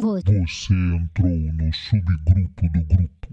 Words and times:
Você 0.00 0.72
entrou 0.72 1.28
no 1.28 1.74
subgrupo 1.74 2.62
do 2.72 2.84
grupo. 2.86 3.28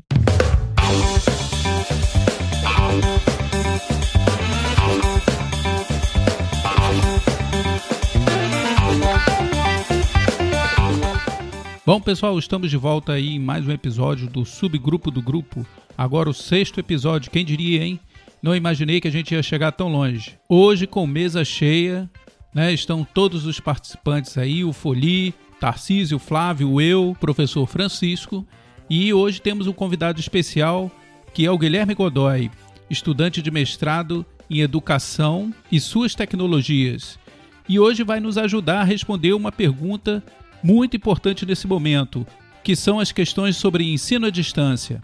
Bom, 11.86 12.02
pessoal, 12.02 12.38
estamos 12.38 12.70
de 12.70 12.76
volta 12.76 13.14
aí 13.14 13.36
em 13.36 13.40
mais 13.40 13.66
um 13.66 13.72
episódio 13.72 14.28
do 14.28 14.44
Subgrupo 14.44 15.10
do 15.10 15.22
Grupo. 15.22 15.66
Agora 15.98 16.30
o 16.30 16.34
sexto 16.34 16.82
episódio, 16.82 17.32
quem 17.32 17.46
diria, 17.46 17.82
hein? 17.82 17.98
Não 18.44 18.54
imaginei 18.54 19.00
que 19.00 19.08
a 19.08 19.12
gente 19.12 19.34
ia 19.34 19.42
chegar 19.42 19.72
tão 19.72 19.88
longe. 19.88 20.38
Hoje, 20.50 20.86
com 20.86 21.08
mesa 21.08 21.46
cheia, 21.46 22.10
né? 22.54 22.74
Estão 22.74 23.06
todos 23.06 23.46
os 23.46 23.58
participantes 23.62 24.38
aí, 24.38 24.66
o 24.66 24.74
Foli, 24.74 25.34
Tarcísio, 25.60 26.20
Flávio, 26.20 26.80
eu, 26.80 27.16
professor 27.20 27.66
Francisco. 27.66 28.46
E 28.90 29.14
hoje 29.14 29.42
temos 29.42 29.68
um 29.68 29.74
convidado 29.74 30.20
especial, 30.20 30.92
que 31.34 31.46
é 31.46 31.52
o 31.52 31.58
Guilherme 31.58 31.94
Godoy, 31.94 32.50
estudante 32.90 33.42
de 33.42 33.52
mestrado 33.52 34.26
em 34.50 34.62
Educação 34.62 35.54
e 35.72 35.80
suas 35.80 36.16
tecnologias. 36.16 37.20
E 37.68 37.80
hoje 37.80 38.04
vai 38.04 38.20
nos 38.20 38.38
ajudar 38.38 38.82
a 38.82 38.86
responder 38.86 39.34
uma 39.34 39.52
pergunta 39.52 40.24
muito 40.64 40.96
importante 40.96 41.46
nesse 41.46 41.68
momento, 41.68 42.26
que 42.64 42.76
são 42.76 43.00
as 43.00 43.12
questões 43.12 43.58
sobre 43.58 43.92
ensino 43.92 44.28
à 44.28 44.30
distância. 44.30 45.02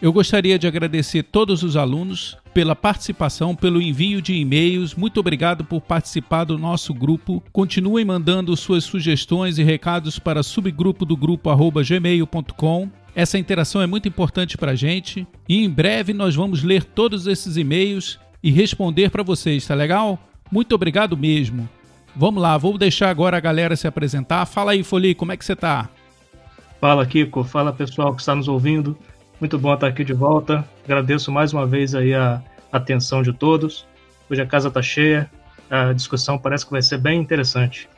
Eu 0.00 0.12
gostaria 0.12 0.58
de 0.58 0.66
agradecer 0.66 1.24
todos 1.24 1.64
os 1.64 1.76
alunos 1.76 2.36
pela 2.58 2.74
participação, 2.74 3.54
pelo 3.54 3.80
envio 3.80 4.20
de 4.20 4.34
e-mails. 4.34 4.92
Muito 4.92 5.20
obrigado 5.20 5.64
por 5.64 5.80
participar 5.80 6.42
do 6.42 6.58
nosso 6.58 6.92
grupo. 6.92 7.40
Continuem 7.52 8.04
mandando 8.04 8.56
suas 8.56 8.82
sugestões 8.82 9.58
e 9.58 9.62
recados 9.62 10.18
para 10.18 10.42
subgrupo 10.42 11.04
do 11.04 11.16
grupo 11.16 11.54
gmail.com. 11.54 12.90
Essa 13.14 13.38
interação 13.38 13.80
é 13.80 13.86
muito 13.86 14.08
importante 14.08 14.58
para 14.58 14.72
a 14.72 14.74
gente 14.74 15.24
e 15.48 15.64
em 15.64 15.70
breve 15.70 16.12
nós 16.12 16.34
vamos 16.34 16.64
ler 16.64 16.82
todos 16.82 17.28
esses 17.28 17.56
e-mails 17.56 18.18
e 18.42 18.50
responder 18.50 19.12
para 19.12 19.22
vocês, 19.22 19.64
tá 19.64 19.76
legal? 19.76 20.18
Muito 20.50 20.74
obrigado 20.74 21.16
mesmo. 21.16 21.68
Vamos 22.16 22.42
lá, 22.42 22.58
vou 22.58 22.76
deixar 22.76 23.08
agora 23.08 23.36
a 23.36 23.40
galera 23.40 23.76
se 23.76 23.86
apresentar. 23.86 24.44
Fala 24.46 24.72
aí, 24.72 24.82
Foli, 24.82 25.14
como 25.14 25.30
é 25.30 25.36
que 25.36 25.44
você 25.44 25.54
tá? 25.54 25.88
Fala, 26.80 27.06
Kiko. 27.06 27.44
Fala, 27.44 27.72
pessoal 27.72 28.12
que 28.14 28.20
está 28.20 28.34
nos 28.34 28.48
ouvindo. 28.48 28.98
Muito 29.40 29.58
bom 29.58 29.72
estar 29.72 29.86
aqui 29.86 30.04
de 30.04 30.12
volta. 30.12 30.68
Agradeço 30.84 31.30
mais 31.30 31.52
uma 31.52 31.64
vez 31.66 31.94
aí 31.94 32.12
a 32.12 32.42
atenção 32.72 33.22
de 33.22 33.32
todos. 33.32 33.86
Hoje 34.28 34.42
a 34.42 34.46
casa 34.46 34.70
tá 34.70 34.82
cheia. 34.82 35.30
A 35.70 35.92
discussão 35.92 36.38
parece 36.38 36.64
que 36.64 36.72
vai 36.72 36.82
ser 36.82 36.98
bem 36.98 37.20
interessante. 37.20 37.88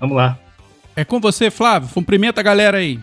Vamos 0.00 0.16
lá. 0.16 0.38
É 0.96 1.04
com 1.04 1.20
você, 1.20 1.50
Flávio. 1.50 1.90
Cumprimenta 1.92 2.40
a 2.40 2.44
galera 2.44 2.78
aí. 2.78 2.98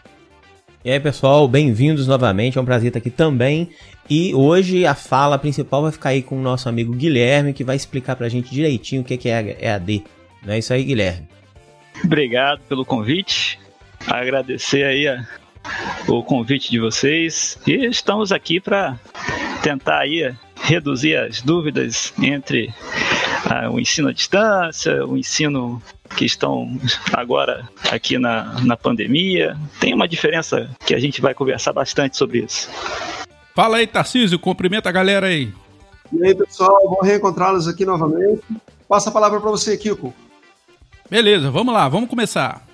E 0.83 0.91
aí, 0.91 0.99
pessoal, 0.99 1.47
bem-vindos 1.47 2.07
novamente. 2.07 2.57
É 2.57 2.61
um 2.61 2.65
prazer 2.65 2.87
estar 2.87 2.99
aqui 2.99 3.09
também. 3.09 3.69
E 4.09 4.33
hoje 4.33 4.85
a 4.85 4.95
fala 4.95 5.37
principal 5.37 5.83
vai 5.83 5.91
ficar 5.91 6.09
aí 6.09 6.21
com 6.21 6.37
o 6.37 6.41
nosso 6.41 6.67
amigo 6.67 6.93
Guilherme, 6.93 7.53
que 7.53 7.63
vai 7.63 7.75
explicar 7.75 8.15
pra 8.15 8.29
gente 8.29 8.51
direitinho 8.51 9.01
o 9.01 9.05
que 9.05 9.29
é 9.29 9.57
EAD. 9.59 10.03
Não 10.43 10.53
é 10.53 10.59
isso 10.59 10.73
aí, 10.73 10.83
Guilherme? 10.83 11.27
Obrigado 12.03 12.61
pelo 12.67 12.85
convite. 12.85 13.59
Agradecer 14.07 14.83
aí 14.83 15.07
a, 15.07 15.25
o 16.07 16.23
convite 16.23 16.69
de 16.69 16.79
vocês. 16.79 17.57
E 17.65 17.85
estamos 17.85 18.31
aqui 18.31 18.59
para 18.59 18.99
tentar 19.61 19.99
aí 19.99 20.33
reduzir 20.61 21.15
as 21.15 21.41
dúvidas 21.41 22.13
entre 22.21 22.73
ah, 23.49 23.69
o 23.69 23.79
ensino 23.79 24.09
à 24.09 24.13
distância, 24.13 25.05
o 25.05 25.17
ensino 25.17 25.81
que 26.15 26.25
estão 26.25 26.79
agora 27.13 27.67
aqui 27.91 28.17
na, 28.17 28.59
na 28.61 28.77
pandemia. 28.77 29.57
Tem 29.79 29.93
uma 29.93 30.07
diferença 30.07 30.69
que 30.85 30.93
a 30.93 30.99
gente 30.99 31.21
vai 31.21 31.33
conversar 31.33 31.73
bastante 31.73 32.17
sobre 32.17 32.39
isso. 32.39 32.69
Fala 33.53 33.77
aí, 33.77 33.87
Tarcísio, 33.87 34.39
cumprimenta 34.39 34.89
a 34.89 34.91
galera 34.91 35.27
aí. 35.27 35.53
E 36.11 36.25
aí, 36.25 36.35
pessoal, 36.35 36.77
bom 36.89 36.99
reencontrá-los 37.01 37.67
aqui 37.67 37.85
novamente. 37.85 38.41
Passa 38.87 39.09
a 39.09 39.13
palavra 39.13 39.39
para 39.39 39.49
você, 39.49 39.77
Kiko. 39.77 40.13
Beleza, 41.09 41.49
vamos 41.51 41.73
lá, 41.73 41.87
vamos 41.87 42.09
começar. 42.09 42.64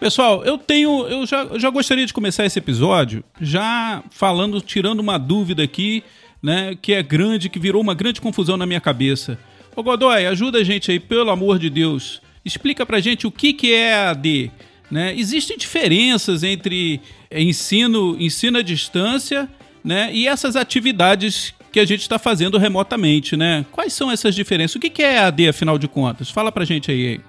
Pessoal, 0.00 0.42
eu 0.44 0.56
tenho. 0.56 1.06
Eu 1.06 1.26
já, 1.26 1.42
eu 1.42 1.60
já 1.60 1.68
gostaria 1.68 2.06
de 2.06 2.14
começar 2.14 2.46
esse 2.46 2.58
episódio 2.58 3.22
já 3.38 4.02
falando, 4.10 4.58
tirando 4.62 5.00
uma 5.00 5.18
dúvida 5.18 5.62
aqui, 5.62 6.02
né? 6.42 6.74
Que 6.80 6.94
é 6.94 7.02
grande, 7.02 7.50
que 7.50 7.58
virou 7.58 7.82
uma 7.82 7.94
grande 7.94 8.18
confusão 8.18 8.56
na 8.56 8.64
minha 8.64 8.80
cabeça. 8.80 9.38
Ô 9.76 9.82
Godoy, 9.82 10.24
ajuda 10.24 10.58
a 10.58 10.64
gente 10.64 10.90
aí, 10.90 10.98
pelo 10.98 11.30
amor 11.30 11.58
de 11.58 11.68
Deus. 11.68 12.22
Explica 12.42 12.86
pra 12.86 12.98
gente 12.98 13.26
o 13.26 13.30
que, 13.30 13.52
que 13.52 13.74
é 13.74 13.94
AD. 14.06 14.50
Né? 14.90 15.14
Existem 15.16 15.58
diferenças 15.58 16.42
entre 16.42 16.98
ensino, 17.30 18.16
ensino 18.18 18.58
à 18.58 18.62
distância 18.62 19.48
né? 19.84 20.10
e 20.14 20.26
essas 20.26 20.56
atividades 20.56 21.54
que 21.70 21.78
a 21.78 21.84
gente 21.84 22.00
está 22.00 22.18
fazendo 22.18 22.58
remotamente, 22.58 23.36
né? 23.36 23.64
Quais 23.70 23.92
são 23.92 24.10
essas 24.10 24.34
diferenças? 24.34 24.74
O 24.74 24.80
que 24.80 25.02
é 25.02 25.18
AD, 25.18 25.50
afinal 25.50 25.78
de 25.78 25.86
contas? 25.86 26.30
Fala 26.30 26.50
pra 26.50 26.64
gente 26.64 26.90
aí. 26.90 27.20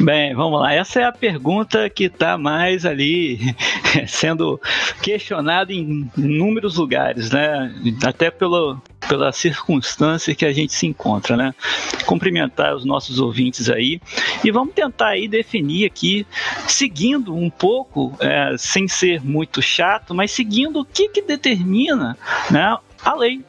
Bem, 0.00 0.34
vamos 0.34 0.60
lá. 0.60 0.72
Essa 0.72 1.00
é 1.00 1.04
a 1.04 1.12
pergunta 1.12 1.88
que 1.88 2.04
está 2.04 2.36
mais 2.36 2.84
ali 2.84 3.54
sendo 4.08 4.60
questionada 5.02 5.72
em 5.72 6.10
inúmeros 6.16 6.76
lugares, 6.76 7.30
né? 7.30 7.72
Até 8.04 8.30
pelo, 8.30 8.80
pela 9.08 9.32
circunstância 9.32 10.34
que 10.34 10.44
a 10.44 10.52
gente 10.52 10.72
se 10.72 10.86
encontra, 10.86 11.36
né? 11.36 11.54
Cumprimentar 12.06 12.74
os 12.74 12.84
nossos 12.84 13.18
ouvintes 13.18 13.70
aí 13.70 14.00
e 14.44 14.50
vamos 14.50 14.74
tentar 14.74 15.08
aí 15.08 15.28
definir 15.28 15.86
aqui, 15.86 16.26
seguindo 16.66 17.34
um 17.34 17.48
pouco, 17.48 18.16
é, 18.20 18.54
sem 18.58 18.88
ser 18.88 19.22
muito 19.24 19.62
chato, 19.62 20.14
mas 20.14 20.32
seguindo 20.32 20.80
o 20.80 20.84
que 20.84 21.08
que 21.08 21.22
determina, 21.22 22.16
né? 22.50 22.76
A 23.04 23.14
lei, 23.14 23.44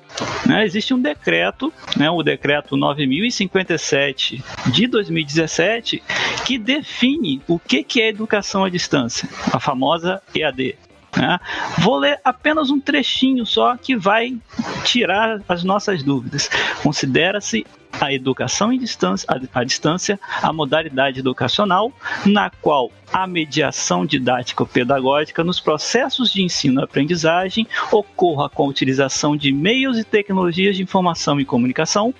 né, 0.45 0.65
existe 0.65 0.93
um 0.93 1.01
decreto, 1.01 1.71
né, 1.95 2.09
o 2.09 2.21
decreto 2.21 2.75
9057 2.75 4.43
de 4.67 4.87
2017, 4.87 6.03
que 6.45 6.57
define 6.57 7.41
o 7.47 7.57
que, 7.57 7.83
que 7.83 8.01
é 8.01 8.09
educação 8.09 8.65
à 8.65 8.69
distância, 8.69 9.29
a 9.53 9.59
famosa 9.59 10.21
EAD. 10.35 10.75
Né? 11.15 11.39
Vou 11.79 11.97
ler 11.97 12.19
apenas 12.23 12.69
um 12.69 12.79
trechinho 12.79 13.45
só 13.45 13.77
que 13.77 13.95
vai 13.95 14.37
tirar 14.83 15.41
as 15.47 15.63
nossas 15.63 16.03
dúvidas. 16.03 16.49
Considera-se 16.83 17.65
a 17.99 18.13
educação 18.13 18.71
em 18.71 18.79
distância, 18.79 19.27
à 19.53 19.63
distância, 19.63 20.19
a 20.41 20.51
modalidade 20.51 21.19
educacional 21.19 21.91
na 22.25 22.49
qual 22.49 22.91
a 23.13 23.25
mediação 23.27 24.05
didático-pedagógica 24.05 25.43
nos 25.43 25.59
processos 25.59 26.31
de 26.31 26.43
ensino-aprendizagem 26.43 27.67
ocorra 27.91 28.49
com 28.49 28.63
a 28.63 28.67
utilização 28.67 29.37
de 29.37 29.51
meios 29.51 29.97
e 29.97 30.03
tecnologias 30.03 30.75
de 30.75 30.83
informação 30.83 31.39
e 31.39 31.45
comunicação, 31.45 32.13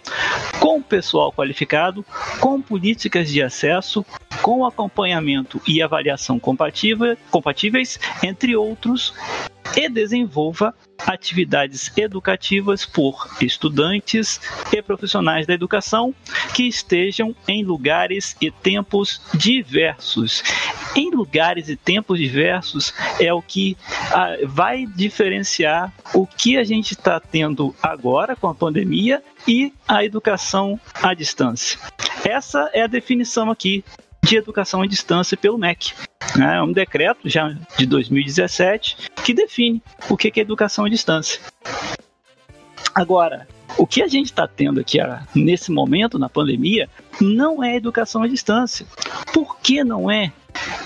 com 0.59 0.81
pessoal 0.81 1.33
qualificado, 1.33 2.05
com 2.39 2.61
políticas 2.61 3.29
de 3.29 3.41
acesso, 3.41 4.05
com 4.41 4.65
acompanhamento 4.65 5.61
e 5.67 5.81
avaliação 5.81 6.39
compatíveis, 6.39 7.99
entre 8.23 8.55
outros, 8.55 9.13
e 9.75 9.89
desenvolva 9.89 10.73
atividades 10.99 11.91
educativas 11.97 12.85
por 12.85 13.27
estudantes 13.41 14.39
e 14.71 14.81
profissionais 14.81 15.45
da 15.45 15.53
educação 15.53 16.13
que 16.53 16.63
estejam 16.63 17.35
em 17.47 17.63
lugares 17.63 18.35
e 18.41 18.49
tempos 18.49 19.21
diversos. 19.33 20.43
Em 20.95 21.11
lugares 21.11 21.67
e 21.69 21.75
tempos 21.75 22.19
diversos 22.19 22.93
é 23.19 23.33
o 23.33 23.41
que 23.41 23.77
ah, 24.11 24.37
vai 24.45 24.85
diferenciar 24.85 25.93
o 26.13 26.25
que 26.25 26.57
a 26.57 26.63
gente 26.63 26.93
está 26.93 27.19
tendo 27.19 27.75
agora 27.81 28.35
com 28.35 28.47
a 28.47 28.55
pandemia 28.55 29.21
e 29.47 29.73
a 29.87 30.03
educação 30.03 30.79
à 31.01 31.13
distância. 31.13 31.79
Essa 32.23 32.69
é 32.73 32.81
a 32.81 32.87
definição 32.87 33.51
aqui 33.51 33.83
de 34.25 34.37
educação 34.37 34.81
à 34.81 34.87
distância 34.87 35.37
pelo 35.37 35.57
MEC. 35.57 35.93
É 36.41 36.61
um 36.61 36.71
decreto 36.71 37.29
já 37.29 37.55
de 37.77 37.85
2017 37.85 39.11
que 39.23 39.33
define 39.33 39.81
o 40.09 40.17
que 40.17 40.33
é 40.35 40.41
educação 40.41 40.85
à 40.85 40.89
distância. 40.89 41.39
Agora, 42.93 43.47
o 43.77 43.85
que 43.85 44.01
a 44.01 44.07
gente 44.07 44.27
está 44.27 44.47
tendo 44.47 44.79
aqui 44.79 44.97
nesse 45.35 45.71
momento, 45.71 46.17
na 46.17 46.27
pandemia, 46.27 46.89
não 47.21 47.63
é 47.63 47.75
educação 47.75 48.23
à 48.23 48.27
distância. 48.27 48.85
Por 49.31 49.59
que 49.59 49.83
não 49.83 50.09
é? 50.09 50.33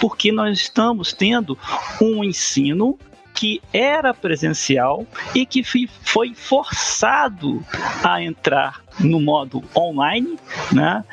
Porque 0.02 0.32
nós 0.32 0.60
estamos 0.60 1.14
tendo 1.14 1.58
um 2.02 2.24
ensino 2.24 3.00
que 3.40 3.62
era 3.72 4.14
presencial 4.14 5.08
e 5.34 5.46
que 5.46 5.64
foi 5.64 6.34
forçado 6.36 7.66
a 8.04 8.22
entrar 8.22 8.82
no 9.00 9.22
modo 9.22 9.64
online, 9.74 10.38
né? 10.74 11.06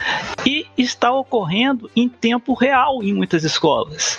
E 0.45 0.67
está 0.77 1.13
ocorrendo 1.13 1.89
em 1.95 2.09
tempo 2.09 2.53
real 2.53 3.01
em 3.01 3.15
muitas 3.15 3.45
escolas. 3.45 4.19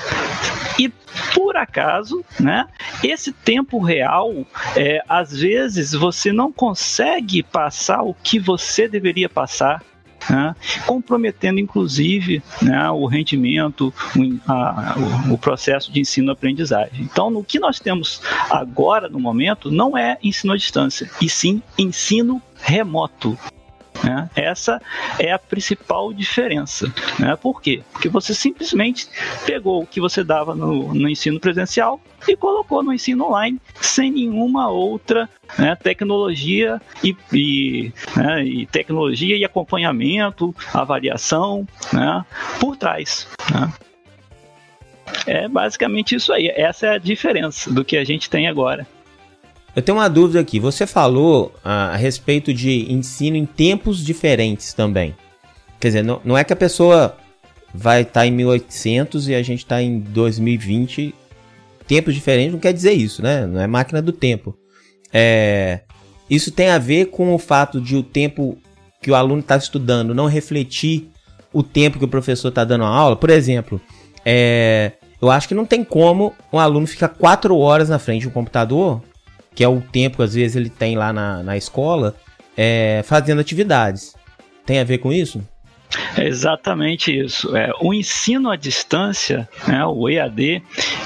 E 0.79 0.87
por 1.33 1.57
acaso, 1.57 2.23
né? 2.39 2.69
Esse 3.03 3.33
tempo 3.33 3.77
real, 3.83 4.33
é, 4.77 5.03
às 5.09 5.33
vezes 5.37 5.91
você 5.91 6.31
não 6.31 6.49
consegue 6.49 7.43
passar 7.43 8.03
o 8.03 8.13
que 8.13 8.39
você 8.39 8.87
deveria 8.87 9.27
passar 9.27 9.83
né, 10.29 10.55
comprometendo 10.85 11.59
inclusive 11.59 12.41
né, 12.61 12.89
o 12.91 13.05
rendimento, 13.05 13.93
o, 14.15 14.51
a, 14.51 14.95
o, 15.31 15.37
processo 15.37 15.91
de 15.91 15.99
ensino-aprendizagem. 15.99 17.01
Então, 17.01 17.29
no 17.29 17.43
que 17.43 17.59
nós 17.59 17.79
temos 17.79 18.21
agora 18.49 19.07
no 19.09 19.19
momento, 19.19 19.71
não 19.71 19.97
é 19.97 20.17
ensino 20.23 20.53
à 20.53 20.57
distância, 20.57 21.09
e 21.21 21.29
sim 21.29 21.61
ensino 21.77 22.41
remoto. 22.55 23.37
Né? 24.07 24.29
Essa 24.37 24.81
é 25.19 25.33
a 25.33 25.39
principal 25.39 26.13
diferença. 26.13 26.91
Né? 27.19 27.35
Por 27.35 27.61
quê? 27.61 27.83
Porque 27.91 28.07
você 28.07 28.33
simplesmente 28.33 29.09
pegou 29.45 29.83
o 29.83 29.85
que 29.85 29.99
você 29.99 30.23
dava 30.23 30.55
no, 30.55 30.93
no 30.93 31.09
ensino 31.09 31.39
presencial 31.41 31.99
e 32.25 32.35
colocou 32.37 32.81
no 32.81 32.93
ensino 32.93 33.25
online 33.25 33.59
sem 33.81 34.09
nenhuma 34.09 34.69
outra 34.69 35.29
né, 35.59 35.75
tecnologia 35.75 36.81
e, 37.03 37.15
e, 37.33 37.91
né, 38.15 38.45
e, 38.45 38.65
tecnologia 38.65 39.35
e 39.35 39.43
acompanhamento, 39.43 40.55
avaliação 40.73 41.67
né, 41.91 42.25
por 42.61 42.77
trás. 42.77 43.27
Né? 43.51 43.73
É 45.25 45.47
basicamente 45.49 46.15
isso 46.15 46.31
aí. 46.31 46.47
Essa 46.55 46.87
é 46.87 46.89
a 46.91 46.97
diferença 46.97 47.73
do 47.73 47.83
que 47.83 47.97
a 47.97 48.05
gente 48.05 48.29
tem 48.29 48.47
agora. 48.47 48.87
Eu 49.77 49.83
tenho 49.83 49.99
uma 49.99 50.09
dúvida 50.09 50.39
aqui. 50.39 50.59
Você 50.59 50.87
falou 50.87 51.53
a, 51.63 51.89
a 51.89 51.95
respeito 51.95 52.51
de 52.51 52.91
ensino 52.91 53.37
em 53.37 53.45
tempos 53.45 54.03
diferentes 54.03 54.73
também. 54.73 55.15
Quer 55.79 55.89
dizer, 55.89 56.03
não, 56.03 56.19
não 56.25 56.35
é 56.35 56.43
que 56.43 56.51
a 56.51 56.55
pessoa 56.55 57.15
vai 57.71 58.01
estar 58.01 58.21
tá 58.21 58.25
em 58.25 58.31
1800 58.31 59.29
e 59.29 59.35
a 59.35 59.43
gente 59.43 59.59
está 59.59 59.79
em 59.79 59.99
2020. 59.99 61.13
Tempos 61.85 62.15
diferentes 62.15 62.53
não 62.53 62.59
quer 62.59 62.73
dizer 62.73 62.93
isso, 62.93 63.21
né? 63.21 63.45
Não 63.45 63.61
é 63.61 63.67
máquina 63.67 64.01
do 64.01 64.11
tempo. 64.11 64.57
É, 65.13 65.81
isso 66.27 66.49
tem 66.49 66.69
a 66.69 66.79
ver 66.79 67.11
com 67.11 67.35
o 67.35 67.37
fato 67.37 67.79
de 67.79 67.95
o 67.95 68.01
tempo 68.01 68.57
que 68.99 69.11
o 69.11 69.15
aluno 69.15 69.41
está 69.41 69.57
estudando 69.57 70.15
não 70.15 70.25
refletir 70.25 71.11
o 71.53 71.61
tempo 71.61 71.99
que 71.99 72.05
o 72.05 72.09
professor 72.09 72.47
está 72.47 72.63
dando 72.63 72.83
a 72.83 72.87
aula. 72.87 73.15
Por 73.15 73.29
exemplo, 73.29 73.79
é, 74.25 74.93
eu 75.21 75.29
acho 75.29 75.47
que 75.47 75.53
não 75.53 75.67
tem 75.67 75.83
como 75.83 76.33
um 76.51 76.57
aluno 76.57 76.87
ficar 76.87 77.09
quatro 77.09 77.55
horas 77.55 77.89
na 77.89 77.99
frente 77.99 78.25
do 78.25 78.31
computador 78.31 79.03
que 79.57 79.63
é 79.63 79.67
o 79.67 79.81
tempo 79.81 80.17
que 80.17 80.23
às 80.23 80.35
vezes 80.35 80.55
ele 80.55 80.69
tem 80.69 80.95
lá 80.95 81.11
na, 81.11 81.41
na 81.41 81.57
escola, 81.57 82.15
é, 82.55 83.01
fazendo 83.03 83.41
atividades. 83.41 84.13
Tem 84.63 84.77
a 84.77 84.83
ver 84.83 84.99
com 84.99 85.11
isso? 85.11 85.41
É 86.17 86.27
exatamente 86.27 87.17
isso. 87.17 87.55
É, 87.55 87.71
o 87.81 87.93
ensino 87.93 88.49
à 88.49 88.55
distância, 88.55 89.47
né, 89.67 89.85
o 89.85 90.09
EAD, 90.09 90.61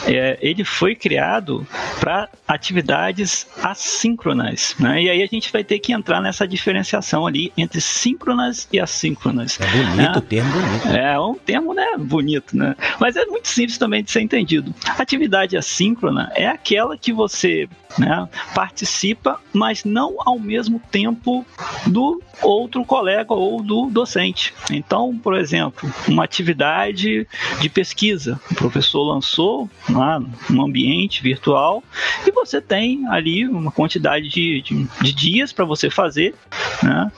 é, 0.07 0.37
ele 0.41 0.63
foi 0.63 0.95
criado 0.95 1.65
para 1.99 2.29
atividades 2.47 3.47
assíncronas. 3.61 4.75
Né? 4.79 5.03
E 5.03 5.09
aí 5.09 5.23
a 5.23 5.27
gente 5.27 5.51
vai 5.51 5.63
ter 5.63 5.79
que 5.79 5.93
entrar 5.93 6.21
nessa 6.21 6.47
diferenciação 6.47 7.25
ali 7.25 7.51
entre 7.57 7.79
síncronas 7.79 8.67
e 8.71 8.79
assíncronas. 8.79 9.59
É 9.59 9.67
bonito 9.67 9.95
né? 9.95 10.13
o 10.15 10.21
termo 10.21 10.51
bonito. 10.51 10.87
É 10.87 11.19
um 11.19 11.35
termo 11.35 11.73
né, 11.73 11.87
bonito, 11.97 12.57
né? 12.57 12.75
Mas 12.99 13.15
é 13.15 13.25
muito 13.25 13.47
simples 13.47 13.77
também 13.77 14.03
de 14.03 14.11
ser 14.11 14.21
entendido. 14.21 14.73
Atividade 14.97 15.55
assíncrona 15.55 16.31
é 16.35 16.47
aquela 16.47 16.97
que 16.97 17.13
você 17.13 17.67
né, 17.97 18.27
participa, 18.53 19.39
mas 19.53 19.83
não 19.83 20.15
ao 20.19 20.39
mesmo 20.39 20.81
tempo 20.91 21.45
do 21.85 22.21
outro 22.41 22.83
colega 22.85 23.33
ou 23.33 23.61
do 23.61 23.87
docente. 23.87 24.53
Então, 24.75 25.17
por 25.17 25.37
exemplo, 25.37 25.91
uma 26.07 26.23
atividade 26.23 27.27
de 27.59 27.69
pesquisa, 27.69 28.39
o 28.51 28.55
professor 28.55 29.03
lançou 29.03 29.69
lá 29.89 30.19
no 30.49 30.65
ambiente 30.65 31.21
virtual 31.21 31.83
e 32.25 32.31
você 32.31 32.61
tem 32.61 33.07
ali 33.07 33.47
uma 33.47 33.71
quantidade 33.71 34.29
de, 34.29 34.61
de, 34.61 34.87
de 35.01 35.13
dias 35.13 35.51
para 35.51 35.65
você 35.65 35.89
fazer, 35.89 36.35
né, 36.81 37.11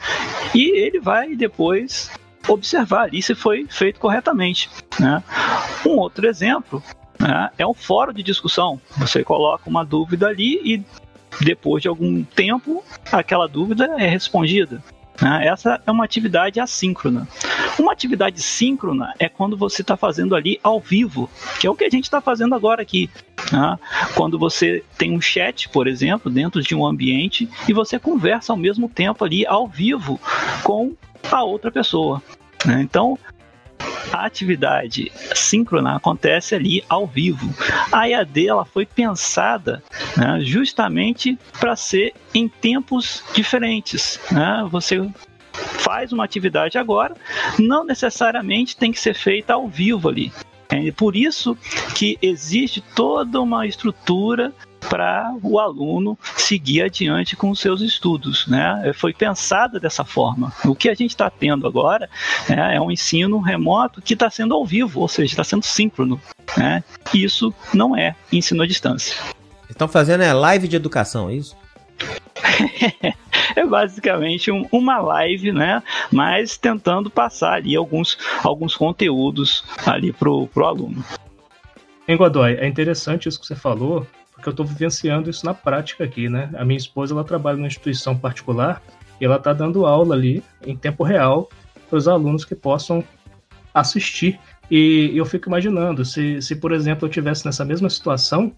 e 0.53 0.77
ele 0.77 0.99
vai 0.99 1.35
depois 1.35 2.11
observar 2.47 3.03
ali 3.03 3.21
se 3.21 3.35
foi 3.35 3.65
feito 3.69 3.99
corretamente. 3.99 4.69
Né. 4.99 5.23
Um 5.85 5.97
outro 5.97 6.27
exemplo 6.27 6.83
né, 7.19 7.49
é 7.57 7.65
um 7.65 7.73
fórum 7.73 8.13
de 8.13 8.23
discussão. 8.23 8.81
Você 8.97 9.23
coloca 9.23 9.69
uma 9.69 9.85
dúvida 9.85 10.27
ali 10.27 10.59
e 10.63 10.83
depois 11.41 11.81
de 11.81 11.87
algum 11.87 12.23
tempo 12.23 12.83
aquela 13.11 13.47
dúvida 13.47 13.95
é 13.97 14.07
respondida. 14.07 14.83
Né? 15.23 15.47
Essa 15.47 15.81
é 15.87 15.91
uma 15.91 16.03
atividade 16.03 16.59
assíncrona. 16.59 17.25
Uma 17.79 17.93
atividade 17.93 18.41
síncrona 18.41 19.13
é 19.17 19.29
quando 19.29 19.55
você 19.55 19.81
está 19.81 19.95
fazendo 19.95 20.35
ali 20.35 20.59
ao 20.61 20.81
vivo, 20.81 21.29
que 21.61 21.65
é 21.65 21.69
o 21.69 21.75
que 21.75 21.85
a 21.85 21.89
gente 21.89 22.03
está 22.03 22.19
fazendo 22.19 22.53
agora 22.53 22.81
aqui. 22.81 23.09
Né? 23.49 23.79
Quando 24.15 24.37
você 24.37 24.83
tem 24.97 25.15
um 25.15 25.21
chat, 25.21 25.69
por 25.69 25.87
exemplo, 25.87 26.29
dentro 26.29 26.61
de 26.61 26.75
um 26.75 26.85
ambiente 26.85 27.49
e 27.67 27.71
você 27.71 27.97
conversa 27.97 28.51
ao 28.51 28.57
mesmo 28.57 28.89
tempo 28.89 29.23
ali 29.23 29.47
ao 29.47 29.65
vivo 29.65 30.19
com 30.61 30.93
a 31.31 31.41
outra 31.41 31.71
pessoa. 31.71 32.21
Né? 32.65 32.81
Então, 32.81 33.17
a 34.11 34.25
atividade 34.25 35.11
síncrona 35.35 35.95
acontece 35.95 36.55
ali 36.55 36.83
ao 36.87 37.07
vivo. 37.07 37.53
A 37.91 38.07
EAD 38.07 38.47
ela 38.47 38.65
foi 38.65 38.85
pensada 38.85 39.83
né, 40.15 40.39
justamente 40.41 41.37
para 41.59 41.75
ser 41.75 42.13
em 42.33 42.47
tempos 42.47 43.23
diferentes. 43.33 44.19
Né? 44.31 44.67
Você 44.69 45.09
faz 45.53 46.11
uma 46.11 46.23
atividade 46.23 46.77
agora, 46.77 47.15
não 47.59 47.83
necessariamente 47.83 48.77
tem 48.77 48.91
que 48.91 48.99
ser 48.99 49.13
feita 49.13 49.53
ao 49.53 49.67
vivo 49.67 50.09
ali. 50.09 50.31
É 50.69 50.91
por 50.91 51.15
isso 51.15 51.55
que 51.95 52.17
existe 52.21 52.81
toda 52.95 53.39
uma 53.39 53.67
estrutura 53.67 54.51
para 54.89 55.33
o 55.41 55.59
aluno 55.59 56.17
seguir 56.37 56.83
adiante 56.83 57.35
com 57.35 57.49
os 57.49 57.59
seus 57.59 57.81
estudos. 57.81 58.47
Né? 58.47 58.91
Foi 58.93 59.13
pensada 59.13 59.79
dessa 59.79 60.03
forma. 60.03 60.53
O 60.65 60.75
que 60.75 60.89
a 60.89 60.93
gente 60.93 61.11
está 61.11 61.29
tendo 61.29 61.67
agora 61.67 62.09
né, 62.47 62.75
é 62.75 62.81
um 62.81 62.91
ensino 62.91 63.39
remoto 63.39 64.01
que 64.01 64.13
está 64.13 64.29
sendo 64.29 64.53
ao 64.53 64.65
vivo, 64.65 65.01
ou 65.01 65.07
seja, 65.07 65.31
está 65.31 65.43
sendo 65.43 65.63
síncrono. 65.63 66.19
Né? 66.57 66.83
Isso 67.13 67.53
não 67.73 67.95
é 67.95 68.15
ensino 68.31 68.63
à 68.63 68.67
distância. 68.67 69.15
Estão 69.69 69.87
fazendo 69.87 70.21
é 70.21 70.31
live 70.33 70.67
de 70.67 70.75
educação, 70.75 71.29
é 71.29 71.35
isso? 71.35 71.55
é 73.55 73.65
basicamente 73.65 74.51
um, 74.51 74.67
uma 74.71 74.99
live, 74.99 75.51
né? 75.51 75.81
Mas 76.11 76.57
tentando 76.57 77.09
passar 77.09 77.53
ali 77.53 77.75
alguns, 77.75 78.17
alguns 78.43 78.75
conteúdos 78.75 79.63
ali 79.85 80.11
pro, 80.11 80.47
pro 80.47 80.65
aluno. 80.65 81.03
Em 82.07 82.17
Godoy, 82.17 82.55
é 82.55 82.67
interessante 82.67 83.29
isso 83.29 83.39
que 83.39 83.47
você 83.47 83.55
falou, 83.55 84.05
porque 84.43 84.49
eu 84.49 84.51
estou 84.51 84.65
vivenciando 84.65 85.29
isso 85.29 85.45
na 85.45 85.53
prática 85.53 86.03
aqui, 86.03 86.27
né? 86.27 86.49
A 86.55 86.65
minha 86.65 86.77
esposa 86.77 87.13
ela 87.13 87.23
trabalha 87.23 87.55
numa 87.55 87.67
instituição 87.67 88.17
particular 88.17 88.81
e 89.21 89.23
ela 89.23 89.37
está 89.37 89.53
dando 89.53 89.85
aula 89.85 90.15
ali 90.15 90.43
em 90.65 90.75
tempo 90.75 91.01
real 91.03 91.49
para 91.89 91.97
os 91.97 92.09
alunos 92.09 92.43
que 92.43 92.53
possam 92.53 93.01
assistir. 93.73 94.37
E 94.69 95.13
eu 95.15 95.25
fico 95.25 95.47
imaginando, 95.47 96.03
se, 96.03 96.41
se 96.41 96.57
por 96.57 96.73
exemplo 96.73 97.07
eu 97.07 97.11
tivesse 97.11 97.45
nessa 97.45 97.63
mesma 97.63 97.89
situação, 97.89 98.51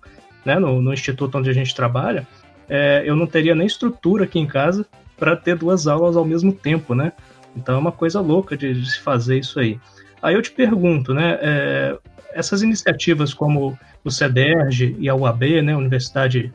né, 0.44 0.58
no, 0.58 0.82
no 0.82 0.92
instituto 0.92 1.38
onde 1.38 1.52
a 1.52 1.54
gente 1.54 1.76
trabalha, 1.76 2.28
é, 2.68 3.04
eu 3.06 3.16
não 3.16 3.28
teria 3.28 3.54
nem 3.54 3.68
estrutura 3.68 4.24
aqui 4.24 4.40
em 4.40 4.48
casa 4.48 4.88
para 5.16 5.36
ter 5.36 5.56
duas 5.56 5.86
aulas 5.86 6.18
ao 6.18 6.26
mesmo 6.26 6.52
tempo, 6.52 6.96
né? 6.96 7.14
Então 7.56 7.76
é 7.76 7.78
uma 7.78 7.92
coisa 7.92 8.20
louca 8.20 8.58
de, 8.58 8.74
de 8.74 8.90
se 8.90 9.00
fazer 9.02 9.38
isso 9.38 9.60
aí. 9.60 9.80
Aí 10.20 10.34
eu 10.34 10.42
te 10.42 10.50
pergunto, 10.50 11.14
né? 11.14 11.38
É, 11.42 11.98
essas 12.36 12.62
iniciativas 12.62 13.34
como 13.34 13.80
o 14.04 14.12
CEDERJ 14.12 14.98
e 15.00 15.10
a 15.10 15.16
UAB, 15.16 15.62
né, 15.64 15.76
Universidade 15.76 16.54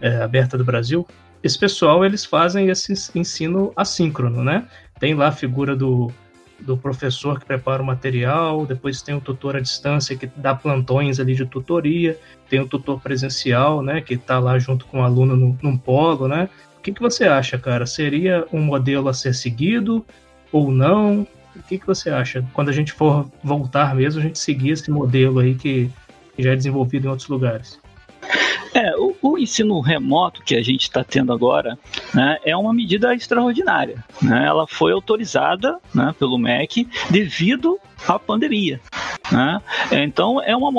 é, 0.00 0.22
Aberta 0.22 0.56
do 0.56 0.64
Brasil, 0.64 1.06
esse 1.42 1.58
pessoal 1.58 2.04
eles 2.04 2.24
fazem 2.24 2.68
esse 2.68 2.94
ensino 3.14 3.72
assíncrono, 3.76 4.42
né? 4.42 4.66
Tem 4.98 5.14
lá 5.14 5.28
a 5.28 5.32
figura 5.32 5.76
do, 5.76 6.12
do 6.60 6.76
professor 6.76 7.38
que 7.38 7.44
prepara 7.44 7.82
o 7.82 7.86
material, 7.86 8.64
depois 8.64 9.02
tem 9.02 9.14
o 9.14 9.20
tutor 9.20 9.56
à 9.56 9.60
distância 9.60 10.16
que 10.16 10.26
dá 10.36 10.54
plantões 10.54 11.20
ali 11.20 11.34
de 11.34 11.44
tutoria, 11.44 12.18
tem 12.48 12.60
o 12.60 12.66
tutor 12.66 13.00
presencial, 13.00 13.82
né, 13.82 14.00
que 14.00 14.14
está 14.14 14.38
lá 14.38 14.58
junto 14.58 14.86
com 14.86 15.00
o 15.00 15.02
aluno 15.02 15.36
no, 15.36 15.58
num 15.60 15.76
polo, 15.76 16.28
né? 16.28 16.48
O 16.78 16.80
que, 16.80 16.92
que 16.92 17.02
você 17.02 17.24
acha, 17.24 17.58
cara? 17.58 17.84
Seria 17.84 18.46
um 18.52 18.60
modelo 18.60 19.08
a 19.08 19.14
ser 19.14 19.34
seguido 19.34 20.06
ou 20.52 20.70
não? 20.70 21.26
O 21.58 21.62
que, 21.68 21.78
que 21.78 21.86
você 21.86 22.10
acha? 22.10 22.44
Quando 22.52 22.68
a 22.68 22.72
gente 22.72 22.92
for 22.92 23.26
voltar 23.42 23.94
mesmo, 23.94 24.20
a 24.20 24.24
gente 24.24 24.38
seguir 24.38 24.70
esse 24.70 24.90
modelo 24.90 25.38
aí 25.40 25.54
que 25.54 25.90
que 26.36 26.42
já 26.42 26.52
é 26.52 26.56
desenvolvido 26.56 27.06
em 27.06 27.10
outros 27.10 27.28
lugares. 27.28 27.80
É, 28.74 28.94
o, 28.96 29.16
o 29.22 29.38
ensino 29.38 29.80
remoto 29.80 30.42
que 30.42 30.54
a 30.54 30.62
gente 30.62 30.82
está 30.82 31.02
tendo 31.02 31.32
agora 31.32 31.78
né, 32.12 32.36
é 32.44 32.54
uma 32.54 32.74
medida 32.74 33.14
extraordinária. 33.14 34.04
Né? 34.20 34.44
Ela 34.46 34.66
foi 34.66 34.92
autorizada 34.92 35.78
né, 35.94 36.14
pelo 36.18 36.36
MEC 36.36 36.86
devido 37.10 37.78
à 38.06 38.18
pandemia. 38.18 38.78
Né? 39.30 39.60
Então 39.90 40.40
é 40.42 40.56
uma 40.56 40.70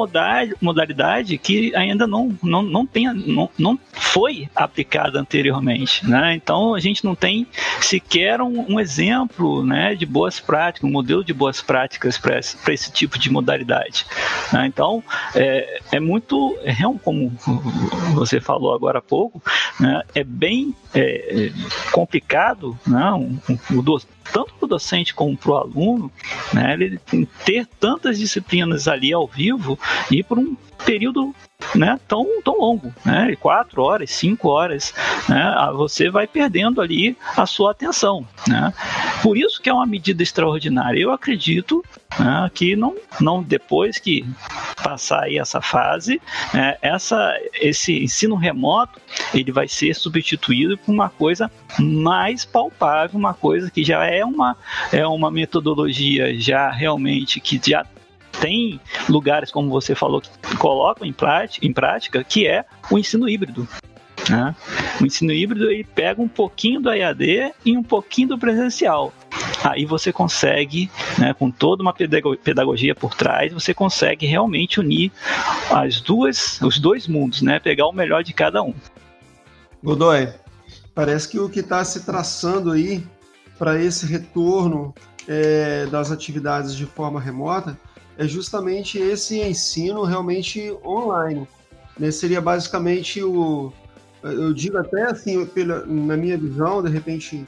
modalidade 0.61 1.37
que 1.37 1.75
ainda 1.75 2.07
não, 2.07 2.35
não, 2.41 2.63
não, 2.63 2.87
não, 3.25 3.49
não 3.57 3.79
foi 3.91 4.49
aplicada 4.55 5.19
anteriormente. 5.19 6.07
Né? 6.07 6.35
Então 6.35 6.73
a 6.73 6.79
gente 6.79 7.03
não 7.03 7.15
tem 7.15 7.47
sequer 7.81 8.41
um, 8.41 8.73
um 8.73 8.79
exemplo 8.79 9.63
né, 9.65 9.95
de 9.95 10.05
boas 10.05 10.39
práticas, 10.39 10.89
um 10.89 10.91
modelo 10.91 11.23
de 11.23 11.33
boas 11.33 11.61
práticas 11.61 12.17
para 12.17 12.39
esse, 12.39 12.57
esse, 12.71 12.91
tipo 12.91 13.19
de 13.19 13.29
modalidade. 13.29 14.05
Né? 14.51 14.65
Então 14.67 15.03
é, 15.35 15.79
é 15.91 15.99
muito, 15.99 16.57
é, 16.63 16.73
como 17.03 17.31
você 18.13 18.39
falou 18.39 18.73
agora 18.73 18.99
há 18.99 19.01
pouco, 19.01 19.41
né, 19.79 20.01
é 20.15 20.23
bem 20.23 20.73
é, 20.93 21.51
complicado 21.91 22.77
né, 22.85 23.11
um, 23.11 23.39
o 23.71 23.81
tanto 24.33 24.53
o 24.61 24.67
docente 24.67 25.13
como 25.13 25.35
para 25.37 25.51
o 25.51 25.57
aluno, 25.57 26.11
né, 26.53 26.73
ele 26.73 26.99
ter 27.45 27.65
tantas 27.79 28.17
disciplinas 28.17 28.87
ali 28.87 29.13
ao 29.13 29.27
vivo 29.27 29.79
e 30.11 30.23
por 30.23 30.37
um 30.37 30.55
período 30.85 31.33
né, 31.75 31.99
tão, 32.07 32.41
tão 32.43 32.59
longo, 32.59 32.93
né, 33.03 33.35
quatro 33.39 33.81
horas, 33.81 34.11
cinco 34.11 34.49
horas, 34.49 34.93
né, 35.27 35.55
você 35.73 36.09
vai 36.09 36.27
perdendo 36.27 36.81
ali 36.81 37.17
a 37.35 37.45
sua 37.45 37.71
atenção. 37.71 38.25
Né. 38.47 38.73
Por 39.21 39.37
isso 39.37 39.61
que 39.61 39.69
é 39.69 39.73
uma 39.73 39.85
medida 39.85 40.21
extraordinária. 40.21 40.99
Eu 40.99 41.11
acredito 41.11 41.83
né, 42.19 42.49
que 42.53 42.75
não, 42.75 42.95
não 43.19 43.43
depois 43.43 43.97
que 43.97 44.25
passar 44.83 45.23
aí 45.23 45.37
essa 45.37 45.61
fase, 45.61 46.21
é, 46.53 46.77
essa, 46.81 47.33
esse 47.59 48.03
ensino 48.03 48.35
remoto 48.35 49.01
ele 49.33 49.51
vai 49.51 49.67
ser 49.67 49.93
substituído 49.93 50.77
por 50.77 50.91
uma 50.91 51.09
coisa 51.09 51.51
mais 51.79 52.45
palpável, 52.45 53.19
uma 53.19 53.33
coisa 53.33 53.69
que 53.69 53.83
já 53.83 54.05
é 54.05 54.23
uma, 54.23 54.55
é 54.91 55.05
uma 55.05 55.29
metodologia 55.31 56.39
já 56.39 56.69
realmente 56.69 57.39
que 57.39 57.59
já 57.63 57.85
tem 58.39 58.79
lugares, 59.09 59.51
como 59.51 59.69
você 59.69 59.95
falou, 59.95 60.21
que 60.21 60.57
colocam 60.57 61.07
em 61.07 61.13
prática, 61.13 61.65
em 61.65 61.73
prática 61.73 62.23
que 62.23 62.47
é 62.47 62.65
o 62.89 62.97
ensino 62.97 63.27
híbrido. 63.27 63.67
Né? 64.29 64.55
O 64.99 65.05
ensino 65.05 65.31
híbrido 65.31 65.69
ele 65.69 65.83
pega 65.83 66.21
um 66.21 66.27
pouquinho 66.27 66.81
do 66.81 66.91
EAD 66.91 67.53
e 67.65 67.77
um 67.77 67.83
pouquinho 67.83 68.29
do 68.29 68.37
presencial. 68.37 69.13
Aí 69.63 69.85
você 69.85 70.11
consegue, 70.11 70.89
né, 71.17 71.33
com 71.33 71.49
toda 71.49 71.81
uma 71.81 71.93
pedagogia 71.93 72.93
por 72.93 73.15
trás, 73.15 73.53
você 73.53 73.73
consegue 73.73 74.25
realmente 74.25 74.79
unir 74.79 75.11
as 75.71 75.99
duas, 75.99 76.61
os 76.61 76.79
dois 76.79 77.07
mundos, 77.07 77.41
né? 77.41 77.59
Pegar 77.59 77.87
o 77.87 77.91
melhor 77.91 78.23
de 78.23 78.33
cada 78.33 78.61
um. 78.61 78.73
Godoy, 79.83 80.29
parece 80.93 81.29
que 81.29 81.39
o 81.39 81.49
que 81.49 81.59
está 81.59 81.83
se 81.83 82.05
traçando 82.05 82.71
aí 82.71 83.03
para 83.57 83.81
esse 83.81 84.05
retorno 84.05 84.93
é, 85.27 85.85
das 85.87 86.11
atividades 86.11 86.75
de 86.75 86.85
forma 86.85 87.19
remota 87.19 87.77
é 88.17 88.27
justamente 88.27 88.97
esse 88.97 89.39
ensino 89.39 90.03
realmente 90.03 90.75
online. 90.83 91.47
Né? 91.97 92.11
Seria 92.11 92.41
basicamente 92.41 93.23
o. 93.23 93.71
Eu 94.23 94.53
digo 94.53 94.77
até 94.77 95.03
assim, 95.03 95.45
pela, 95.45 95.85
na 95.85 96.17
minha 96.17 96.37
visão, 96.37 96.81
de 96.81 96.89
repente, 96.89 97.47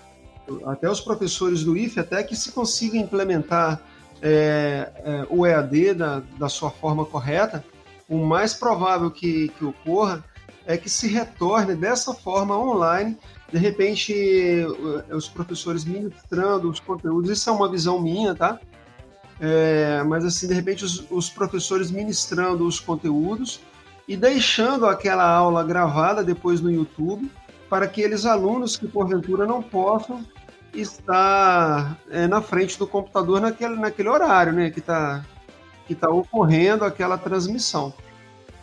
até 0.65 0.89
os 0.89 1.01
professores 1.01 1.63
do 1.63 1.75
IFE, 1.75 1.99
até 1.99 2.23
que 2.23 2.35
se 2.35 2.51
consiga 2.51 2.95
implementar 2.97 3.81
é, 4.21 4.91
é, 4.97 5.27
o 5.29 5.45
EAD 5.45 5.95
da, 5.95 6.21
da 6.37 6.47
sua 6.47 6.69
forma 6.69 7.05
correta, 7.05 7.65
o 8.07 8.17
mais 8.17 8.53
provável 8.53 9.09
que, 9.09 9.49
que 9.49 9.65
ocorra 9.65 10.23
é 10.65 10.77
que 10.77 10.89
se 10.89 11.07
retorne 11.07 11.75
dessa 11.75 12.13
forma 12.13 12.57
online, 12.57 13.17
de 13.51 13.57
repente 13.57 14.13
os 15.09 15.27
professores 15.27 15.83
ministrando 15.83 16.69
os 16.69 16.79
conteúdos, 16.79 17.31
isso 17.31 17.49
é 17.49 17.53
uma 17.53 17.69
visão 17.69 17.99
minha, 17.99 18.35
tá? 18.35 18.59
É, 19.39 20.03
mas 20.03 20.25
assim, 20.25 20.47
de 20.47 20.53
repente, 20.53 20.83
os, 20.83 21.09
os, 21.09 21.29
professores 21.29 21.89
ministrando 21.89 22.65
os 22.65 22.79
conteúdos 22.79 23.61
e 24.07 24.17
deixando 24.17 24.85
aquela 24.85 25.23
aula 25.23 25.63
gravada 25.63 26.23
depois 26.23 26.59
no 26.59 26.69
YouTube 26.69 27.31
para 27.69 27.85
aqueles 27.85 28.25
alunos 28.25 28.75
que 28.75 28.87
porventura 28.87 29.45
não 29.45 29.61
possam 29.61 30.25
estar 30.73 31.97
é, 32.09 32.27
na 32.27 32.41
frente 32.41 32.77
do 32.77 32.85
computador 32.85 33.39
naquele, 33.39 33.75
naquele 33.75 34.09
horário, 34.09 34.51
né, 34.51 34.69
que 34.69 34.79
está 34.79 35.23
que 35.87 35.95
tá 35.95 36.07
ocorrendo 36.07 36.85
aquela 36.85 37.17
transmissão. 37.17 37.91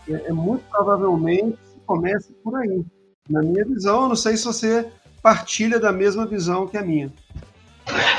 É, 0.08 0.28
é 0.28 0.32
muito 0.32 0.62
provavelmente 0.70 1.58
comece 1.86 2.32
por 2.44 2.54
aí. 2.56 2.84
Na 3.28 3.40
minha 3.40 3.64
visão, 3.64 4.08
não 4.08 4.16
sei 4.16 4.36
se 4.36 4.44
você 4.44 4.90
partilha 5.22 5.80
da 5.80 5.90
mesma 5.90 6.26
visão 6.26 6.66
que 6.68 6.76
a 6.76 6.82
minha. 6.82 7.12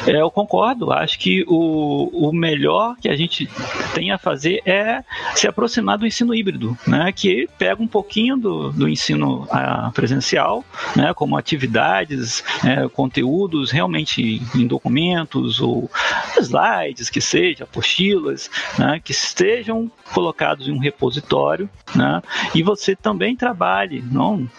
É, 0.06 0.22
eu 0.22 0.32
concordo. 0.32 0.92
Acho 0.92 1.20
que 1.20 1.44
o, 1.48 2.10
o 2.14 2.34
melhor 2.34 2.96
que 3.02 3.10
a 3.10 3.16
gente 3.16 3.50
tem 3.94 4.12
a 4.12 4.18
fazer 4.18 4.62
é 4.66 5.04
se 5.36 5.48
aproximar 5.48 5.98
do 5.98 6.08
ensino 6.08 6.34
híbrido, 6.34 6.78
né? 6.88 7.12
Que 7.12 7.48
pega 7.58 7.82
um 7.82 7.88
pouquinho 7.88 8.38
do, 8.38 8.72
do 8.72 8.88
ensino 8.88 9.48
a, 9.52 9.92
presencial, 9.94 10.64
né? 10.96 11.14
Como 11.14 11.38
atividades, 11.38 12.44
é, 12.64 12.88
conteúdos 12.88 13.72
realmente 13.72 14.42
em 14.56 14.68
documentos 14.68 15.60
ou 15.60 15.90
slides, 16.40 17.10
que 17.10 17.22
seja, 17.22 17.64
apostilas, 17.66 18.50
né? 18.78 19.02
Que 19.04 19.12
estejam 19.12 19.92
colocados 20.14 20.68
em 20.68 20.72
um 20.72 20.80
repositório, 20.80 21.70
né? 21.96 22.22
E 22.56 22.64
você 22.64 22.96
também 22.96 23.36
trabalhe, 23.36 24.04
não 24.12 24.50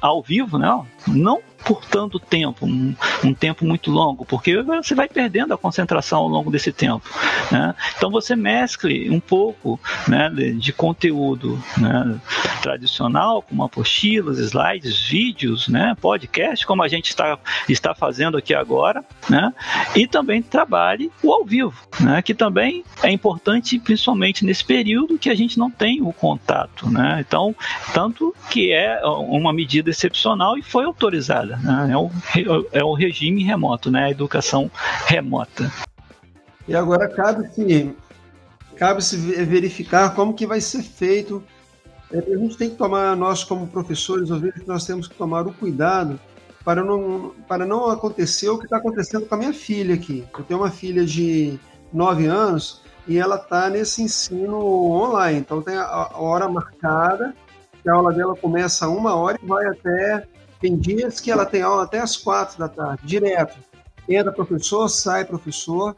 ao 0.00 0.22
vivo, 0.22 0.58
né? 0.58 0.84
Não 1.06 1.40
por 1.64 1.84
tanto 1.84 2.18
tempo, 2.20 2.66
um, 2.66 2.94
um, 3.24 3.34
tempo 3.34 3.64
muito 3.64 3.90
longo, 3.90 4.24
porque 4.24 4.62
você 4.62 4.94
vai 4.94 5.08
perdendo 5.08 5.54
a 5.54 5.58
concentração 5.58 6.20
ao 6.20 6.28
longo 6.28 6.50
desse 6.50 6.72
tempo. 6.72 7.08
Né? 7.50 7.74
Então 7.96 8.10
você 8.10 8.36
mescle 8.36 9.10
um 9.10 9.20
pouco 9.20 9.80
né, 10.06 10.30
de, 10.30 10.52
de, 10.54 10.72
conteúdo 10.72 11.62
né, 11.78 12.20
tradicional, 12.62 13.42
como 13.42 13.64
apostilas, 13.64 14.38
slides, 14.38 15.08
vídeos, 15.08 15.68
né, 15.68 15.96
podcast, 16.00 16.66
como 16.66 16.82
a 16.82 16.88
gente 16.88 17.08
está, 17.08 17.38
está 17.68 17.94
fazendo 17.94 18.36
aqui 18.36 18.54
agora, 18.54 19.02
né, 19.28 19.52
e 19.94 20.06
também 20.06 20.42
trabalhe 20.42 21.10
o 21.22 21.32
ao 21.32 21.44
vivo, 21.44 21.74
né, 22.00 22.20
que 22.20 22.34
também 22.34 22.84
é 23.02 23.10
importante, 23.10 23.78
principalmente 23.78 24.44
nesse 24.44 24.64
período 24.64 25.18
que 25.18 25.30
a 25.30 25.34
gente 25.34 25.58
não 25.58 25.70
tem 25.70 26.02
o 26.02 26.12
contato. 26.12 26.90
Né? 26.90 27.24
Então, 27.26 27.54
tanto 27.92 28.34
que 28.50 28.72
é 28.72 29.00
uma 29.04 29.52
medida 29.52 29.90
excepcional 29.90 30.58
e 30.58 30.62
foi 30.62 30.84
autorizada. 30.84 31.53
Né? 31.62 31.92
É, 31.92 31.96
o, 31.96 32.10
é 32.72 32.84
o 32.84 32.94
regime 32.94 33.42
remoto, 33.42 33.90
né? 33.90 34.04
a 34.04 34.10
educação 34.10 34.70
remota. 35.06 35.70
E 36.66 36.74
agora 36.74 37.08
cabe-se 37.08 37.94
cabe 38.76 39.02
-se 39.02 39.16
verificar 39.16 40.14
como 40.14 40.34
que 40.34 40.46
vai 40.46 40.60
ser 40.60 40.82
feito. 40.82 41.42
É, 42.10 42.18
a 42.18 42.38
gente 42.38 42.56
tem 42.56 42.70
que 42.70 42.76
tomar, 42.76 43.16
nós 43.16 43.44
como 43.44 43.66
professores, 43.66 44.30
eu 44.30 44.38
vejo 44.38 44.60
que 44.60 44.68
nós 44.68 44.84
temos 44.84 45.08
que 45.08 45.14
tomar 45.14 45.46
o 45.46 45.52
cuidado 45.52 46.18
para 46.64 46.82
não, 46.82 47.32
para 47.46 47.66
não 47.66 47.90
acontecer 47.90 48.48
o 48.48 48.58
que 48.58 48.64
está 48.64 48.78
acontecendo 48.78 49.26
com 49.26 49.34
a 49.34 49.38
minha 49.38 49.52
filha 49.52 49.94
aqui. 49.94 50.24
Eu 50.36 50.44
tenho 50.44 50.60
uma 50.60 50.70
filha 50.70 51.04
de 51.04 51.58
9 51.92 52.26
anos 52.26 52.82
e 53.06 53.18
ela 53.18 53.36
está 53.36 53.68
nesse 53.68 54.02
ensino 54.02 54.58
online. 54.58 55.40
Então 55.40 55.60
tem 55.60 55.76
a 55.76 56.10
hora 56.14 56.48
marcada, 56.48 57.34
que 57.82 57.90
a 57.90 57.94
aula 57.94 58.12
dela 58.12 58.34
começa 58.34 58.88
uma 58.88 59.14
hora 59.14 59.38
e 59.40 59.46
vai 59.46 59.66
até 59.66 60.26
tem 60.64 60.78
dias 60.78 61.20
que 61.20 61.30
ela 61.30 61.44
tem 61.44 61.60
aula 61.60 61.82
até 61.82 61.98
às 61.98 62.16
quatro 62.16 62.58
da 62.58 62.70
tarde, 62.70 63.02
direto. 63.04 63.58
Entra 64.08 64.32
professor, 64.32 64.88
sai 64.88 65.22
professor. 65.22 65.94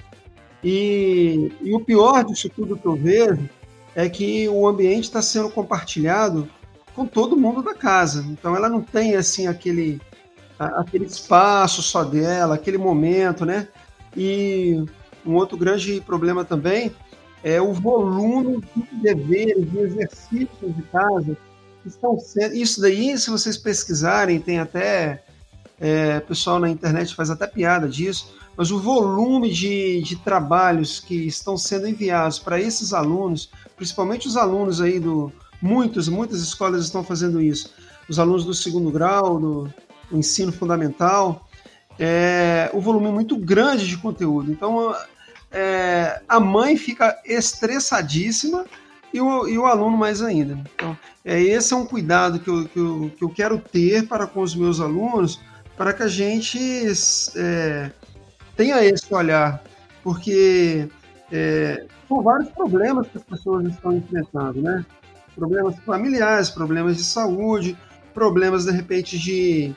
E, 0.65 1.53
e 1.63 1.73
o 1.73 1.79
pior 1.79 2.25
disso 2.25 2.49
tudo 2.49 2.77
que 2.77 2.85
eu 2.85 2.97
vejo 2.97 3.49
é 3.95 4.09
que 4.09 4.49
o 4.49 4.67
ambiente 4.67 5.05
está 5.05 5.23
sendo 5.23 5.51
compartilhado 5.51 6.51
com 6.97 7.07
todo 7.07 7.37
mundo 7.37 7.63
da 7.63 7.75
casa. 7.75 8.27
Então 8.29 8.57
ela 8.57 8.69
não 8.69 8.83
tem 8.83 9.15
assim 9.15 9.47
aquele 9.47 10.01
aquele 10.59 11.05
espaço 11.05 11.81
só 11.81 12.03
dela, 12.03 12.57
aquele 12.57 12.79
momento, 12.79 13.47
né? 13.47 13.69
E 14.17 14.85
um 15.25 15.35
outro 15.35 15.57
grande 15.57 16.01
problema 16.01 16.45
também 16.45 16.91
é 17.45 17.61
o 17.61 17.73
volume 17.73 18.65
de 18.75 18.97
deveres, 18.97 19.71
de 19.71 19.79
exercícios 19.79 20.75
de 20.75 20.83
casa 20.91 21.37
estão 21.89 22.19
sendo. 22.19 22.55
Isso 22.55 22.81
daí, 22.81 23.17
se 23.19 23.31
vocês 23.31 23.57
pesquisarem, 23.57 24.41
tem 24.41 24.59
até. 24.59 25.23
É, 25.79 26.21
pessoal 26.21 26.59
na 26.59 26.71
internet 26.71 27.15
faz 27.15 27.29
até 27.29 27.47
piada 27.47 27.87
disso, 27.87 28.35
mas 28.57 28.71
o 28.71 28.79
volume 28.79 29.53
de, 29.53 30.01
de 30.01 30.17
trabalhos 30.17 31.01
que 31.01 31.15
estão 31.27 31.59
sendo 31.59 31.87
enviados 31.87 32.39
para 32.39 32.59
esses 32.59 32.95
alunos, 32.95 33.51
principalmente 33.77 34.27
os 34.27 34.37
alunos 34.37 34.81
aí 34.81 34.99
do. 34.99 35.31
Muitas, 35.61 36.09
muitas 36.09 36.41
escolas 36.41 36.85
estão 36.85 37.03
fazendo 37.05 37.41
isso. 37.41 37.73
Os 38.09 38.19
alunos 38.19 38.45
do 38.45 38.55
segundo 38.55 38.91
grau, 38.91 39.39
do 39.39 39.75
ensino 40.13 40.53
fundamental, 40.53 41.47
é, 41.99 42.71
o 42.73 42.81
volume 42.81 43.09
é 43.09 43.13
muito 43.13 43.37
grande 43.37 43.87
de 43.87 43.97
conteúdo. 43.97 44.51
Então, 44.51 44.95
é, 45.51 46.21
a 46.29 46.39
mãe 46.39 46.77
fica 46.77 47.19
estressadíssima 47.25 48.65
e 49.13 49.21
o, 49.21 49.49
e 49.49 49.59
o 49.59 49.67
aluno 49.67 49.97
mais 49.97 50.23
ainda. 50.23 50.59
Então, 50.75 50.97
é, 51.25 51.41
esse 51.41 51.73
é 51.73 51.77
um 51.77 51.87
cuidado 51.87 52.39
que 52.39 52.49
eu, 52.49 52.69
que, 52.69 52.79
eu, 52.79 53.13
que 53.17 53.25
eu 53.25 53.29
quero 53.31 53.59
ter 53.59 54.07
para 54.07 54.27
com 54.27 54.41
os 54.41 54.55
meus 54.55 54.81
alunos, 54.81 55.41
para 55.77 55.93
que 55.93 56.03
a 56.03 56.09
gente 56.09 56.59
é, 57.37 57.91
tenha 58.57 58.85
esse 58.85 59.13
olhar, 59.13 59.63
porque 60.03 60.89
é, 61.31 61.85
são 62.09 62.23
vários 62.23 62.49
problemas 62.51 63.09
que 63.09 63.19
as 63.19 63.25
pessoas 63.25 63.67
estão 63.67 63.93
enfrentando, 63.93 64.63
né? 64.63 64.85
Problemas 65.35 65.77
familiares, 65.81 66.49
problemas 66.49 66.97
de 66.97 67.05
saúde, 67.05 67.77
problemas, 68.15 68.65
de 68.65 68.71
repente, 68.71 69.19
de 69.19 69.75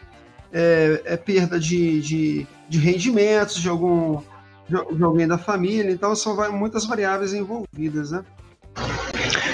é, 0.53 1.01
é 1.05 1.17
perda 1.17 1.59
de, 1.59 2.01
de, 2.01 2.48
de, 2.69 2.79
rendimentos 2.79 3.55
de 3.55 3.67
algum 3.67 4.21
de 4.69 5.03
alguém 5.03 5.27
da 5.27 5.38
família, 5.38 5.91
então 5.91 6.15
são 6.15 6.51
muitas 6.51 6.86
variáveis 6.86 7.33
envolvidas, 7.33 8.12
né? 8.12 8.24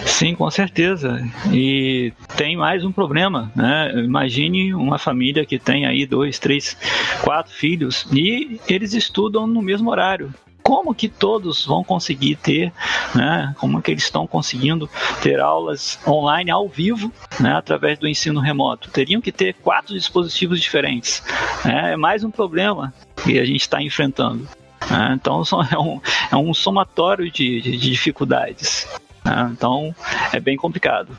Sim, 0.06 0.36
com 0.36 0.50
certeza. 0.50 1.20
E 1.52 2.14
tem 2.38 2.56
mais 2.56 2.86
um 2.86 2.92
problema, 2.92 3.52
né? 3.56 3.92
Imagine 3.96 4.74
uma 4.74 4.98
família 4.98 5.46
que 5.46 5.60
tem 5.60 5.86
aí 5.86 6.06
dois, 6.06 6.40
três, 6.40 6.78
quatro 7.22 7.52
filhos 7.52 8.08
e 8.14 8.60
eles 8.68 8.94
estudam 8.94 9.46
no 9.46 9.62
mesmo 9.62 9.90
horário 9.90 10.34
como 10.66 10.96
que 10.96 11.08
todos 11.08 11.64
vão 11.64 11.84
conseguir 11.84 12.38
ter, 12.38 12.74
né, 13.14 13.54
como 13.60 13.80
que 13.84 13.92
eles 13.92 14.04
estão 14.04 14.26
conseguindo 14.26 14.90
ter 15.22 15.40
aulas 15.40 16.00
online 16.08 16.50
ao 16.50 16.68
vivo, 16.68 17.14
né, 17.40 17.52
através 17.52 18.00
do 18.00 18.08
ensino 18.08 18.40
remoto. 18.40 18.90
Teriam 18.90 19.22
que 19.22 19.32
ter 19.32 19.54
quatro 19.54 19.94
dispositivos 19.94 20.60
diferentes. 20.60 21.22
Né? 21.64 21.94
É 21.94 21.96
mais 21.96 22.24
um 22.24 22.32
problema 22.32 22.92
que 23.24 23.38
a 23.38 23.46
gente 23.46 23.62
está 23.62 23.80
enfrentando. 23.80 24.50
Né? 24.90 25.14
Então 25.14 25.44
é 25.72 25.78
um, 25.78 26.02
é 26.32 26.36
um 26.36 26.52
somatório 26.52 27.30
de, 27.30 27.62
de, 27.62 27.78
de 27.78 27.92
dificuldades. 27.92 28.85
Né? 29.26 29.50
Então 29.52 29.94
é 30.32 30.40
bem 30.40 30.56
complicado. 30.56 31.18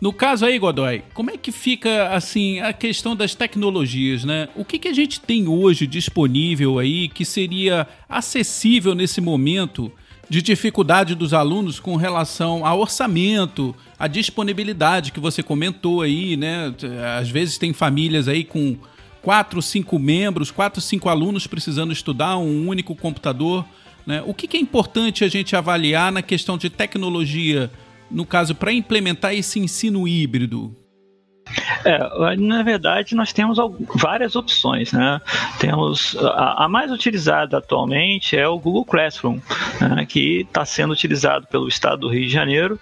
No 0.00 0.12
caso 0.12 0.44
aí, 0.44 0.58
Godoy, 0.58 1.02
como 1.14 1.30
é 1.30 1.38
que 1.38 1.50
fica 1.50 2.08
assim 2.08 2.60
a 2.60 2.72
questão 2.72 3.16
das 3.16 3.34
tecnologias, 3.34 4.24
né? 4.24 4.48
O 4.54 4.64
que, 4.64 4.78
que 4.78 4.88
a 4.88 4.92
gente 4.92 5.18
tem 5.20 5.48
hoje 5.48 5.86
disponível 5.86 6.78
aí 6.78 7.08
que 7.08 7.24
seria 7.24 7.86
acessível 8.08 8.94
nesse 8.94 9.20
momento 9.20 9.90
de 10.28 10.42
dificuldade 10.42 11.14
dos 11.14 11.32
alunos 11.32 11.78
com 11.78 11.96
relação 11.96 12.66
a 12.66 12.74
orçamento, 12.74 13.74
a 13.98 14.06
disponibilidade 14.06 15.12
que 15.12 15.20
você 15.20 15.42
comentou 15.42 16.02
aí, 16.02 16.36
né? 16.36 16.74
Às 17.18 17.30
vezes 17.30 17.56
tem 17.56 17.72
famílias 17.72 18.28
aí 18.28 18.44
com 18.44 18.76
quatro, 19.22 19.62
cinco 19.62 19.98
membros, 19.98 20.50
quatro, 20.50 20.82
cinco 20.82 21.08
alunos 21.08 21.46
precisando 21.46 21.92
estudar 21.92 22.36
um 22.36 22.68
único 22.68 22.94
computador. 22.94 23.64
Né? 24.06 24.22
O 24.26 24.34
que, 24.34 24.46
que 24.46 24.56
é 24.56 24.60
importante 24.60 25.24
a 25.24 25.28
gente 25.28 25.56
avaliar 25.56 26.12
na 26.12 26.22
questão 26.22 26.58
de 26.58 26.68
tecnologia 26.68 27.70
no 28.10 28.24
caso, 28.24 28.54
para 28.54 28.72
implementar 28.72 29.34
esse 29.34 29.58
ensino 29.58 30.06
híbrido? 30.06 30.74
É, 31.84 32.36
na 32.36 32.62
verdade, 32.62 33.14
nós 33.14 33.32
temos 33.32 33.58
várias 33.96 34.34
opções. 34.34 34.92
Né? 34.92 35.20
Temos 35.58 36.16
a, 36.18 36.64
a 36.64 36.68
mais 36.68 36.90
utilizada 36.90 37.58
atualmente 37.58 38.36
é 38.36 38.48
o 38.48 38.58
Google 38.58 38.84
Classroom, 38.84 39.38
né? 39.80 40.06
que 40.06 40.40
está 40.40 40.64
sendo 40.64 40.92
utilizado 40.92 41.46
pelo 41.46 41.68
Estado 41.68 42.00
do 42.00 42.08
Rio 42.08 42.26
de 42.26 42.32
Janeiro? 42.32 42.78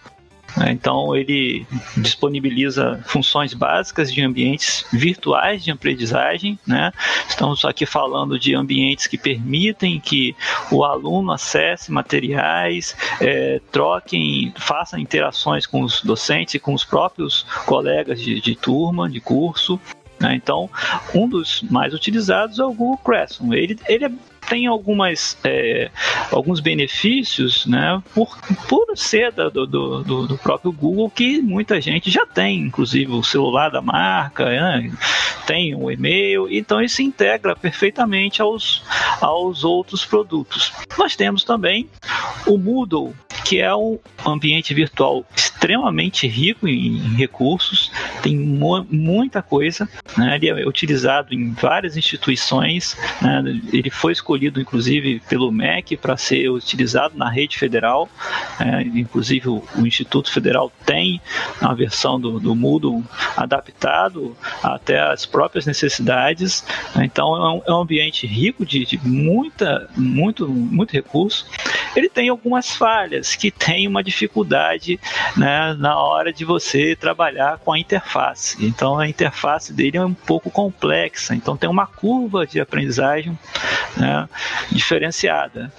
Então, 0.68 1.16
ele 1.16 1.66
disponibiliza 1.96 3.00
funções 3.06 3.54
básicas 3.54 4.12
de 4.12 4.22
ambientes 4.22 4.84
virtuais 4.92 5.64
de 5.64 5.70
aprendizagem. 5.70 6.58
Né? 6.66 6.92
Estamos 7.28 7.64
aqui 7.64 7.86
falando 7.86 8.38
de 8.38 8.54
ambientes 8.54 9.06
que 9.06 9.16
permitem 9.16 9.98
que 9.98 10.36
o 10.70 10.84
aluno 10.84 11.32
acesse 11.32 11.90
materiais, 11.90 12.96
é, 13.20 13.60
troquem, 13.70 14.52
façam 14.56 14.98
interações 14.98 15.66
com 15.66 15.82
os 15.82 16.02
docentes 16.02 16.54
e 16.54 16.58
com 16.58 16.74
os 16.74 16.84
próprios 16.84 17.42
colegas 17.66 18.20
de, 18.20 18.40
de 18.40 18.54
turma, 18.54 19.08
de 19.08 19.20
curso. 19.20 19.80
Né? 20.20 20.34
Então, 20.34 20.70
um 21.14 21.28
dos 21.28 21.62
mais 21.62 21.94
utilizados 21.94 22.58
é 22.58 22.64
o 22.64 22.72
Google 22.72 22.98
Classroom. 22.98 23.52
Ele, 23.54 23.78
ele 23.88 24.04
é 24.04 24.10
tem 24.48 24.66
algumas, 24.66 25.38
é, 25.44 25.90
alguns 26.30 26.60
benefícios 26.60 27.64
né, 27.66 28.02
por, 28.14 28.38
por 28.68 28.86
ser 28.96 29.32
do, 29.32 29.66
do, 29.66 30.26
do, 30.26 30.38
próprio 30.38 30.72
Google 30.72 31.10
que 31.10 31.40
muita 31.40 31.80
gente 31.80 32.10
já 32.10 32.26
tem, 32.26 32.60
inclusive 32.60 33.12
o 33.12 33.22
celular 33.22 33.70
da 33.70 33.80
marca, 33.80 34.44
né, 34.44 34.92
tem 35.46 35.74
o 35.74 35.84
um 35.84 35.90
e-mail, 35.90 36.48
então 36.50 36.82
isso 36.82 37.02
integra 37.02 37.56
perfeitamente 37.56 38.42
aos, 38.42 38.82
aos 39.20 39.64
outros 39.64 40.04
produtos. 40.04 40.72
Nós 40.98 41.16
temos 41.16 41.44
também 41.44 41.88
o 42.46 42.58
Moodle, 42.58 43.14
que 43.44 43.58
é 43.58 43.74
um 43.74 43.98
ambiente 44.24 44.74
virtual 44.74 45.24
extremamente 45.34 46.26
rico 46.26 46.68
em 46.68 47.14
recursos, 47.14 47.90
tem 48.22 48.36
muita 48.36 49.42
coisa, 49.42 49.88
né? 50.16 50.36
ele 50.36 50.48
é 50.48 50.66
utilizado 50.66 51.34
em 51.34 51.52
várias 51.52 51.96
instituições, 51.96 52.96
né? 53.20 53.42
ele 53.72 53.90
foi 53.90 54.12
escolhido 54.12 54.31
inclusive 54.36 55.20
pelo 55.28 55.50
MEC 55.50 55.96
para 55.96 56.16
ser 56.16 56.48
utilizado 56.48 57.16
na 57.16 57.30
rede 57.30 57.58
federal, 57.58 58.08
é, 58.58 58.82
inclusive 58.82 59.48
o, 59.48 59.62
o, 59.76 59.86
Instituto 59.86 60.32
Federal 60.32 60.72
tem 60.84 61.20
a 61.60 61.74
versão 61.74 62.20
do, 62.20 62.38
do 62.38 62.54
Moodle 62.54 63.04
adaptado 63.36 64.36
até 64.62 65.00
as 65.00 65.26
próprias 65.26 65.66
necessidades, 65.66 66.64
né? 66.94 67.04
então 67.04 67.34
é 67.34 67.52
um, 67.52 67.62
é 67.66 67.72
um, 67.72 67.80
ambiente 67.82 68.26
rico 68.26 68.64
de, 68.64 68.84
de 68.84 69.00
muita, 69.06 69.88
muito, 69.96 70.48
muito 70.48 70.92
recurso. 70.92 71.46
Ele 71.94 72.08
tem 72.08 72.28
algumas 72.28 72.74
falhas, 72.74 73.34
que 73.34 73.50
tem 73.50 73.86
uma 73.86 74.02
dificuldade 74.02 74.98
né, 75.36 75.74
na 75.74 75.96
hora 75.98 76.32
de 76.32 76.44
você 76.44 76.96
trabalhar 76.96 77.58
com 77.58 77.72
a 77.72 77.78
interface. 77.78 78.64
Então 78.64 78.98
a 78.98 79.08
interface 79.08 79.72
dele 79.72 79.98
é 79.98 80.04
um 80.04 80.14
pouco 80.14 80.50
complexa, 80.50 81.34
então 81.34 81.56
tem 81.56 81.68
uma 81.68 81.86
curva 81.86 82.46
de 82.46 82.60
aprendizagem 82.60 83.38
né, 83.96 84.21
diferenciada. 84.70 85.72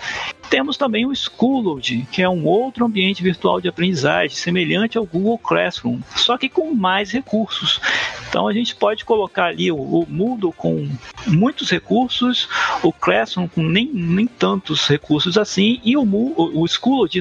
Temos 0.49 0.77
também 0.77 1.05
o 1.05 1.15
Schoology, 1.15 2.07
que 2.11 2.21
é 2.21 2.29
um 2.29 2.45
outro 2.45 2.85
ambiente 2.85 3.23
virtual 3.23 3.59
de 3.59 3.67
aprendizagem, 3.67 4.35
semelhante 4.35 4.97
ao 4.97 5.05
Google 5.05 5.37
Classroom, 5.37 5.99
só 6.15 6.37
que 6.37 6.47
com 6.47 6.75
mais 6.75 7.11
recursos. 7.11 7.81
Então 8.29 8.47
a 8.47 8.53
gente 8.53 8.75
pode 8.75 9.03
colocar 9.03 9.45
ali 9.45 9.71
o, 9.71 9.77
o 9.77 10.05
Moodle 10.07 10.53
com 10.53 10.89
muitos 11.25 11.71
recursos, 11.71 12.47
o 12.83 12.91
Classroom 12.91 13.47
com 13.47 13.63
nem, 13.63 13.89
nem 13.91 14.27
tantos 14.27 14.87
recursos 14.87 15.37
assim, 15.37 15.79
e 15.83 15.97
o, 15.97 16.03
o, 16.03 16.65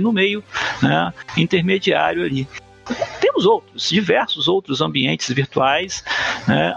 no 0.01 0.13
meio, 0.13 0.45
né, 0.83 1.13
intermediário 1.37 2.25
ali. 2.25 2.47
Temos 3.21 3.47
outros, 3.47 3.89
diversos 3.89 4.49
outros 4.49 4.81
ambientes 4.81 5.29
virtuais, 5.29 6.05
né, 6.47 6.75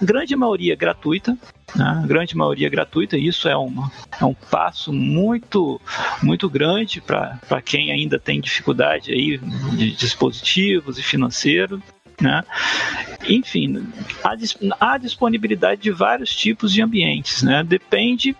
grande 0.00 0.36
maioria 0.36 0.76
gratuita, 0.76 1.36
né? 1.74 2.04
grande 2.06 2.36
maioria 2.36 2.68
gratuita, 2.68 3.16
isso 3.16 3.48
é, 3.48 3.56
uma, 3.56 3.90
é 4.20 4.24
um 4.24 4.34
passo 4.34 4.92
muito, 4.92 5.80
muito 6.22 6.48
grande 6.48 7.00
para 7.00 7.62
quem 7.64 7.90
ainda 7.90 8.18
tem 8.18 8.40
dificuldade 8.40 9.12
aí 9.12 9.38
de 9.38 9.92
dispositivos 9.92 10.98
e 10.98 11.02
financeiro. 11.02 11.82
Né? 12.20 12.42
Enfim, 13.28 13.86
há, 14.22 14.36
há, 14.80 14.98
disponibilidade 14.98 15.80
de 15.80 15.90
vários 15.90 16.34
tipos 16.34 16.72
de 16.72 16.82
ambientes, 16.82 17.42
né? 17.42 17.64
depende 17.64 18.36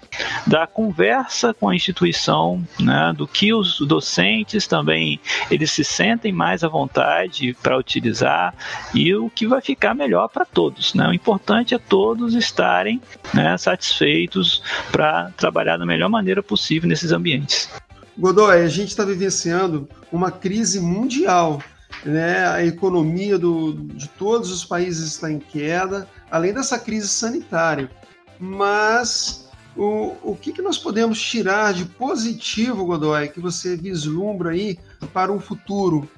da 0.47 0.67
conversa 0.67 1.53
com 1.53 1.69
a 1.69 1.75
instituição, 1.75 2.67
né? 2.79 3.13
do 3.17 3.27
que 3.27 3.53
os 3.53 3.81
docentes 3.81 4.67
também 4.67 5.19
eles 5.51 5.73
se 5.73 5.83
sentem 5.83 6.33
mais 6.33 6.63
à 6.63 6.69
vontade 6.69 7.57
para 7.63 7.77
utilizar 7.77 8.55
e 8.95 9.15
o 9.15 9.29
que 9.31 9.47
vai 9.47 9.61
ficar 9.61 9.95
melhor 9.95 10.29
para 10.29 10.45
todos. 10.45 10.95
Né? 10.95 11.09
O 11.09 11.15
importante 11.15 11.75
é 11.75 11.79
todos 11.79 12.35
estarem 12.35 13.01
né, 13.33 13.57
satisfeitos 13.59 14.63
para 14.93 15.31
trabalhar 15.37 15.77
da 15.77 15.87
melhor 15.87 16.09
maneira 16.09 16.43
possível 16.43 16.89
nesses 16.89 17.11
ambientes. 17.11 17.69
Godoy, 18.17 18.63
a 18.63 18.69
gente 18.69 18.89
está 18.89 19.05
vivenciando 19.05 19.89
uma 20.13 20.31
crise 20.31 20.81
mundial 20.81 21.61
né, 22.04 22.46
a 22.48 22.64
economia 22.64 23.38
do, 23.38 23.74
de 23.74 24.09
todos 24.09 24.50
os 24.50 24.64
países 24.64 25.12
está 25.12 25.30
em 25.30 25.38
queda, 25.38 26.09
além 26.30 26.52
dessa 26.52 26.78
crise 26.78 27.09
sanitária. 27.09 27.90
Mas 28.38 29.48
o, 29.76 30.14
o 30.22 30.37
que, 30.40 30.52
que 30.52 30.62
nós 30.62 30.78
podemos 30.78 31.20
tirar 31.20 31.72
de 31.72 31.85
positivo, 31.85 32.87
Godoy, 32.87 33.28
que 33.28 33.40
você 33.40 33.76
vislumbra 33.76 34.50
aí 34.50 34.78
para 35.12 35.33
um 35.33 35.40
futuro, 35.40 36.09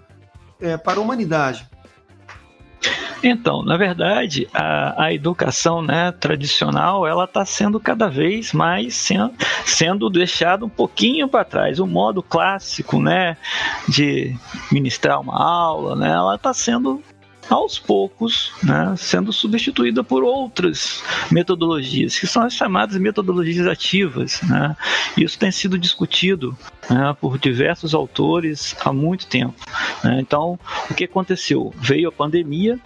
é, 0.60 0.76
para 0.76 0.98
a 0.98 1.02
humanidade? 1.02 1.68
Então, 3.28 3.64
na 3.64 3.76
verdade, 3.76 4.48
a, 4.54 5.06
a 5.06 5.12
educação 5.12 5.82
né, 5.82 6.12
tradicional 6.12 7.04
ela 7.04 7.24
está 7.24 7.44
sendo 7.44 7.80
cada 7.80 8.08
vez 8.08 8.52
mais 8.52 8.94
sendo, 8.94 9.34
sendo 9.64 10.08
deixada 10.08 10.64
um 10.64 10.68
pouquinho 10.68 11.26
para 11.26 11.44
trás. 11.44 11.80
O 11.80 11.88
modo 11.88 12.22
clássico, 12.22 13.02
né, 13.02 13.36
de 13.88 14.32
ministrar 14.70 15.20
uma 15.20 15.36
aula, 15.36 15.96
né, 15.96 16.08
ela 16.08 16.36
está 16.36 16.54
sendo 16.54 17.02
aos 17.48 17.78
poucos, 17.78 18.52
né, 18.62 18.94
sendo 18.96 19.32
substituída 19.32 20.02
por 20.02 20.24
outras 20.24 21.02
metodologias, 21.30 22.18
que 22.18 22.26
são 22.26 22.42
as 22.42 22.54
chamadas 22.54 22.96
metodologias 22.96 23.66
ativas. 23.66 24.40
Né? 24.42 24.76
Isso 25.16 25.38
tem 25.38 25.50
sido 25.50 25.78
discutido 25.78 26.56
né, 26.90 27.16
por 27.20 27.38
diversos 27.38 27.94
autores 27.94 28.76
há 28.84 28.92
muito 28.92 29.26
tempo. 29.26 29.54
Né? 30.02 30.20
Então, 30.20 30.58
o 30.90 30.94
que 30.94 31.04
aconteceu? 31.04 31.72
Veio 31.76 32.08
a 32.08 32.12
pandemia 32.12 32.78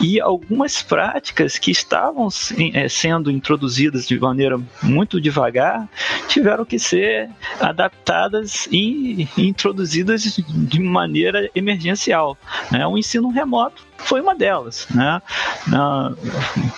e 0.00 0.20
algumas 0.20 0.82
práticas 0.82 1.58
que 1.58 1.70
estavam 1.70 2.28
é, 2.74 2.88
sendo 2.88 3.30
introduzidas 3.30 4.06
de 4.06 4.18
maneira 4.18 4.60
muito 4.82 5.20
devagar 5.20 5.88
tiveram 6.28 6.64
que 6.64 6.78
ser 6.78 7.30
adaptadas 7.60 8.68
e 8.70 9.28
introduzidas 9.36 10.22
de 10.22 10.80
maneira 10.80 11.50
emergencial. 11.54 12.36
Né? 12.70 12.86
O 12.86 12.98
ensino 12.98 13.28
remoto 13.28 13.84
foi 13.98 14.20
uma 14.20 14.34
delas. 14.34 14.86
Né? 14.90 15.20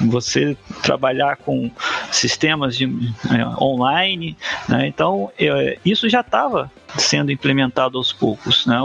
você 0.00 0.56
trabalhar 0.82 1.36
com 1.36 1.70
sistemas 2.10 2.76
de, 2.76 2.86
é, 2.86 3.62
online, 3.62 4.36
né? 4.68 4.86
então 4.86 5.30
é, 5.38 5.78
isso 5.84 6.08
já 6.08 6.20
estava 6.20 6.70
sendo 6.96 7.30
implementado 7.30 7.98
aos 7.98 8.12
poucos. 8.12 8.66
Né? 8.66 8.78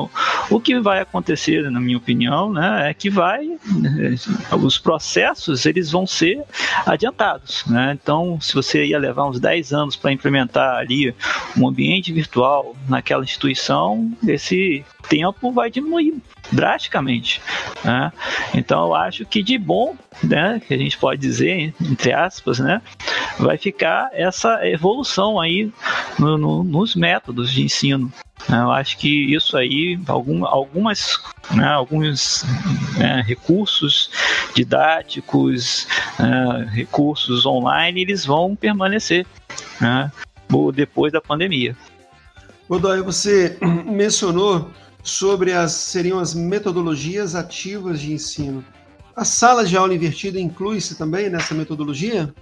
O 0.50 0.60
que 0.60 0.80
vai 0.80 1.00
acontecer, 1.00 1.70
na 1.70 1.80
minha 1.80 1.98
opinião, 1.98 2.52
né, 2.52 2.90
é 2.90 2.94
que 2.94 3.10
vai 3.10 3.58
os 4.52 4.78
processos 4.78 5.66
eles 5.66 5.92
vão 5.92 6.06
ser 6.06 6.44
adiantados, 6.86 7.64
né? 7.68 7.98
Então, 8.02 8.40
se 8.42 8.54
você 8.54 8.86
ia 8.86 8.98
levar 8.98 9.26
uns 9.26 9.40
10 9.40 9.74
anos 9.74 9.96
para 9.96 10.12
implementar 10.12 10.78
ali 10.78 11.14
um 11.58 11.68
ambiente 11.68 12.12
virtual 12.12 12.76
naquela 12.88 13.24
instituição, 13.24 14.12
esse 14.28 14.84
tempo 15.08 15.52
vai 15.52 15.70
diminuir 15.70 16.22
drasticamente. 16.52 17.42
Né? 17.84 18.12
Então 18.54 18.88
eu 18.88 18.96
acho 18.96 19.26
que 19.26 19.42
de 19.42 19.58
bom, 19.58 19.96
né, 20.24 20.62
que 20.66 20.74
a 20.74 20.78
gente 20.78 20.98
pode 20.98 21.22
dizer, 21.22 21.74
entre 21.82 22.12
aspas, 22.12 22.60
né, 22.60 22.82
vai 23.40 23.58
ficar 23.58 24.10
essa 24.14 24.66
evolução 24.68 25.40
aí 25.40 25.72
no, 26.20 26.38
no, 26.38 26.64
nos 26.64 26.96
métodos 26.96 27.52
de 27.52 27.64
ensino. 27.64 28.12
Né? 28.48 28.58
Eu 28.60 28.72
acho 28.72 28.98
que 28.98 29.34
isso 29.34 29.58
aí, 29.58 30.00
algum, 30.08 30.46
algumas, 30.46 31.20
né, 31.52 31.68
alguns 31.68 32.44
né, 32.98 33.24
recursos 33.26 34.10
didáticos, 34.54 35.88
né, 36.20 36.70
recursos 36.72 37.46
online, 37.46 38.02
eles 38.02 38.26
vão 38.26 38.56
permanecer 38.56 39.26
né, 39.80 40.12
depois 40.74 41.12
da 41.12 41.22
pandemia. 41.22 41.76
Godoy, 42.70 43.02
você 43.02 43.58
mencionou 43.86 44.70
sobre 45.04 45.52
as 45.52 45.74
seriam 45.74 46.18
as 46.18 46.34
metodologias 46.34 47.36
ativas 47.36 48.00
de 48.00 48.14
ensino. 48.14 48.64
A 49.16 49.24
sala 49.24 49.64
de 49.64 49.78
aula 49.78 49.94
invertida 49.94 50.40
inclui-se 50.40 50.96
também 50.96 51.30
nessa 51.30 51.54
metodologia? 51.54 52.34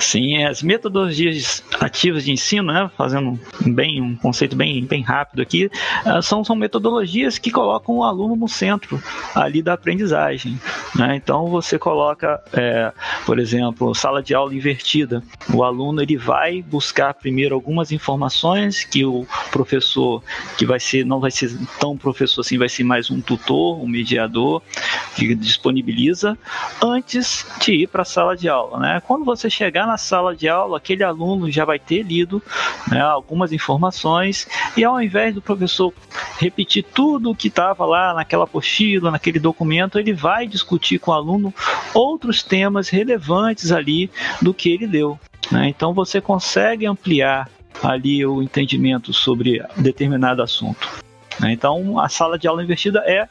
Sim, 0.00 0.44
as 0.44 0.62
metodologias 0.62 1.62
ativas 1.78 2.24
de 2.24 2.32
ensino, 2.32 2.72
né, 2.72 2.90
fazendo 2.96 3.38
bem 3.66 4.00
um 4.00 4.16
conceito 4.16 4.56
bem, 4.56 4.84
bem 4.84 5.02
rápido 5.02 5.40
aqui, 5.40 5.70
ah, 6.04 6.20
são, 6.20 6.42
são 6.42 6.56
metodologias 6.56 7.38
que 7.38 7.50
colocam 7.50 7.96
o 7.96 8.04
aluno 8.04 8.34
no 8.34 8.48
centro 8.48 9.00
ali 9.34 9.62
da 9.62 9.74
aprendizagem. 9.74 10.58
Né? 10.96 11.16
Então 11.16 11.46
você 11.46 11.78
coloca, 11.78 12.42
é, 12.52 12.92
por 13.24 13.38
exemplo, 13.38 13.94
sala 13.94 14.22
de 14.22 14.34
aula 14.34 14.54
invertida. 14.54 15.22
O 15.54 15.62
aluno 15.62 16.02
ele 16.02 16.16
vai 16.16 16.62
buscar 16.62 17.14
primeiro 17.14 17.54
algumas 17.54 17.92
informações 17.92 18.82
que 18.82 19.04
o 19.04 19.26
professor, 19.52 20.22
que 20.58 20.66
vai 20.66 20.80
ser 20.80 21.04
não 21.06 21.20
vai 21.20 21.30
ser 21.30 21.56
tão 21.78 21.96
professor 21.96 22.40
assim, 22.40 22.58
vai 22.58 22.68
ser 22.68 22.82
mais 22.82 23.10
um 23.10 23.20
tutor, 23.20 23.80
um 23.80 23.86
mediador 23.86 24.62
que 25.14 25.34
disponibiliza 25.34 26.36
antes 26.82 27.46
de 27.60 27.82
ir 27.82 27.86
para 27.86 28.02
a 28.02 28.04
sala 28.04 28.36
de 28.36 28.48
aula. 28.48 28.78
Né? 28.80 29.02
Quando 29.06 29.24
você 29.24 29.48
chegar 29.60 29.86
na 29.86 29.98
sala 29.98 30.34
de 30.34 30.48
aula, 30.48 30.78
aquele 30.78 31.04
aluno 31.04 31.50
já 31.50 31.66
vai 31.66 31.78
ter 31.78 32.02
lido 32.02 32.42
né, 32.90 32.98
algumas 32.98 33.52
informações 33.52 34.48
e 34.74 34.82
ao 34.82 35.02
invés 35.02 35.34
do 35.34 35.42
professor 35.42 35.92
repetir 36.38 36.82
tudo 36.82 37.30
o 37.30 37.36
que 37.36 37.48
estava 37.48 37.84
lá 37.84 38.14
naquela 38.14 38.44
apostila, 38.44 39.10
naquele 39.10 39.38
documento, 39.38 39.98
ele 39.98 40.14
vai 40.14 40.46
discutir 40.46 40.98
com 40.98 41.10
o 41.10 41.14
aluno 41.14 41.52
outros 41.92 42.42
temas 42.42 42.88
relevantes 42.88 43.70
ali 43.70 44.10
do 44.40 44.54
que 44.54 44.70
ele 44.70 44.86
leu. 44.86 45.20
Né? 45.52 45.68
Então 45.68 45.92
você 45.92 46.22
consegue 46.22 46.86
ampliar 46.86 47.50
ali 47.82 48.24
o 48.24 48.42
entendimento 48.42 49.12
sobre 49.12 49.62
determinado 49.76 50.42
assunto. 50.42 50.88
Né? 51.40 51.52
Então, 51.52 51.98
a 51.98 52.08
sala 52.08 52.38
de 52.38 52.46
aula 52.46 52.62
invertida 52.62 53.00
é 53.00 53.26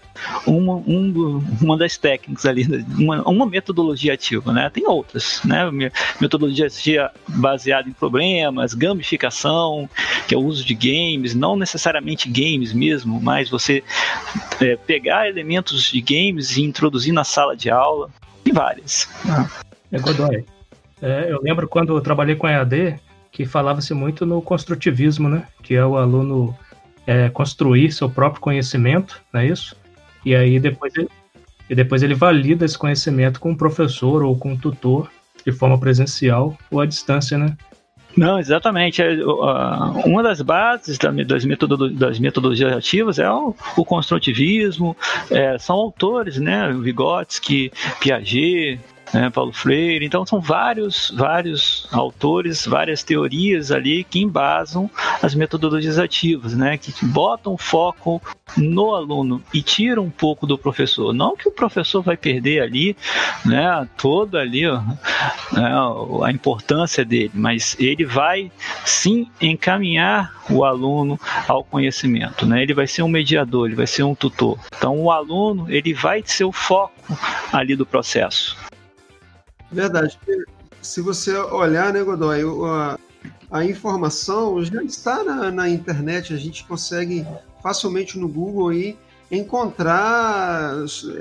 uma, 0.45 0.75
um, 0.75 1.43
uma 1.61 1.77
das 1.77 1.97
técnicas 1.97 2.45
ali, 2.45 2.65
uma, 2.97 3.21
uma, 3.27 3.45
metodologia 3.45 4.13
ativa. 4.13 4.51
Né? 4.51 4.69
Tem 4.69 4.87
outras, 4.87 5.41
né? 5.45 5.69
metodologia 6.19 7.11
baseada 7.27 7.87
em 7.87 7.93
problemas, 7.93 8.73
gamificação, 8.73 9.89
que 10.27 10.33
é 10.33 10.37
o 10.37 10.41
uso 10.41 10.65
de 10.65 10.73
games, 10.73 11.35
não 11.35 11.55
necessariamente 11.55 12.29
games 12.29 12.73
mesmo, 12.73 13.21
mas 13.21 13.49
você 13.49 13.83
é, 14.59 14.75
pegar 14.75 15.29
elementos 15.29 15.91
de 15.91 16.01
games 16.01 16.57
e 16.57 16.63
introduzir 16.63 17.13
na 17.13 17.23
sala 17.23 17.55
de 17.55 17.69
aula. 17.69 18.09
Tem 18.43 18.53
várias. 18.53 19.07
É 19.91 19.99
Godoy. 19.99 20.45
É, 21.01 21.27
eu 21.29 21.41
lembro 21.41 21.67
quando 21.67 21.95
eu 21.95 22.01
trabalhei 22.01 22.35
com 22.35 22.47
a 22.47 22.51
EAD 22.51 22.99
que 23.31 23.45
falava-se 23.45 23.93
muito 23.93 24.25
no 24.25 24.41
construtivismo, 24.41 25.29
né? 25.29 25.45
Que 25.63 25.75
é 25.75 25.85
o 25.85 25.97
aluno 25.97 26.57
é, 27.09 27.27
construir 27.27 27.91
seu 27.91 28.07
próprio 28.07 28.39
conhecimento, 28.39 29.19
não 29.33 29.41
é 29.41 29.47
isso? 29.47 29.75
E 30.23 30.35
aí 30.35 30.59
depois 30.59 30.95
ele, 30.95 31.09
e 31.67 31.73
depois 31.73 32.03
ele 32.03 32.13
valida 32.13 32.63
esse 32.63 32.77
conhecimento 32.77 33.39
com 33.39 33.51
o 33.51 33.57
professor 33.57 34.21
ou 34.21 34.37
com 34.37 34.53
o 34.53 34.57
tutor 34.57 35.09
de 35.43 35.51
forma 35.51 35.79
presencial 35.79 36.55
ou 36.69 36.79
à 36.79 36.85
distância, 36.85 37.35
né? 37.35 37.57
Não, 38.15 38.37
exatamente. 38.37 39.01
É, 39.01 39.17
uma 40.05 40.21
das 40.21 40.41
bases 40.41 40.99
das, 41.25 41.45
metodologias 41.45 42.73
ativas 42.73 43.17
é 43.17 43.31
o, 43.31 43.55
o 43.75 43.83
construtivismo, 43.83 44.95
é, 45.31 45.57
são 45.57 45.77
autores, 45.77 46.37
né? 46.37 46.71
Vygotsky, 46.71 47.71
Piaget, 47.99 48.79
né, 49.13 49.29
Paulo 49.29 49.51
Freire. 49.51 50.05
Então 50.05 50.25
são 50.25 50.39
vários, 50.39 51.11
vários 51.15 51.87
autores, 51.91 52.65
várias 52.65 53.03
teorias 53.03 53.71
ali 53.71 54.03
que 54.03 54.19
embasam 54.19 54.89
as 55.21 55.35
metodologias 55.35 55.97
ativas, 55.97 56.53
né, 56.53 56.77
que 56.77 56.93
botam 57.05 57.57
foco 57.57 58.21
no 58.57 58.95
aluno 58.95 59.41
e 59.53 59.61
tiram 59.61 60.03
um 60.03 60.09
pouco 60.09 60.45
do 60.47 60.57
professor. 60.57 61.13
Não 61.13 61.35
que 61.35 61.47
o 61.47 61.51
professor 61.51 62.01
vai 62.01 62.17
perder 62.17 62.61
ali, 62.61 62.95
né, 63.45 63.87
toda 63.97 64.39
ali 64.39 64.67
ó, 64.67 64.81
né, 65.51 65.71
a 66.23 66.31
importância 66.31 67.05
dele, 67.05 67.31
mas 67.33 67.75
ele 67.79 68.05
vai 68.05 68.51
sim 68.85 69.27
encaminhar 69.41 70.33
o 70.49 70.63
aluno 70.63 71.19
ao 71.47 71.63
conhecimento, 71.63 72.45
né? 72.45 72.63
Ele 72.63 72.73
vai 72.73 72.87
ser 72.87 73.03
um 73.03 73.07
mediador, 73.07 73.67
ele 73.67 73.75
vai 73.75 73.85
ser 73.85 74.03
um 74.03 74.15
tutor. 74.15 74.57
Então 74.75 74.97
o 74.99 75.11
aluno 75.11 75.67
ele 75.69 75.93
vai 75.93 76.23
ser 76.25 76.43
o 76.43 76.51
foco 76.51 76.93
ali 77.51 77.75
do 77.75 77.85
processo. 77.85 78.57
Verdade. 79.71 80.19
Se 80.81 81.01
você 81.01 81.35
olhar, 81.35 81.93
né, 81.93 82.03
Godoy, 82.03 82.41
a, 82.65 82.99
a 83.51 83.65
informação 83.65 84.63
já 84.63 84.81
está 84.83 85.23
na, 85.23 85.51
na, 85.51 85.69
internet, 85.69 86.33
a 86.33 86.37
gente 86.37 86.65
consegue 86.65 87.25
facilmente 87.61 88.17
no 88.17 88.27
Google 88.27 88.69
aí 88.69 88.97
encontrar 89.31 90.73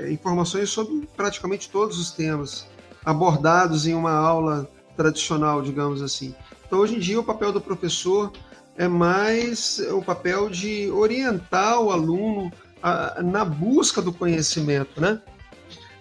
informações 0.09 0.69
sobre 0.69 1.07
praticamente 1.15 1.69
todos 1.69 1.99
os 1.99 2.11
temas 2.11 2.67
abordados 3.05 3.85
em 3.85 3.93
uma 3.93 4.13
aula 4.13 4.69
tradicional, 4.95 5.61
digamos 5.61 6.01
assim. 6.01 6.33
Então, 6.65 6.79
hoje 6.79 6.95
em 6.95 6.99
dia, 6.99 7.19
o 7.19 7.23
papel 7.23 7.51
do 7.51 7.61
professor 7.61 8.31
é 8.77 8.87
mais 8.87 9.79
o 9.91 10.01
papel 10.01 10.49
de 10.49 10.89
orientar 10.91 11.79
o 11.81 11.91
aluno 11.91 12.51
a, 12.81 13.21
na 13.21 13.43
busca 13.43 14.01
do 14.01 14.13
conhecimento, 14.13 15.01
né? 15.01 15.21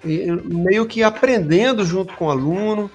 Meio 0.05 0.87
que 0.87 1.03
aprendendo 1.03 1.85
junto 1.85 2.15
com 2.15 2.27
o 2.27 2.31
aluno. 2.31 2.91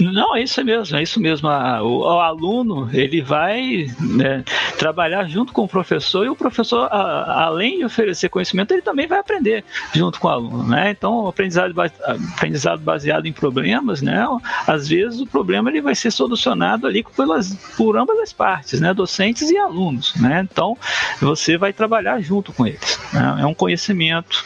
Não, 0.00 0.36
é 0.36 0.42
isso 0.42 0.64
mesmo, 0.64 0.96
é 0.96 1.02
isso 1.02 1.20
mesmo. 1.20 1.48
O, 1.48 2.00
o 2.00 2.20
aluno 2.20 2.88
ele 2.92 3.20
vai 3.20 3.86
né, 4.00 4.44
trabalhar 4.78 5.28
junto 5.28 5.52
com 5.52 5.64
o 5.64 5.68
professor 5.68 6.24
e 6.24 6.28
o 6.28 6.36
professor, 6.36 6.88
a, 6.90 7.44
além 7.46 7.78
de 7.78 7.84
oferecer 7.84 8.28
conhecimento, 8.28 8.72
ele 8.72 8.82
também 8.82 9.06
vai 9.06 9.18
aprender 9.18 9.64
junto 9.92 10.20
com 10.20 10.28
o 10.28 10.30
aluno, 10.30 10.64
né? 10.64 10.90
Então, 10.90 11.24
o 11.24 11.28
aprendizado, 11.28 11.74
aprendizado 11.80 12.80
baseado 12.80 13.26
em 13.26 13.32
problemas, 13.32 14.00
né? 14.00 14.24
Às 14.66 14.88
vezes 14.88 15.20
o 15.20 15.26
problema 15.26 15.68
ele 15.68 15.80
vai 15.80 15.94
ser 15.94 16.10
solucionado 16.10 16.86
ali 16.86 17.04
pelas, 17.16 17.54
por 17.76 17.96
ambas 17.96 18.18
as 18.20 18.32
partes, 18.32 18.80
né? 18.80 18.94
Docentes 18.94 19.50
e 19.50 19.56
alunos, 19.56 20.14
né? 20.16 20.46
Então, 20.50 20.76
você 21.20 21.58
vai 21.58 21.72
trabalhar 21.72 22.20
junto 22.20 22.52
com 22.52 22.66
eles. 22.66 23.00
Né? 23.12 23.38
É 23.40 23.46
um 23.46 23.54
conhecimento, 23.54 24.44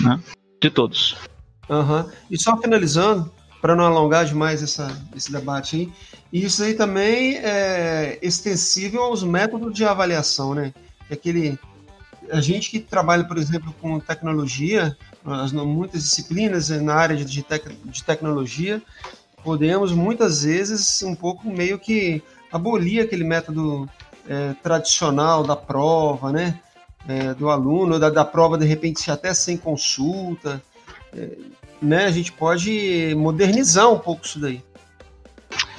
né? 0.00 0.20
De 0.60 0.70
todos. 0.70 1.16
Uhum. 1.68 2.08
E 2.30 2.38
só 2.38 2.56
finalizando, 2.56 3.30
para 3.60 3.74
não 3.74 3.84
alongar 3.84 4.24
demais 4.24 4.62
essa, 4.62 4.96
esse 5.14 5.32
debate 5.32 5.76
aí, 5.76 5.92
isso 6.32 6.62
aí 6.62 6.74
também 6.74 7.36
é 7.36 8.18
extensível 8.22 9.02
aos 9.02 9.22
métodos 9.22 9.74
de 9.74 9.84
avaliação, 9.84 10.54
né? 10.54 10.72
Aquele, 11.10 11.58
a 12.30 12.40
gente 12.40 12.70
que 12.70 12.80
trabalha, 12.80 13.24
por 13.24 13.38
exemplo, 13.38 13.74
com 13.80 13.98
tecnologia, 13.98 14.96
muitas 15.52 16.02
disciplinas 16.02 16.68
na 16.68 16.94
área 16.94 17.16
de, 17.16 17.42
tec, 17.42 17.68
de 17.84 18.04
tecnologia, 18.04 18.82
podemos 19.42 19.92
muitas 19.92 20.42
vezes 20.42 21.02
um 21.02 21.14
pouco 21.14 21.48
meio 21.48 21.78
que 21.78 22.22
abolir 22.50 23.00
aquele 23.00 23.24
método 23.24 23.88
é, 24.28 24.54
tradicional 24.62 25.44
da 25.44 25.56
prova, 25.56 26.32
né? 26.32 26.60
É, 27.08 27.34
do 27.34 27.50
aluno, 27.50 27.98
da, 27.98 28.10
da 28.10 28.24
prova, 28.24 28.58
de 28.58 28.66
repente, 28.66 29.10
até 29.10 29.32
sem 29.34 29.56
consulta. 29.56 30.62
É, 31.14 31.30
né? 31.80 32.06
A 32.06 32.10
gente 32.10 32.32
pode 32.32 33.14
modernizar 33.16 33.90
um 33.90 33.98
pouco 33.98 34.24
isso 34.24 34.38
daí. 34.38 34.62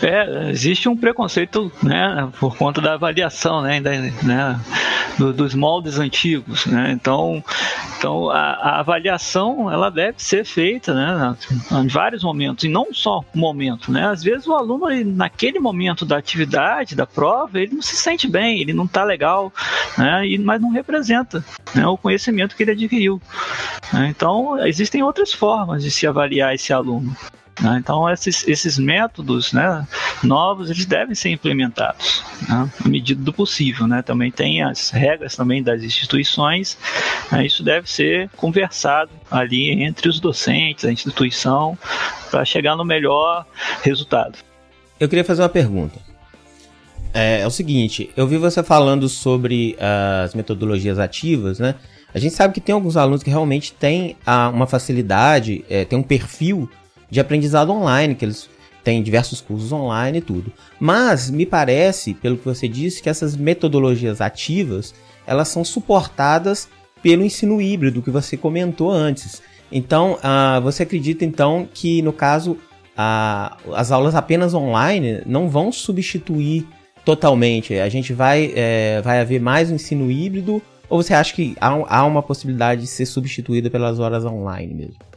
É, 0.02 0.52
existe 0.52 0.88
um 0.88 0.96
preconceito, 0.96 1.72
né, 1.82 2.30
por 2.40 2.56
conta 2.56 2.80
da 2.80 2.94
avaliação, 2.94 3.64
né, 3.64 3.82
da, 3.82 3.92
né 3.92 4.62
do, 5.18 5.34
dos 5.34 5.56
moldes 5.56 5.98
antigos, 5.98 6.66
né? 6.68 6.92
Então, 6.92 7.44
então 7.98 8.30
a, 8.30 8.38
a, 8.38 8.80
avaliação 8.80 9.72
ela 9.72 9.90
deve 9.90 10.22
ser 10.22 10.46
feita, 10.46 10.94
né, 10.94 11.36
em 11.72 11.88
vários 11.88 12.24
momentos 12.24 12.64
e 12.64 12.70
não 12.70 12.94
só 12.94 13.24
um 13.36 13.40
momento, 13.40 13.92
né? 13.92 14.08
Às 14.08 14.24
vezes 14.24 14.48
o 14.48 14.54
aluno 14.54 14.90
ele, 14.90 15.04
naquele 15.04 15.60
momento 15.60 16.06
da 16.06 16.18
atividade, 16.18 16.96
da 16.96 17.08
prova, 17.08 17.60
ele 17.60 17.74
não 17.74 17.82
se 17.82 17.96
sente 17.96 18.28
bem, 18.28 18.62
ele 18.62 18.74
não 18.74 18.86
está 18.86 19.04
legal, 19.04 19.52
né? 19.98 20.28
E, 20.28 20.38
mas 20.38 20.62
não 20.62 20.70
representa 20.70 21.44
né, 21.74 21.86
o 21.88 21.98
conhecimento 21.98 22.56
que 22.56 22.64
ele 22.64 22.72
adquiriu. 22.72 23.22
Né? 23.92 24.14
Então 24.16 24.64
existem 24.68 25.02
outras 25.02 25.34
formas 25.34 25.84
de 25.84 25.90
se 25.90 26.06
avaliar 26.06 26.54
esse 26.54 26.72
aluno. 26.72 27.16
Né? 27.60 27.78
Então, 27.80 28.10
esses, 28.10 28.48
esses 28.48 28.78
métodos 28.78 29.52
né, 29.52 29.88
novos 30.24 30.70
eles 30.70 30.86
devem 30.86 31.16
ser 31.16 31.30
implementados 31.30 32.24
né, 32.48 32.70
na 32.84 32.90
medida 32.90 33.22
do 33.22 33.34
possível. 33.34 33.88
Né? 33.88 34.02
Também 34.02 34.32
tem 34.32 34.62
as 34.62 34.90
regras 34.90 35.36
também 35.36 35.64
das 35.64 35.82
instituições, 35.84 36.78
né, 37.32 37.46
isso 37.46 37.64
deve 37.64 37.90
ser 37.90 38.30
conversado 38.36 39.12
ali 39.30 39.72
entre 39.84 40.08
os 40.08 40.20
docentes, 40.20 40.86
a 40.86 40.92
instituição, 40.92 41.78
para 42.30 42.46
chegar 42.46 42.76
no 42.76 42.86
melhor 42.86 43.46
resultado. 43.82 44.38
Eu 45.00 45.08
queria 45.08 45.24
fazer 45.24 45.42
uma 45.42 45.50
pergunta. 45.50 46.00
É, 47.14 47.42
é, 47.42 47.48
o 47.48 47.50
seguinte, 47.50 48.12
eu 48.16 48.28
vi 48.28 48.38
você 48.38 48.62
falando 48.62 49.10
sobre 49.10 49.76
as 50.24 50.36
metodologias 50.36 51.00
ativas, 51.00 51.60
né? 51.60 51.76
A 52.14 52.20
gente 52.20 52.34
sabe 52.34 52.54
que 52.54 52.62
tem 52.62 52.74
alguns 52.74 52.96
alunos 52.98 53.22
que 53.22 53.30
realmente 53.30 53.74
têm 53.74 54.16
ah, 54.26 54.50
uma 54.50 54.66
facilidade, 54.66 55.64
é, 55.70 55.84
tem 55.84 56.00
um 56.00 56.04
perfil 56.04 56.70
de 57.10 57.20
aprendizado 57.20 57.72
online, 57.72 58.16
que 58.16 58.26
eles 58.26 58.50
têm 58.84 59.04
diversos 59.04 59.42
cursos 59.42 59.72
online 59.72 60.20
e 60.20 60.22
tudo. 60.22 60.52
Mas 60.80 61.30
me 61.30 61.46
parece, 61.46 62.14
pelo 62.14 62.38
que 62.38 62.46
você 62.46 62.68
disse, 62.68 63.02
que 63.02 63.10
essas 63.10 63.36
metodologias 63.36 64.22
ativas, 64.22 64.94
elas 65.26 65.50
são 65.50 65.64
suportadas 65.66 66.70
pelo 67.02 67.24
ensino 67.24 67.62
híbrido 67.62 68.02
que 68.02 68.10
você 68.10 68.38
comentou 68.38 68.92
antes. 68.92 69.42
Então, 69.72 70.14
uh, 70.14 70.62
você 70.62 70.84
acredita 70.84 71.26
então 71.26 71.68
que 71.74 72.02
no 72.02 72.14
caso 72.14 72.54
uh, 72.54 73.74
as 73.74 73.92
aulas 73.92 74.16
apenas 74.16 74.54
online 74.54 75.22
não 75.26 75.50
vão 75.50 75.72
substituir 75.72 76.66
totalmente? 77.04 77.76
A 77.76 77.90
gente 77.90 78.14
vai, 78.14 78.54
é, 78.56 79.02
vai 79.02 79.20
haver 79.20 79.42
mais 79.42 79.70
um 79.70 79.76
ensino 79.76 80.10
híbrido 80.10 80.62
ou 80.90 81.04
você 81.04 81.14
acha 81.14 81.34
que 81.34 81.56
há, 81.60 81.68
há 81.68 82.06
uma 82.06 82.24
possibilidade 82.24 82.82
de 82.82 82.88
ser 82.88 83.06
substituída 83.06 83.70
pelas 83.70 84.00
horas 84.00 84.24
online 84.24 84.74
mesmo? 84.74 85.17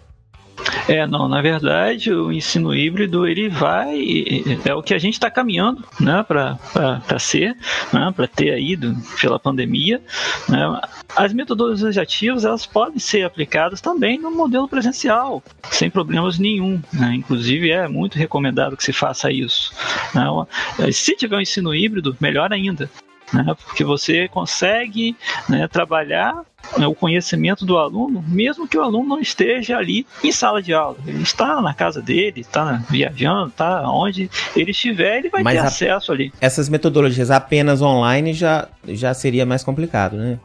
É, 0.89 1.07
não, 1.07 1.29
na 1.29 1.41
verdade, 1.41 2.13
o 2.13 2.33
ensino 2.33 2.75
híbrido 2.75 3.27
ele 3.27 3.49
vai 3.49 4.43
é 4.65 4.75
o 4.75 4.83
que 4.83 4.95
a 4.95 4.99
gente 4.99 5.15
está 5.15 5.31
caminhando, 5.31 5.85
né, 6.01 6.25
para 6.27 7.19
ser, 7.19 7.57
né, 7.93 8.13
para 8.15 8.27
ter 8.27 8.51
aí 8.51 8.77
do, 8.77 8.97
pela 9.21 9.39
pandemia. 9.39 10.03
Né. 10.49 10.81
As 11.17 11.33
metodologias 11.33 11.97
ativas 11.99 12.45
elas 12.45 12.67
podem 12.67 12.99
ser 12.99 13.25
aplicadas 13.25 13.81
também 13.81 14.19
no 14.19 14.31
modelo 14.31 14.69
presencial, 14.69 15.43
sem 15.71 15.91
problemas 15.91 16.39
nenhum. 16.39 16.81
Né. 16.93 17.15
Inclusive 17.15 17.71
é 17.71 17.87
muito 17.89 18.19
recomendado 18.19 18.77
que 18.77 18.85
se 18.85 18.93
faça 18.93 19.31
isso. 19.31 19.73
Né. 20.15 20.93
Se 20.93 21.17
tiver 21.17 21.37
um 21.37 21.41
ensino 21.41 21.75
híbrido, 21.75 22.17
melhor 22.21 22.53
ainda 22.53 22.91
né, 23.33 23.55
porque 23.67 23.85
você 23.85 24.29
consegue 24.29 25.17
né, 25.49 25.69
trabalhar 25.69 26.45
né, 26.77 26.87
o 26.87 26.95
conhecimento 26.95 27.65
do 27.65 27.79
aluno, 27.79 28.23
mesmo 28.27 28.69
que 28.69 28.79
o 28.79 28.83
aluno 28.83 29.09
não 29.09 29.21
esteja 29.21 29.77
ali 29.77 30.07
em 30.23 30.31
sala 30.31 30.63
de 30.63 30.73
aula. 30.73 30.97
Ele 31.07 31.23
está 31.23 31.61
na 31.61 31.75
casa 31.75 32.01
dele, 32.01 32.41
está 32.41 32.83
viajando, 32.89 33.49
está 33.49 33.83
onde 33.91 34.31
ele 34.55 34.71
estiver, 34.71 35.19
ele 35.19 35.29
vai 35.29 35.43
Mas 35.43 35.55
ter 35.55 35.61
a, 35.61 35.65
acesso 35.65 36.13
ali. 36.13 36.33
Essas 36.41 36.69
metodologias 36.69 37.31
apenas 37.31 37.83
online 37.83 38.33
já, 38.33 38.69
já 38.87 39.13
seria 39.15 39.45
mais 39.45 39.65
complicado, 39.65 40.17
né? 40.17 40.39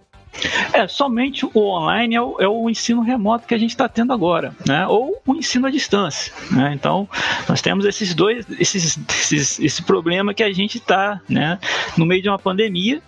É, 0.74 0.88
somente 0.88 1.46
o 1.46 1.52
online 1.56 2.16
é 2.16 2.22
o, 2.22 2.38
é 2.40 2.48
o 2.48 2.70
ensino 2.70 3.02
remoto 3.02 3.48
que 3.48 3.54
a 3.54 3.58
gente 3.58 3.72
está 3.72 3.88
tendo 3.88 4.14
agora, 4.14 4.54
né? 4.68 4.86
Ou 4.88 5.22
o 5.26 5.36
ensino 5.36 5.68
à 5.68 5.72
distância, 5.72 6.34
né? 6.52 6.74
Então, 6.74 7.08
nós 7.48 7.62
temos 7.62 7.86
esses 7.86 8.14
dois, 8.14 8.46
esses, 8.60 9.00
esses 9.10 9.60
esse 9.60 9.84
problema 9.84 10.34
que 10.34 10.44
a 10.44 10.52
gente 10.52 10.78
está, 10.78 11.22
né? 11.30 11.60
No 11.98 12.06
meio 12.06 12.22
de 12.22 12.30
uma 12.30 12.40
pandemia, 12.40 13.02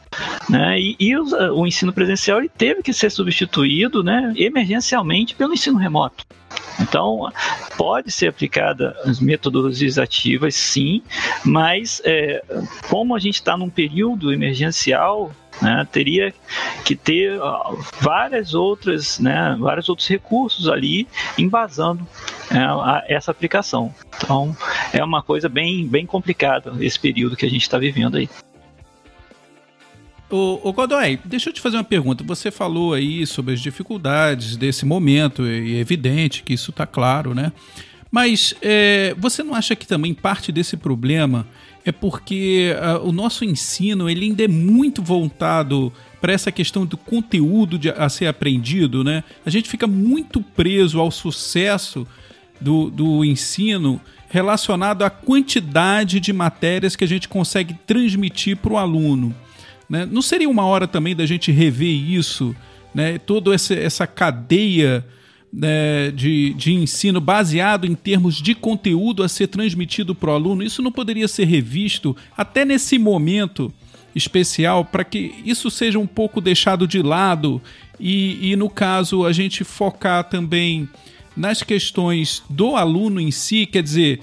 né? 0.49 0.79
E, 0.79 0.95
e 0.99 1.17
o, 1.17 1.23
o, 1.53 1.67
ensino 1.67 1.91
presencial 1.91 2.39
ele 2.39 2.49
teve 2.49 2.81
que 2.81 2.93
ser 2.93 3.11
substituído, 3.11 4.03
né? 4.03 4.33
Emergencialmente 4.35 5.35
pelo 5.35 5.53
ensino 5.53 5.77
remoto. 5.77 6.25
Então, 6.79 7.31
pode 7.75 8.11
ser 8.11 8.27
aplicada 8.27 8.95
as 9.03 9.19
metodologias 9.19 9.97
ativas, 9.97 10.55
sim, 10.55 11.01
mas 11.43 12.01
é, 12.05 12.43
como 12.89 13.15
a 13.15 13.19
gente 13.19 13.35
está 13.35 13.57
num 13.57 13.69
período 13.69 14.31
emergencial, 14.31 15.31
né, 15.61 15.87
teria 15.91 16.33
que 16.85 16.95
ter 16.95 17.39
várias 17.99 18.53
outras, 18.53 19.19
né, 19.19 19.55
vários 19.59 19.89
outros 19.89 20.07
recursos 20.07 20.69
ali 20.69 21.07
embasando 21.37 22.07
é, 22.51 23.13
essa 23.15 23.31
aplicação. 23.31 23.93
Então 24.15 24.55
é 24.93 25.03
uma 25.03 25.21
coisa 25.21 25.49
bem, 25.49 25.87
bem 25.87 26.05
complicada 26.05 26.73
esse 26.79 26.99
período 26.99 27.35
que 27.35 27.45
a 27.45 27.49
gente 27.49 27.63
está 27.63 27.77
vivendo 27.77 28.17
aí. 28.17 28.29
O, 30.29 30.59
o 30.69 30.73
Godoy, 30.73 31.19
deixa 31.23 31.49
eu 31.49 31.53
te 31.53 31.61
fazer 31.61 31.77
uma 31.77 31.83
pergunta. 31.83 32.23
Você 32.23 32.51
falou 32.51 32.93
aí 32.93 33.25
sobre 33.25 33.53
as 33.53 33.61
dificuldades 33.61 34.57
desse 34.57 34.85
momento, 34.85 35.47
e 35.47 35.75
é 35.75 35.79
evidente 35.79 36.43
que 36.43 36.53
isso 36.53 36.71
está 36.71 36.85
claro, 36.85 37.33
né? 37.33 37.51
Mas 38.11 38.53
é, 38.61 39.15
você 39.17 39.43
não 39.43 39.53
acha 39.53 39.75
que 39.75 39.87
também 39.87 40.13
parte 40.13 40.51
desse 40.51 40.75
problema 40.77 41.47
é 41.85 41.91
porque 41.91 42.73
uh, 42.75 43.07
o 43.07 43.11
nosso 43.11 43.45
ensino 43.45 44.09
ele 44.09 44.25
ainda 44.25 44.43
é 44.43 44.47
muito 44.47 45.01
voltado 45.01 45.91
para 46.19 46.33
essa 46.33 46.51
questão 46.51 46.85
do 46.85 46.97
conteúdo 46.97 47.77
de, 47.77 47.89
a 47.89 48.09
ser 48.09 48.27
aprendido, 48.27 49.03
né? 49.03 49.23
A 49.45 49.49
gente 49.49 49.69
fica 49.69 49.87
muito 49.87 50.41
preso 50.41 50.99
ao 50.99 51.11
sucesso 51.11 52.05
do, 52.59 52.89
do 52.89 53.23
ensino 53.23 54.01
relacionado 54.29 55.03
à 55.03 55.09
quantidade 55.09 56.19
de 56.19 56.33
matérias 56.33 56.95
que 56.95 57.03
a 57.03 57.07
gente 57.07 57.29
consegue 57.29 57.73
transmitir 57.85 58.57
para 58.57 58.73
o 58.73 58.77
aluno. 58.77 59.33
Né? 59.89 60.05
Não 60.05 60.21
seria 60.21 60.49
uma 60.49 60.65
hora 60.65 60.87
também 60.87 61.15
da 61.15 61.25
gente 61.25 61.51
rever 61.51 61.93
isso, 61.93 62.55
né? 62.93 63.17
toda 63.17 63.53
essa, 63.53 63.73
essa 63.73 64.07
cadeia 64.07 65.05
né, 65.51 66.11
de, 66.11 66.53
de 66.53 66.73
ensino 66.73 67.21
baseado 67.21 67.85
em 67.85 67.95
termos 67.95 68.41
de 68.41 68.53
conteúdo 68.53 69.23
a 69.23 69.29
ser 69.29 69.47
transmitido 69.47 70.13
para 70.13 70.31
o 70.31 70.33
aluno, 70.33 70.63
isso 70.63 70.81
não 70.81 70.91
poderia 70.91 71.27
ser 71.27 71.45
revisto 71.45 72.15
até 72.35 72.65
nesse 72.65 72.99
momento 72.99 73.73
especial 74.13 74.83
para 74.83 75.03
que 75.03 75.33
isso 75.45 75.69
seja 75.69 75.99
um 75.99 76.07
pouco 76.07 76.41
deixado 76.41 76.87
de 76.87 77.01
lado 77.01 77.61
e, 77.99 78.51
e, 78.51 78.55
no 78.55 78.69
caso, 78.69 79.25
a 79.25 79.31
gente 79.31 79.63
focar 79.63 80.23
também 80.25 80.87
nas 81.35 81.63
questões 81.63 82.43
do 82.49 82.75
aluno 82.75 83.19
em 83.19 83.31
si, 83.31 83.65
quer 83.65 83.83
dizer. 83.83 84.19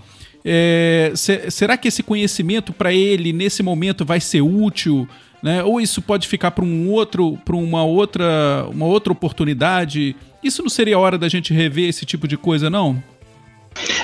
É, 0.46 1.12
será 1.48 1.74
que 1.77 1.88
esse 1.88 2.03
conhecimento 2.03 2.70
para 2.70 2.92
ele 2.92 3.33
nesse 3.33 3.62
momento 3.62 4.05
vai 4.05 4.20
ser 4.20 4.42
útil? 4.42 5.09
Né? 5.44 5.62
Ou 5.62 5.78
isso 5.78 6.00
pode 6.00 6.26
ficar 6.26 6.52
para 6.52 6.64
um 6.64 6.90
outro, 6.90 7.38
para 7.44 7.54
uma 7.54 7.85
outra, 7.85 8.66
uma 8.72 8.87
outra 8.87 9.12
oportunidade? 9.12 10.16
Isso 10.42 10.62
não 10.62 10.70
seria 10.70 10.98
hora 10.98 11.18
da 11.18 11.28
gente 11.28 11.52
rever 11.52 11.87
esse 11.87 12.07
tipo 12.07 12.26
de 12.26 12.38
coisa, 12.38 12.70
não? 12.70 13.02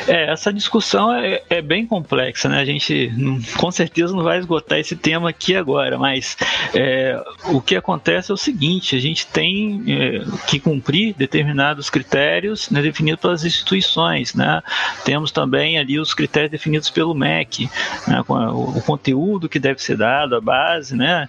É, 0.07 0.33
essa 0.33 0.53
discussão 0.53 1.13
é, 1.13 1.43
é, 1.49 1.63
bem 1.63 1.87
complexa, 1.87 2.49
né? 2.49 2.61
A 2.61 2.65
gente 2.65 3.13
com 3.57 3.71
certeza 3.71 4.15
não 4.15 4.23
vai 4.23 4.39
esgotar 4.39 4.79
esse 4.79 4.97
tema 4.97 5.31
aqui 5.31 5.55
agora, 5.55 5.99
mas 5.99 6.37
é, 6.75 7.23
o 7.47 7.61
que 7.61 7.77
acontece 7.77 8.31
é 8.31 8.35
o 8.35 8.37
seguinte: 8.37 8.97
a 8.97 9.01
gente 9.01 9.27
tem 9.27 9.83
é, 9.87 10.25
que 10.47 10.59
cumprir 10.59 11.15
determinados 11.15 11.89
critérios 11.89 12.71
né, 12.71 12.83
definidos 12.83 13.21
pelas 13.21 13.45
instituições, 13.45 14.35
né? 14.35 14.63
Temos 15.05 15.31
também 15.31 15.79
ali 15.79 15.99
os 15.99 16.15
critérios 16.15 16.51
definidos 16.51 16.91
pelo 16.91 17.15
MEC, 17.15 17.69
né, 18.07 18.23
o, 18.27 18.79
o, 18.79 18.83
conteúdo 18.83 19.49
que 19.49 19.59
deve 19.59 19.83
ser 19.83 19.97
dado, 19.97 20.35
a 20.35 20.41
base, 20.41 20.97
né, 20.97 21.29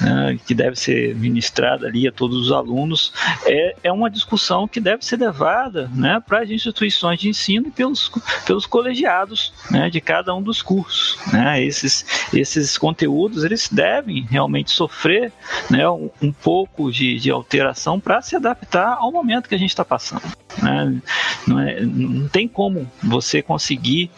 né, 0.00 0.38
que 0.46 0.54
deve 0.54 0.76
ser 0.76 1.14
ministrada 1.14 1.86
ali 1.86 2.06
a 2.06 2.12
todos 2.12 2.36
os 2.36 2.52
alunos. 2.52 3.12
É, 3.46 3.76
é 3.84 3.92
uma 3.92 4.10
discussão 4.10 4.68
que 4.68 4.80
deve 4.80 5.04
ser 5.04 5.18
levada, 5.18 5.90
né, 5.94 6.22
para 6.26 6.40
as 6.40 6.50
instituições 6.50 7.18
de 7.18 7.28
ensino 7.28 7.69
pelos, 7.70 8.10
pelos 8.46 8.66
colegiados 8.66 9.52
né, 9.70 9.88
de 9.90 10.00
cada 10.00 10.34
um 10.34 10.42
dos 10.42 10.62
cursos. 10.62 11.18
Né? 11.32 11.62
Esses, 11.62 12.04
esses 12.32 12.76
conteúdos 12.76 13.44
eles 13.44 13.68
devem 13.70 14.22
realmente 14.22 14.70
sofrer 14.70 15.32
né, 15.70 15.88
um, 15.88 16.10
um 16.20 16.32
pouco 16.32 16.90
de, 16.90 17.18
de 17.18 17.30
alteração 17.30 17.98
para 17.98 18.20
se 18.22 18.36
adaptar 18.36 18.96
ao 18.98 19.12
momento 19.12 19.48
que 19.48 19.54
a 19.54 19.58
gente 19.58 19.70
está 19.70 19.84
passando. 19.84 20.22
Né? 20.62 21.00
Não, 21.46 21.60
é, 21.60 21.80
não 21.80 22.28
tem 22.28 22.46
como 22.46 22.90
você 23.02 23.42
conseguir 23.42 24.10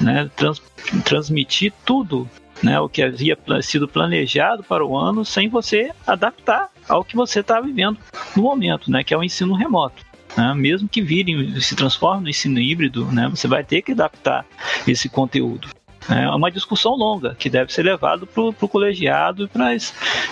né, 0.00 0.30
trans, 0.36 0.62
transmitir 1.04 1.72
tudo 1.84 2.28
né, 2.62 2.80
o 2.80 2.88
que 2.88 3.02
havia 3.02 3.36
sido 3.62 3.86
planejado 3.86 4.62
para 4.62 4.84
o 4.84 4.96
ano 4.96 5.24
sem 5.24 5.48
você 5.48 5.92
adaptar 6.06 6.70
ao 6.88 7.04
que 7.04 7.16
você 7.16 7.40
está 7.40 7.60
vivendo 7.60 7.98
no 8.34 8.42
momento, 8.42 8.90
né, 8.90 9.02
que 9.02 9.12
é 9.12 9.18
o 9.18 9.24
ensino 9.24 9.54
remoto. 9.54 10.04
Né? 10.36 10.54
Mesmo 10.54 10.88
que 10.88 11.00
virem, 11.00 11.60
se 11.60 11.74
transformem 11.74 12.24
no 12.24 12.28
ensino 12.30 12.60
híbrido, 12.60 13.06
né? 13.06 13.28
você 13.28 13.48
vai 13.48 13.64
ter 13.64 13.82
que 13.82 13.92
adaptar 13.92 14.44
esse 14.86 15.08
conteúdo. 15.08 15.68
É 16.08 16.28
uma 16.30 16.50
discussão 16.50 16.92
longa 16.92 17.34
que 17.34 17.50
deve 17.50 17.72
ser 17.72 17.82
levado 17.82 18.26
para 18.26 18.42
o 18.42 18.68
colegiado 18.68 19.50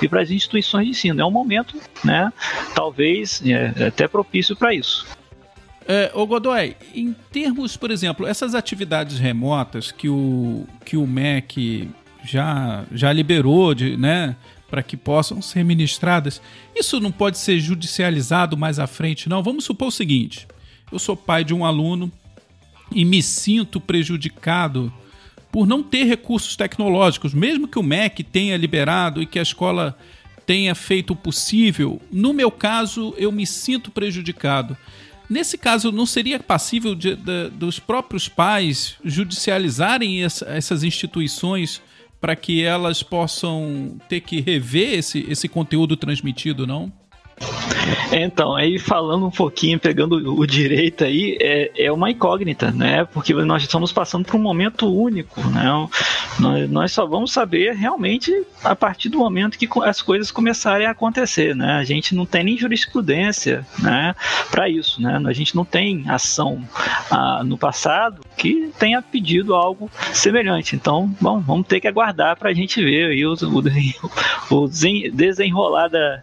e 0.00 0.08
para 0.08 0.22
as 0.22 0.30
instituições 0.30 0.84
de 0.84 0.90
ensino. 0.92 1.20
É 1.20 1.24
um 1.24 1.30
momento, 1.30 1.76
né, 2.04 2.32
talvez 2.74 3.42
é, 3.44 3.86
até 3.86 4.06
propício 4.06 4.54
para 4.54 4.72
isso. 4.72 5.04
É, 5.86 6.10
ô 6.14 6.26
Godoy, 6.26 6.76
em 6.94 7.12
termos, 7.30 7.76
por 7.76 7.90
exemplo, 7.90 8.26
essas 8.26 8.54
atividades 8.54 9.18
remotas 9.18 9.90
que 9.90 10.08
o, 10.08 10.66
que 10.84 10.96
o 10.96 11.06
MEC 11.06 11.90
já, 12.24 12.84
já 12.90 13.12
liberou, 13.12 13.74
de, 13.74 13.96
né, 13.96 14.34
para 14.74 14.82
que 14.82 14.96
possam 14.96 15.40
ser 15.40 15.64
ministradas, 15.64 16.42
isso 16.74 16.98
não 16.98 17.12
pode 17.12 17.38
ser 17.38 17.60
judicializado 17.60 18.56
mais 18.56 18.80
à 18.80 18.88
frente, 18.88 19.28
não? 19.28 19.40
Vamos 19.40 19.62
supor 19.62 19.86
o 19.86 19.92
seguinte: 19.92 20.48
eu 20.90 20.98
sou 20.98 21.16
pai 21.16 21.44
de 21.44 21.54
um 21.54 21.64
aluno 21.64 22.10
e 22.90 23.04
me 23.04 23.22
sinto 23.22 23.80
prejudicado 23.80 24.92
por 25.52 25.64
não 25.64 25.80
ter 25.80 26.02
recursos 26.02 26.56
tecnológicos, 26.56 27.32
mesmo 27.32 27.68
que 27.68 27.78
o 27.78 27.84
MEC 27.84 28.24
tenha 28.24 28.56
liberado 28.56 29.22
e 29.22 29.26
que 29.26 29.38
a 29.38 29.42
escola 29.42 29.96
tenha 30.44 30.74
feito 30.74 31.12
o 31.12 31.16
possível, 31.16 32.02
no 32.10 32.32
meu 32.32 32.50
caso 32.50 33.14
eu 33.16 33.30
me 33.30 33.46
sinto 33.46 33.92
prejudicado. 33.92 34.76
Nesse 35.30 35.56
caso, 35.56 35.92
não 35.92 36.04
seria 36.04 36.40
passível 36.40 36.96
de, 36.96 37.14
de, 37.14 37.48
dos 37.50 37.78
próprios 37.78 38.28
pais 38.28 38.96
judicializarem 39.04 40.24
essa, 40.24 40.46
essas 40.46 40.82
instituições 40.82 41.80
para 42.24 42.34
que 42.34 42.64
elas 42.64 43.02
possam 43.02 43.98
ter 44.08 44.22
que 44.22 44.40
rever 44.40 44.94
esse, 44.94 45.26
esse 45.28 45.46
conteúdo 45.46 45.94
transmitido, 45.94 46.66
não? 46.66 46.90
Então, 48.10 48.54
aí 48.56 48.78
falando 48.78 49.26
um 49.26 49.30
pouquinho, 49.30 49.78
pegando 49.78 50.14
o 50.34 50.46
direito 50.46 51.04
aí, 51.04 51.36
é, 51.38 51.84
é 51.84 51.92
uma 51.92 52.10
incógnita, 52.10 52.70
né? 52.70 53.04
Porque 53.04 53.34
nós 53.34 53.62
estamos 53.62 53.92
passando 53.92 54.24
por 54.24 54.36
um 54.36 54.42
momento 54.42 54.90
único, 54.90 55.38
né? 55.50 55.66
Nós, 56.38 56.70
nós 56.70 56.92
só 56.92 57.06
vamos 57.06 57.32
saber 57.32 57.74
realmente 57.74 58.32
a 58.62 58.74
partir 58.74 59.08
do 59.08 59.18
momento 59.18 59.58
que 59.58 59.68
as 59.82 60.02
coisas 60.02 60.30
começarem 60.30 60.86
a 60.86 60.90
acontecer, 60.90 61.54
né? 61.54 61.74
A 61.74 61.84
gente 61.84 62.14
não 62.14 62.26
tem 62.26 62.44
nem 62.44 62.56
jurisprudência, 62.56 63.66
né? 63.78 64.14
Para 64.50 64.68
isso, 64.68 65.00
né? 65.00 65.20
A 65.24 65.32
gente 65.32 65.54
não 65.54 65.64
tem 65.64 66.04
ação 66.08 66.62
ah, 67.10 67.42
no 67.44 67.56
passado 67.56 68.20
que 68.36 68.70
tenha 68.78 69.00
pedido 69.00 69.54
algo 69.54 69.90
semelhante. 70.12 70.76
Então, 70.76 71.14
bom, 71.20 71.40
vamos 71.40 71.66
ter 71.66 71.80
que 71.80 71.88
aguardar 71.88 72.36
para 72.36 72.50
a 72.50 72.54
gente 72.54 72.82
ver 72.82 73.10
aí 73.10 73.24
o, 73.24 73.34
o, 73.34 74.56
o 74.56 74.68
desenrolar 75.12 75.88
da, 75.88 76.22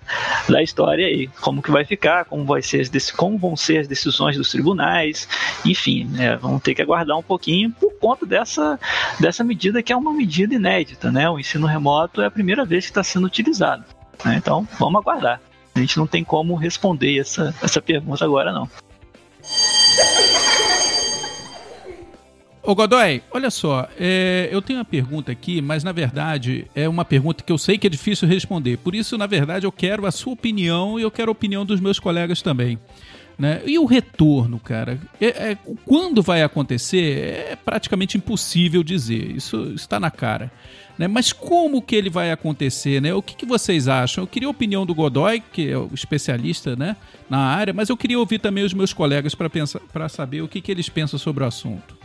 da 0.49 0.61
história 0.61 1.05
aí, 1.05 1.27
como 1.39 1.61
que 1.61 1.71
vai 1.71 1.85
ficar, 1.85 2.25
como, 2.25 2.45
vai 2.45 2.61
ser 2.61 2.81
como 3.15 3.37
vão 3.37 3.55
ser 3.55 3.79
as 3.79 3.87
decisões 3.87 4.35
dos 4.35 4.49
tribunais, 4.49 5.27
enfim, 5.65 6.05
né, 6.05 6.35
vamos 6.37 6.61
ter 6.61 6.75
que 6.75 6.81
aguardar 6.81 7.17
um 7.17 7.23
pouquinho 7.23 7.71
por 7.71 7.91
conta 7.99 8.25
dessa, 8.25 8.79
dessa 9.19 9.43
medida 9.43 9.81
que 9.81 9.93
é 9.93 9.95
uma 10.01 10.13
medida 10.13 10.55
inédita, 10.55 11.11
né? 11.11 11.29
O 11.29 11.39
ensino 11.39 11.67
remoto 11.67 12.21
é 12.21 12.25
a 12.25 12.31
primeira 12.31 12.65
vez 12.65 12.85
que 12.85 12.91
está 12.91 13.03
sendo 13.03 13.27
utilizado. 13.27 13.83
Né? 14.25 14.35
Então, 14.37 14.67
vamos 14.79 15.01
aguardar. 15.01 15.39
A 15.73 15.79
gente 15.79 15.97
não 15.97 16.07
tem 16.07 16.23
como 16.23 16.55
responder 16.55 17.17
essa, 17.17 17.55
essa 17.61 17.81
pergunta 17.81 18.25
agora, 18.25 18.51
não. 18.51 18.69
Ô 22.63 22.75
Godoy, 22.75 23.23
olha 23.31 23.49
só, 23.49 23.87
é, 23.99 24.47
eu 24.51 24.61
tenho 24.61 24.77
uma 24.77 24.85
pergunta 24.85 25.31
aqui, 25.31 25.61
mas 25.63 25.83
na 25.83 25.91
verdade 25.91 26.67
é 26.75 26.87
uma 26.87 27.03
pergunta 27.03 27.43
que 27.43 27.51
eu 27.51 27.57
sei 27.57 27.75
que 27.75 27.87
é 27.87 27.89
difícil 27.89 28.27
responder. 28.27 28.77
Por 28.77 28.93
isso, 28.93 29.17
na 29.17 29.25
verdade, 29.25 29.65
eu 29.65 29.71
quero 29.71 30.05
a 30.05 30.11
sua 30.11 30.33
opinião 30.33 30.99
e 30.99 31.01
eu 31.01 31.09
quero 31.09 31.29
a 31.29 31.33
opinião 31.33 31.65
dos 31.65 31.79
meus 31.79 31.97
colegas 31.97 32.41
também. 32.41 32.77
Né? 33.37 33.61
E 33.65 33.79
o 33.79 33.85
retorno, 33.85 34.59
cara? 34.59 34.99
É, 35.19 35.51
é, 35.51 35.57
quando 35.85 36.21
vai 36.21 36.43
acontecer 36.43 37.51
é 37.51 37.55
praticamente 37.55 38.17
impossível 38.17 38.83
dizer. 38.83 39.31
Isso 39.35 39.73
está 39.75 39.99
na 39.99 40.11
cara. 40.11 40.51
Né? 40.97 41.07
Mas 41.07 41.33
como 41.33 41.81
que 41.81 41.95
ele 41.95 42.09
vai 42.09 42.31
acontecer? 42.31 43.01
Né? 43.01 43.13
O 43.13 43.21
que, 43.21 43.35
que 43.35 43.45
vocês 43.45 43.87
acham? 43.87 44.23
Eu 44.23 44.27
queria 44.27 44.47
a 44.47 44.51
opinião 44.51 44.85
do 44.85 44.93
Godoy, 44.93 45.41
que 45.51 45.69
é 45.69 45.77
o 45.77 45.89
especialista 45.93 46.75
né, 46.75 46.95
na 47.29 47.39
área, 47.39 47.73
mas 47.73 47.89
eu 47.89 47.97
queria 47.97 48.19
ouvir 48.19 48.39
também 48.39 48.63
os 48.63 48.73
meus 48.73 48.93
colegas 48.93 49.33
para 49.35 50.09
saber 50.09 50.41
o 50.41 50.47
que, 50.47 50.61
que 50.61 50.71
eles 50.71 50.89
pensam 50.89 51.17
sobre 51.17 51.43
o 51.43 51.47
assunto. 51.47 52.00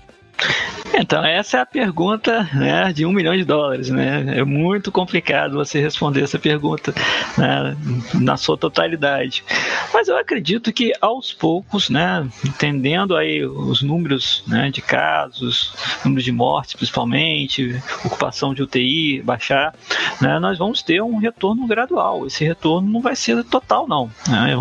Então, 0.98 1.24
essa 1.24 1.58
é 1.58 1.60
a 1.60 1.66
pergunta 1.66 2.48
né, 2.54 2.92
de 2.92 3.04
um 3.04 3.12
milhão 3.12 3.36
de 3.36 3.44
dólares. 3.44 3.90
Né? 3.90 4.38
É 4.38 4.44
muito 4.44 4.90
complicado 4.90 5.54
você 5.54 5.80
responder 5.80 6.22
essa 6.22 6.38
pergunta 6.38 6.94
né, 7.36 7.76
na 8.14 8.36
sua 8.36 8.56
totalidade. 8.56 9.44
Mas 9.92 10.08
eu 10.08 10.16
acredito 10.16 10.72
que 10.72 10.92
aos 11.00 11.32
poucos, 11.32 11.90
né, 11.90 12.26
entendendo 12.44 13.16
aí 13.16 13.44
os 13.44 13.82
números 13.82 14.42
né, 14.46 14.70
de 14.70 14.80
casos, 14.80 15.74
números 16.04 16.24
de 16.24 16.32
mortes 16.32 16.74
principalmente, 16.74 17.80
ocupação 18.04 18.54
de 18.54 18.62
UTI 18.62 19.22
baixar, 19.22 19.74
né, 20.20 20.38
nós 20.38 20.56
vamos 20.58 20.82
ter 20.82 21.02
um 21.02 21.18
retorno 21.18 21.66
gradual. 21.66 22.26
Esse 22.26 22.44
retorno 22.44 22.90
não 22.90 23.00
vai 23.00 23.16
ser 23.16 23.42
total, 23.44 23.86
não. 23.86 24.10
Né? 24.28 24.56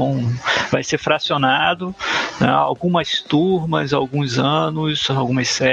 vai 0.71 0.83
ser 0.83 0.97
fracionado, 0.97 1.95
né, 2.39 2.49
algumas 2.49 3.21
turmas, 3.21 3.93
alguns 3.93 4.37
anos, 4.37 5.09
algumas 5.09 5.47
séries 5.47 5.64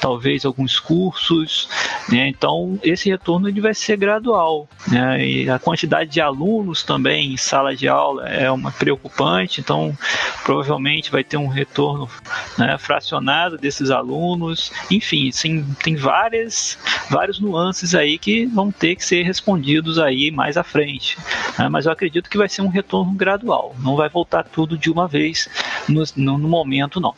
talvez 0.00 0.44
alguns 0.44 0.78
cursos. 0.78 1.68
Né? 2.08 2.28
Então, 2.28 2.78
esse 2.82 3.08
retorno 3.08 3.48
ele 3.48 3.60
vai 3.60 3.74
ser 3.74 3.96
gradual. 3.96 4.68
Né? 4.88 5.26
E 5.26 5.50
a 5.50 5.58
quantidade 5.58 6.10
de 6.10 6.20
alunos 6.20 6.82
também 6.82 7.32
em 7.32 7.36
sala 7.36 7.74
de 7.74 7.88
aula 7.88 8.28
é 8.28 8.50
uma 8.50 8.72
preocupante, 8.72 9.60
então 9.60 9.96
provavelmente 10.44 11.10
vai 11.10 11.22
ter 11.22 11.36
um 11.36 11.48
retorno 11.48 12.08
né, 12.56 12.76
fracionado 12.78 13.58
desses 13.58 13.90
alunos. 13.90 14.72
Enfim, 14.90 15.30
sim, 15.30 15.64
tem 15.82 15.96
várias, 15.96 16.78
vários 17.10 17.38
nuances 17.38 17.94
aí 17.94 18.18
que 18.18 18.46
vão 18.46 18.70
ter 18.70 18.96
que 18.96 19.04
ser 19.04 19.22
respondidos 19.22 19.98
aí 19.98 20.30
mais 20.30 20.56
à 20.56 20.64
frente. 20.64 21.18
Né? 21.58 21.68
Mas 21.68 21.86
eu 21.86 21.92
acredito 21.92 22.30
que 22.30 22.38
vai 22.38 22.48
ser 22.48 22.62
um 22.62 22.68
retorno 22.68 23.12
gradual, 23.12 23.74
não 23.80 23.96
vai 23.96 24.08
voltar 24.08 24.44
tudo 24.44 24.76
de 24.76 24.90
uma 24.90 25.06
vez 25.06 25.48
no, 25.88 26.04
no, 26.16 26.38
no 26.38 26.48
momento, 26.48 27.00
não. 27.00 27.14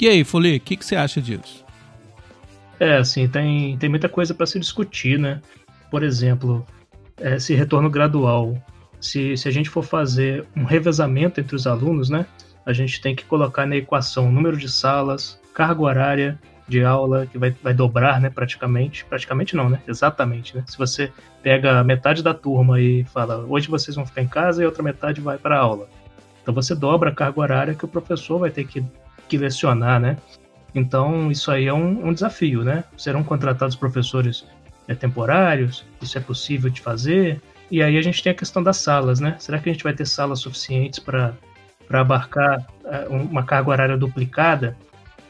E 0.00 0.08
aí, 0.08 0.24
Folie, 0.24 0.56
o 0.56 0.60
que, 0.60 0.76
que 0.76 0.84
você 0.84 0.96
acha 0.96 1.20
disso? 1.20 1.64
É, 2.78 2.96
assim, 2.96 3.28
tem, 3.28 3.76
tem 3.76 3.90
muita 3.90 4.08
coisa 4.08 4.32
para 4.32 4.46
se 4.46 4.58
discutir, 4.58 5.18
né? 5.18 5.42
Por 5.90 6.02
exemplo, 6.02 6.66
esse 7.20 7.54
retorno 7.54 7.90
gradual. 7.90 8.56
Se, 8.98 9.36
se 9.36 9.46
a 9.46 9.50
gente 9.50 9.68
for 9.68 9.82
fazer 9.82 10.46
um 10.56 10.64
revezamento 10.64 11.40
entre 11.40 11.54
os 11.54 11.66
alunos, 11.66 12.08
né? 12.08 12.24
A 12.64 12.72
gente 12.72 13.00
tem 13.00 13.14
que 13.14 13.24
colocar 13.24 13.66
na 13.66 13.76
equação 13.76 14.28
o 14.28 14.32
número 14.32 14.56
de 14.56 14.70
salas, 14.70 15.38
carga 15.52 15.82
horária 15.82 16.38
de 16.66 16.82
aula, 16.82 17.26
que 17.26 17.36
vai, 17.36 17.54
vai 17.62 17.74
dobrar, 17.74 18.20
né, 18.20 18.30
praticamente. 18.30 19.04
Praticamente 19.04 19.54
não, 19.54 19.68
né? 19.68 19.82
Exatamente, 19.86 20.56
né? 20.56 20.64
Se 20.66 20.78
você 20.78 21.12
pega 21.42 21.84
metade 21.84 22.22
da 22.22 22.32
turma 22.32 22.80
e 22.80 23.04
fala, 23.04 23.44
hoje 23.46 23.68
vocês 23.68 23.94
vão 23.96 24.06
ficar 24.06 24.22
em 24.22 24.28
casa 24.28 24.62
e 24.62 24.66
outra 24.66 24.82
metade 24.82 25.20
vai 25.20 25.36
para 25.36 25.56
a 25.56 25.60
aula. 25.60 25.88
Então 26.40 26.54
você 26.54 26.74
dobra 26.74 27.10
a 27.10 27.14
carga 27.14 27.40
horária 27.40 27.74
que 27.74 27.84
o 27.84 27.88
professor 27.88 28.38
vai 28.38 28.50
ter 28.50 28.64
que 28.64 28.82
que 29.30 29.38
lecionar, 29.38 30.00
né? 30.00 30.16
Então, 30.74 31.30
isso 31.30 31.50
aí 31.50 31.66
é 31.66 31.72
um, 31.72 32.08
um 32.08 32.12
desafio, 32.12 32.62
né? 32.64 32.84
Serão 32.96 33.22
contratados 33.22 33.76
professores 33.76 34.44
é, 34.88 34.94
temporários, 34.94 35.84
isso 36.02 36.18
é 36.18 36.20
possível 36.20 36.68
de 36.68 36.80
fazer. 36.80 37.40
E 37.70 37.82
aí 37.82 37.96
a 37.96 38.02
gente 38.02 38.22
tem 38.22 38.32
a 38.32 38.34
questão 38.34 38.62
das 38.62 38.78
salas, 38.78 39.20
né? 39.20 39.36
Será 39.38 39.58
que 39.58 39.68
a 39.68 39.72
gente 39.72 39.84
vai 39.84 39.92
ter 39.92 40.06
salas 40.06 40.40
suficientes 40.40 40.98
para 40.98 41.34
abarcar 41.88 42.66
é, 42.84 43.08
uma 43.08 43.44
carga 43.44 43.70
horária 43.70 43.96
duplicada? 43.96 44.76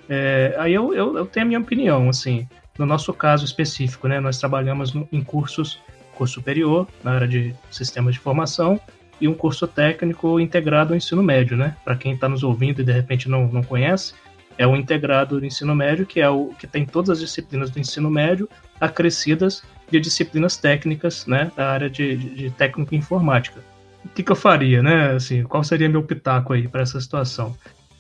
É, 0.08 0.56
aí 0.58 0.72
eu, 0.72 0.94
eu, 0.94 1.18
eu, 1.18 1.26
tenho 1.26 1.46
a 1.46 1.48
minha 1.48 1.60
opinião, 1.60 2.08
assim. 2.08 2.48
No 2.78 2.86
nosso 2.86 3.12
caso 3.12 3.44
específico, 3.44 4.08
né? 4.08 4.18
Nós 4.18 4.38
trabalhamos 4.38 4.92
no, 4.94 5.06
em 5.12 5.22
cursos, 5.22 5.78
curso 6.16 6.34
superior, 6.34 6.88
na 7.04 7.12
área 7.12 7.28
de 7.28 7.54
sistemas 7.70 8.14
de 8.14 8.20
formação, 8.20 8.80
e 9.20 9.28
um 9.28 9.34
curso 9.34 9.66
técnico 9.66 10.40
integrado 10.40 10.92
ao 10.92 10.96
ensino 10.96 11.22
médio, 11.22 11.56
né? 11.56 11.76
Para 11.84 11.96
quem 11.96 12.14
está 12.14 12.28
nos 12.28 12.42
ouvindo 12.42 12.80
e 12.80 12.84
de 12.84 12.92
repente 12.92 13.28
não, 13.28 13.46
não 13.48 13.62
conhece, 13.62 14.14
é 14.56 14.66
o 14.66 14.76
integrado 14.76 15.38
do 15.38 15.46
ensino 15.46 15.74
médio, 15.74 16.06
que 16.06 16.20
é 16.20 16.28
o 16.28 16.54
que 16.58 16.66
tem 16.66 16.84
todas 16.84 17.10
as 17.10 17.20
disciplinas 17.20 17.70
do 17.70 17.78
ensino 17.78 18.10
médio 18.10 18.48
acrescidas 18.80 19.62
de 19.90 20.00
disciplinas 20.00 20.56
técnicas, 20.56 21.26
né? 21.26 21.50
Da 21.56 21.70
área 21.70 21.90
de, 21.90 22.16
de, 22.16 22.50
de 22.50 22.96
informática. 22.96 23.60
O 24.04 24.08
que, 24.08 24.22
que 24.22 24.32
eu 24.32 24.36
faria, 24.36 24.82
né? 24.82 25.12
Assim, 25.12 25.42
qual 25.42 25.62
seria 25.62 25.88
meu 25.88 26.02
pitaco 26.02 26.52
aí 26.52 26.66
para 26.66 26.82
essa 26.82 27.00
situação? 27.00 27.56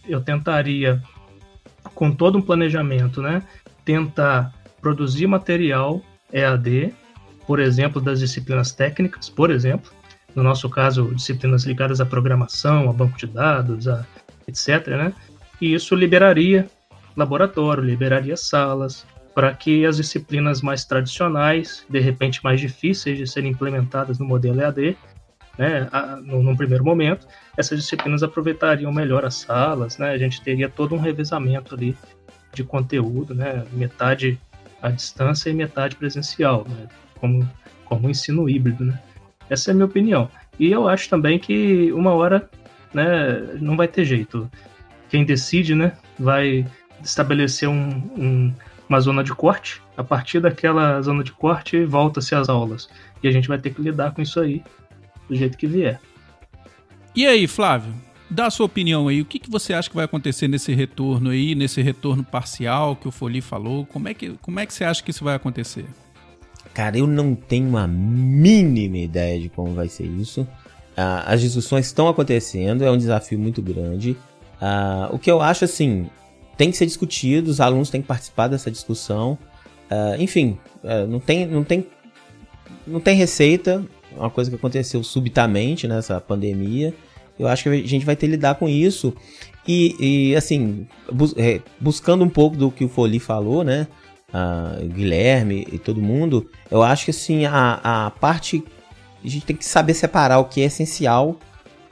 Eu 0.08 0.20
tentaria, 0.20 1.02
com 1.94 2.10
todo 2.10 2.38
um 2.38 2.42
planejamento, 2.42 3.20
né? 3.20 3.42
Tentar 3.84 4.52
produzir 4.80 5.26
material 5.26 6.00
EAD, 6.32 6.94
por 7.46 7.58
exemplo, 7.58 8.00
das 8.00 8.20
disciplinas 8.20 8.72
técnicas, 8.72 9.28
por 9.28 9.50
exemplo, 9.50 9.90
no 10.34 10.42
nosso 10.42 10.68
caso, 10.68 11.14
disciplinas 11.14 11.64
ligadas 11.64 12.00
à 12.00 12.06
programação, 12.06 12.88
a 12.88 12.92
banco 12.92 13.18
de 13.18 13.26
dados, 13.26 13.88
a 13.88 14.06
etc. 14.46 14.86
Né? 14.88 15.12
E 15.60 15.74
isso 15.74 15.94
liberaria 15.94 16.68
laboratório, 17.16 17.82
liberaria 17.82 18.36
salas, 18.36 19.06
para 19.34 19.52
que 19.54 19.84
as 19.84 19.96
disciplinas 19.96 20.60
mais 20.62 20.84
tradicionais, 20.84 21.84
de 21.88 22.00
repente 22.00 22.40
mais 22.42 22.60
difíceis 22.60 23.18
de 23.18 23.26
serem 23.26 23.50
implementadas 23.50 24.18
no 24.18 24.26
modelo 24.26 24.60
EAD, 24.60 24.96
né, 25.58 25.88
no, 26.24 26.42
num 26.42 26.56
primeiro 26.56 26.84
momento, 26.84 27.26
essas 27.56 27.78
disciplinas 27.78 28.22
aproveitariam 28.22 28.92
melhor 28.92 29.24
as 29.24 29.34
salas, 29.36 29.98
né, 29.98 30.10
a 30.10 30.18
gente 30.18 30.40
teria 30.40 30.68
todo 30.68 30.94
um 30.94 30.98
revezamento 30.98 31.74
ali 31.74 31.96
de 32.54 32.64
conteúdo, 32.64 33.34
né, 33.34 33.64
metade 33.72 34.40
à 34.82 34.90
distância 34.90 35.50
e 35.50 35.54
metade 35.54 35.96
presencial, 35.96 36.66
né? 36.68 36.88
como, 37.18 37.48
como 37.84 38.06
um 38.06 38.10
ensino 38.10 38.48
híbrido. 38.48 38.84
Né? 38.84 38.98
Essa 39.50 39.70
é 39.70 39.72
a 39.72 39.74
minha 39.74 39.86
opinião. 39.86 40.30
E 40.58 40.70
eu 40.70 40.88
acho 40.88 41.10
também 41.10 41.38
que 41.38 41.90
uma 41.92 42.14
hora 42.14 42.48
né, 42.94 43.58
não 43.60 43.76
vai 43.76 43.88
ter 43.88 44.04
jeito. 44.04 44.48
Quem 45.08 45.24
decide 45.24 45.74
né, 45.74 45.92
vai 46.16 46.64
estabelecer 47.02 47.68
um, 47.68 47.88
um, 48.16 48.54
uma 48.88 49.00
zona 49.00 49.24
de 49.24 49.34
corte. 49.34 49.82
A 49.96 50.04
partir 50.04 50.40
daquela 50.40 51.02
zona 51.02 51.24
de 51.24 51.32
corte, 51.32 51.84
volta-se 51.84 52.34
às 52.34 52.48
aulas. 52.48 52.88
E 53.22 53.28
a 53.28 53.32
gente 53.32 53.48
vai 53.48 53.58
ter 53.58 53.74
que 53.74 53.82
lidar 53.82 54.12
com 54.12 54.22
isso 54.22 54.38
aí 54.38 54.62
do 55.28 55.34
jeito 55.34 55.58
que 55.58 55.66
vier. 55.66 56.00
E 57.14 57.26
aí, 57.26 57.46
Flávio? 57.46 57.92
Dá 58.30 58.46
a 58.46 58.50
sua 58.50 58.66
opinião 58.66 59.08
aí. 59.08 59.20
O 59.20 59.24
que, 59.24 59.40
que 59.40 59.50
você 59.50 59.72
acha 59.72 59.90
que 59.90 59.96
vai 59.96 60.04
acontecer 60.04 60.46
nesse 60.46 60.72
retorno 60.72 61.30
aí, 61.30 61.56
nesse 61.56 61.82
retorno 61.82 62.22
parcial 62.22 62.94
que 62.94 63.08
o 63.08 63.10
Foli 63.10 63.40
falou? 63.40 63.84
Como 63.84 64.06
é 64.06 64.14
que, 64.14 64.30
como 64.40 64.60
é 64.60 64.66
que 64.66 64.72
você 64.72 64.84
acha 64.84 65.02
que 65.02 65.10
isso 65.10 65.24
vai 65.24 65.34
acontecer? 65.34 65.86
Cara, 66.72 66.96
eu 66.98 67.06
não 67.06 67.34
tenho 67.34 67.76
a 67.76 67.86
mínima 67.86 68.98
ideia 68.98 69.40
de 69.40 69.48
como 69.48 69.74
vai 69.74 69.88
ser 69.88 70.06
isso. 70.06 70.42
Uh, 70.42 71.24
as 71.26 71.40
discussões 71.40 71.86
estão 71.86 72.08
acontecendo, 72.08 72.84
é 72.84 72.90
um 72.90 72.96
desafio 72.96 73.38
muito 73.38 73.60
grande. 73.60 74.16
Uh, 74.60 75.14
o 75.14 75.18
que 75.18 75.30
eu 75.30 75.40
acho, 75.40 75.64
assim, 75.64 76.08
tem 76.56 76.70
que 76.70 76.76
ser 76.76 76.86
discutido, 76.86 77.50
os 77.50 77.60
alunos 77.60 77.90
têm 77.90 78.02
que 78.02 78.08
participar 78.08 78.48
dessa 78.48 78.70
discussão. 78.70 79.38
Uh, 79.90 80.20
enfim, 80.20 80.58
não, 81.08 81.18
tem, 81.18 81.46
não, 81.46 81.64
tem, 81.64 81.86
não 82.86 83.00
tem 83.00 83.16
receita, 83.16 83.84
é 84.16 84.20
uma 84.20 84.30
coisa 84.30 84.50
que 84.50 84.56
aconteceu 84.56 85.02
subitamente 85.02 85.88
nessa 85.88 86.20
pandemia. 86.20 86.94
Eu 87.38 87.48
acho 87.48 87.64
que 87.64 87.68
a 87.70 87.86
gente 87.86 88.04
vai 88.04 88.14
ter 88.14 88.26
que 88.26 88.32
lidar 88.32 88.56
com 88.56 88.68
isso. 88.68 89.14
E, 89.66 89.96
e 90.32 90.36
assim, 90.36 90.86
bus 91.10 91.34
é, 91.36 91.60
buscando 91.80 92.24
um 92.24 92.28
pouco 92.28 92.56
do 92.56 92.70
que 92.70 92.84
o 92.84 92.88
Foli 92.88 93.18
falou, 93.18 93.64
né? 93.64 93.86
Uh, 94.32 94.86
Guilherme 94.86 95.66
e 95.72 95.78
todo 95.78 96.00
mundo, 96.00 96.48
eu 96.70 96.82
acho 96.82 97.06
que 97.06 97.10
assim, 97.10 97.46
a, 97.46 97.80
a 98.06 98.10
parte. 98.10 98.64
A 99.22 99.28
gente 99.28 99.44
tem 99.44 99.56
que 99.56 99.64
saber 99.64 99.92
separar 99.92 100.38
o 100.38 100.44
que 100.44 100.62
é 100.62 100.64
essencial 100.64 101.36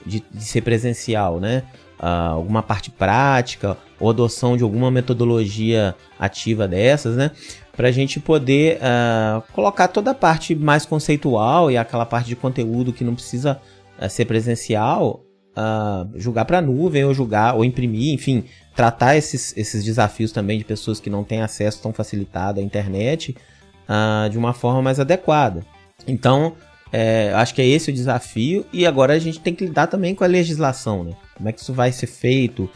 de, 0.06 0.24
de 0.32 0.44
ser 0.44 0.62
presencial, 0.62 1.40
né? 1.40 1.64
Uh, 2.00 2.34
alguma 2.34 2.62
parte 2.62 2.90
prática 2.90 3.76
ou 3.98 4.08
adoção 4.08 4.56
de 4.56 4.62
alguma 4.62 4.90
metodologia 4.90 5.94
ativa 6.18 6.68
dessas, 6.68 7.16
né? 7.16 7.32
Para 7.76 7.88
a 7.88 7.92
gente 7.92 8.20
poder 8.20 8.78
uh, 8.78 9.42
colocar 9.52 9.88
toda 9.88 10.12
a 10.12 10.14
parte 10.14 10.54
mais 10.54 10.86
conceitual 10.86 11.70
e 11.70 11.76
aquela 11.76 12.06
parte 12.06 12.28
de 12.28 12.36
conteúdo 12.36 12.92
que 12.92 13.04
não 13.04 13.14
precisa 13.14 13.60
uh, 14.00 14.08
ser 14.08 14.24
presencial 14.24 15.24
uh, 15.58 16.18
jogar 16.18 16.44
para 16.44 16.60
nuvem 16.60 17.04
ou 17.04 17.12
jogar 17.12 17.54
ou 17.54 17.64
imprimir, 17.64 18.14
enfim, 18.14 18.44
tratar 18.74 19.16
esses, 19.16 19.56
esses 19.56 19.84
desafios 19.84 20.30
também 20.30 20.58
de 20.58 20.64
pessoas 20.64 21.00
que 21.00 21.10
não 21.10 21.24
têm 21.24 21.40
acesso 21.40 21.82
tão 21.82 21.92
facilitado 21.92 22.60
à 22.60 22.62
internet 22.62 23.36
uh, 23.88 24.30
de 24.30 24.38
uma 24.38 24.54
forma 24.54 24.80
mais 24.80 25.00
adequada. 25.00 25.66
Então, 26.06 26.54
é, 26.92 27.32
acho 27.34 27.54
que 27.54 27.60
é 27.60 27.66
esse 27.66 27.90
o 27.90 27.92
desafio 27.92 28.64
e 28.72 28.86
agora 28.86 29.12
a 29.12 29.18
gente 29.18 29.40
tem 29.40 29.54
que 29.54 29.66
lidar 29.66 29.88
também 29.88 30.14
com 30.14 30.24
a 30.24 30.28
legislação, 30.28 31.04
né? 31.04 31.12
Como 31.36 31.48
é 31.48 31.52
que 31.52 31.60
isso 31.60 31.74
vai 31.74 31.92
ser 31.92 32.06
feito? 32.06 32.70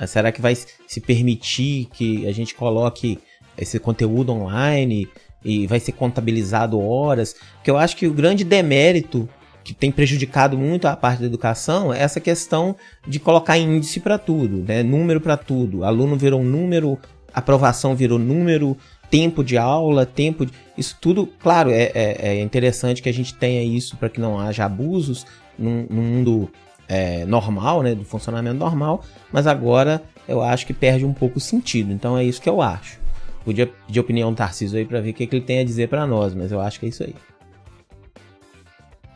Uh, 0.00 0.06
será 0.06 0.30
que 0.30 0.40
vai 0.40 0.54
se 0.54 1.00
permitir 1.00 1.88
que 1.92 2.26
a 2.26 2.32
gente 2.32 2.54
coloque 2.54 3.18
esse 3.56 3.78
conteúdo 3.78 4.32
online 4.32 5.08
e 5.44 5.66
vai 5.66 5.80
ser 5.80 5.92
contabilizado 5.92 6.80
horas? 6.80 7.34
Porque 7.54 7.70
eu 7.70 7.76
acho 7.76 7.96
que 7.96 8.06
o 8.06 8.14
grande 8.14 8.44
demérito 8.44 9.28
que 9.68 9.74
tem 9.74 9.92
prejudicado 9.92 10.56
muito 10.56 10.88
a 10.88 10.96
parte 10.96 11.20
da 11.20 11.26
educação 11.26 11.92
é 11.92 12.00
essa 12.00 12.18
questão 12.20 12.74
de 13.06 13.20
colocar 13.20 13.58
índice 13.58 14.00
para 14.00 14.16
tudo, 14.16 14.64
né? 14.66 14.82
número 14.82 15.20
para 15.20 15.36
tudo. 15.36 15.84
Aluno 15.84 16.16
virou 16.16 16.42
número, 16.42 16.98
aprovação 17.34 17.94
virou 17.94 18.18
número, 18.18 18.78
tempo 19.10 19.44
de 19.44 19.58
aula, 19.58 20.06
tempo 20.06 20.46
de... 20.46 20.52
Isso 20.76 20.96
tudo, 20.98 21.26
claro, 21.38 21.70
é, 21.70 21.92
é, 21.94 22.16
é 22.28 22.40
interessante 22.40 23.02
que 23.02 23.10
a 23.10 23.12
gente 23.12 23.34
tenha 23.34 23.62
isso 23.62 23.94
para 23.98 24.08
que 24.08 24.18
não 24.18 24.40
haja 24.40 24.64
abusos 24.64 25.26
no, 25.58 25.82
no 25.82 26.00
mundo 26.00 26.50
é, 26.88 27.26
normal, 27.26 27.82
né, 27.82 27.94
do 27.94 28.06
funcionamento 28.06 28.56
normal, 28.56 29.04
mas 29.30 29.46
agora 29.46 30.02
eu 30.26 30.40
acho 30.40 30.66
que 30.66 30.72
perde 30.72 31.04
um 31.04 31.12
pouco 31.12 31.36
o 31.36 31.40
sentido. 31.42 31.92
Então 31.92 32.16
é 32.16 32.24
isso 32.24 32.40
que 32.40 32.48
eu 32.48 32.62
acho. 32.62 32.98
Podia 33.44 33.66
pedir 33.66 34.00
opinião 34.00 34.32
do 34.32 34.36
Tarcísio 34.36 34.78
aí 34.78 34.86
para 34.86 35.02
ver 35.02 35.10
o 35.10 35.14
que, 35.14 35.26
que 35.26 35.36
ele 35.36 35.44
tem 35.44 35.58
a 35.58 35.64
dizer 35.64 35.88
para 35.88 36.06
nós, 36.06 36.34
mas 36.34 36.52
eu 36.52 36.58
acho 36.58 36.80
que 36.80 36.86
é 36.86 36.88
isso 36.88 37.02
aí. 37.02 37.14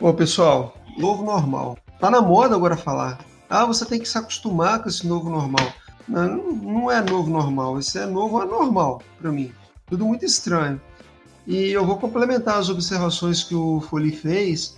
Bom, 0.03 0.13
pessoal, 0.15 0.75
novo 0.99 1.23
normal. 1.23 1.79
Tá 2.01 2.11
na 2.11 2.21
moda 2.21 2.57
agora 2.57 2.77
falar. 2.77 3.21
Ah, 3.49 3.65
você 3.65 3.85
tem 3.85 4.01
que 4.01 4.09
se 4.09 4.19
acostumar 4.19 4.83
com 4.83 4.89
esse 4.89 5.07
novo 5.07 5.31
normal. 5.31 5.73
Não, 6.09 6.53
não 6.55 6.91
é 6.91 7.01
novo 7.01 7.31
normal, 7.31 7.79
isso 7.79 7.97
é 8.01 8.05
novo 8.05 8.41
anormal 8.41 9.01
para 9.21 9.31
mim. 9.31 9.53
Tudo 9.87 10.05
muito 10.05 10.25
estranho. 10.25 10.81
E 11.47 11.69
eu 11.69 11.87
vou 11.87 11.99
complementar 11.99 12.59
as 12.59 12.69
observações 12.69 13.45
que 13.45 13.55
o 13.55 13.81
Foli 13.81 14.11
fez 14.11 14.77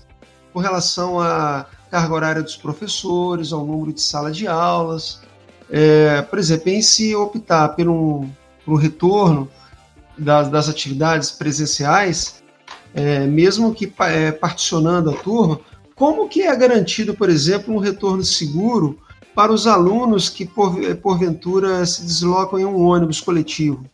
com 0.53 0.61
relação 0.61 1.19
à 1.19 1.65
carga 1.91 2.15
horária 2.15 2.43
dos 2.43 2.59
professores, 2.59 3.51
ao 3.51 3.65
número 3.65 3.95
de 3.95 4.03
salas 4.03 4.37
de 4.37 4.47
aulas. 4.47 5.23
É, 5.71 6.21
por 6.21 6.39
exemplo, 6.39 6.69
em 6.69 6.83
se 6.83 7.17
optar 7.17 7.71
por 7.71 7.89
um 7.89 8.29
retorno 8.77 9.49
das, 10.19 10.51
das 10.51 10.69
atividades 10.69 11.31
presenciais, 11.31 12.44
é, 12.95 13.27
mesmo 13.27 13.75
que 13.75 13.93
é, 14.01 14.31
particionando 14.31 15.11
a 15.11 15.15
turma, 15.15 15.61
como 15.95 16.29
que 16.29 16.43
é 16.43 16.57
garantido, 16.57 17.15
por 17.15 17.29
exemplo, 17.29 17.75
um 17.75 17.79
retorno 17.79 18.23
seguro 18.23 18.99
para 19.35 19.53
os 19.53 19.67
alunos 19.67 20.29
que, 20.29 20.45
por, 20.45 20.77
porventura, 20.97 21.85
se 21.85 22.03
deslocam 22.03 22.59
em 22.59 22.65
um 22.65 22.81
ônibus 22.81 23.21
coletivo? 23.21 23.85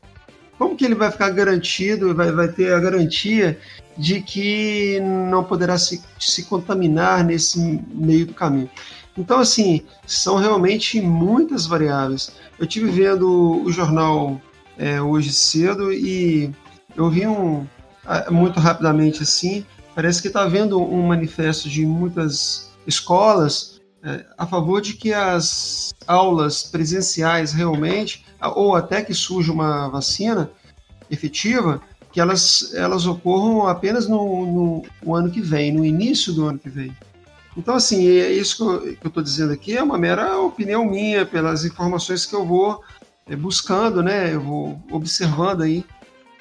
Como 0.59 0.77
que 0.77 0.85
ele 0.85 0.95
vai 0.95 1.11
ficar 1.11 1.31
garantido, 1.31 2.15
vai, 2.15 2.31
vai 2.31 2.49
ter 2.49 2.75
a 2.75 2.81
garantia 2.81 3.59
de 3.97 4.21
que 4.21 5.01
não 5.01 5.43
poderá 5.43 5.79
se, 5.79 6.03
se 6.19 6.45
contaminar 6.45 7.25
nesse 7.25 7.81
meio 7.93 8.27
do 8.27 8.35
caminho? 8.35 8.69
Então, 9.17 9.39
assim, 9.39 9.83
são 10.07 10.37
realmente 10.37 11.01
muitas 11.01 11.67
variáveis. 11.67 12.33
Eu 12.59 12.67
tive 12.67 12.91
vendo 12.91 13.63
o 13.63 13.73
jornal 13.73 14.41
é, 14.79 15.01
hoje 15.01 15.33
cedo 15.33 15.93
e 15.93 16.51
eu 16.97 17.09
vi 17.11 17.27
um, 17.27 17.67
muito 18.31 18.59
rapidamente 18.59 19.23
assim, 19.23 19.65
parece 19.95 20.21
que 20.21 20.29
está 20.29 20.43
havendo 20.43 20.81
um 20.81 21.07
manifesto 21.07 21.69
de 21.69 21.85
muitas 21.85 22.71
escolas 22.87 23.81
é, 24.03 24.25
a 24.39 24.47
favor 24.47 24.81
de 24.81 24.95
que 24.95 25.13
as 25.13 25.95
aulas 26.07 26.63
presenciais 26.63 27.53
realmente, 27.53 28.25
ou 28.55 28.75
até 28.75 29.03
que 29.03 29.13
surja 29.13 29.53
uma 29.53 29.89
vacina 29.89 30.51
efetiva, 31.11 31.83
que 32.11 32.21
elas, 32.21 32.73
elas 32.75 33.07
ocorram 33.07 33.69
apenas 33.69 34.09
no, 34.09 34.47
no, 34.47 34.83
no 35.03 35.15
ano 35.15 35.31
que 35.31 35.41
vem, 35.41 35.73
no 35.73 35.85
início 35.85 36.33
do 36.33 36.47
ano 36.47 36.59
que 36.59 36.71
vem. 36.71 36.97
Então, 37.57 37.75
assim, 37.75 38.09
é 38.09 38.33
isso 38.33 38.57
que 38.57 38.63
eu 39.03 39.09
estou 39.09 39.23
dizendo 39.23 39.53
aqui 39.53 39.77
é 39.77 39.83
uma 39.83 39.99
mera 39.99 40.39
opinião 40.39 40.85
minha, 40.85 41.27
pelas 41.27 41.65
informações 41.65 42.25
que 42.25 42.35
eu 42.35 42.47
vou 42.47 42.83
é, 43.29 43.37
buscando, 43.37 44.03
né? 44.03 44.33
Eu 44.33 44.41
vou 44.41 44.83
observando 44.91 45.63
aí 45.63 45.85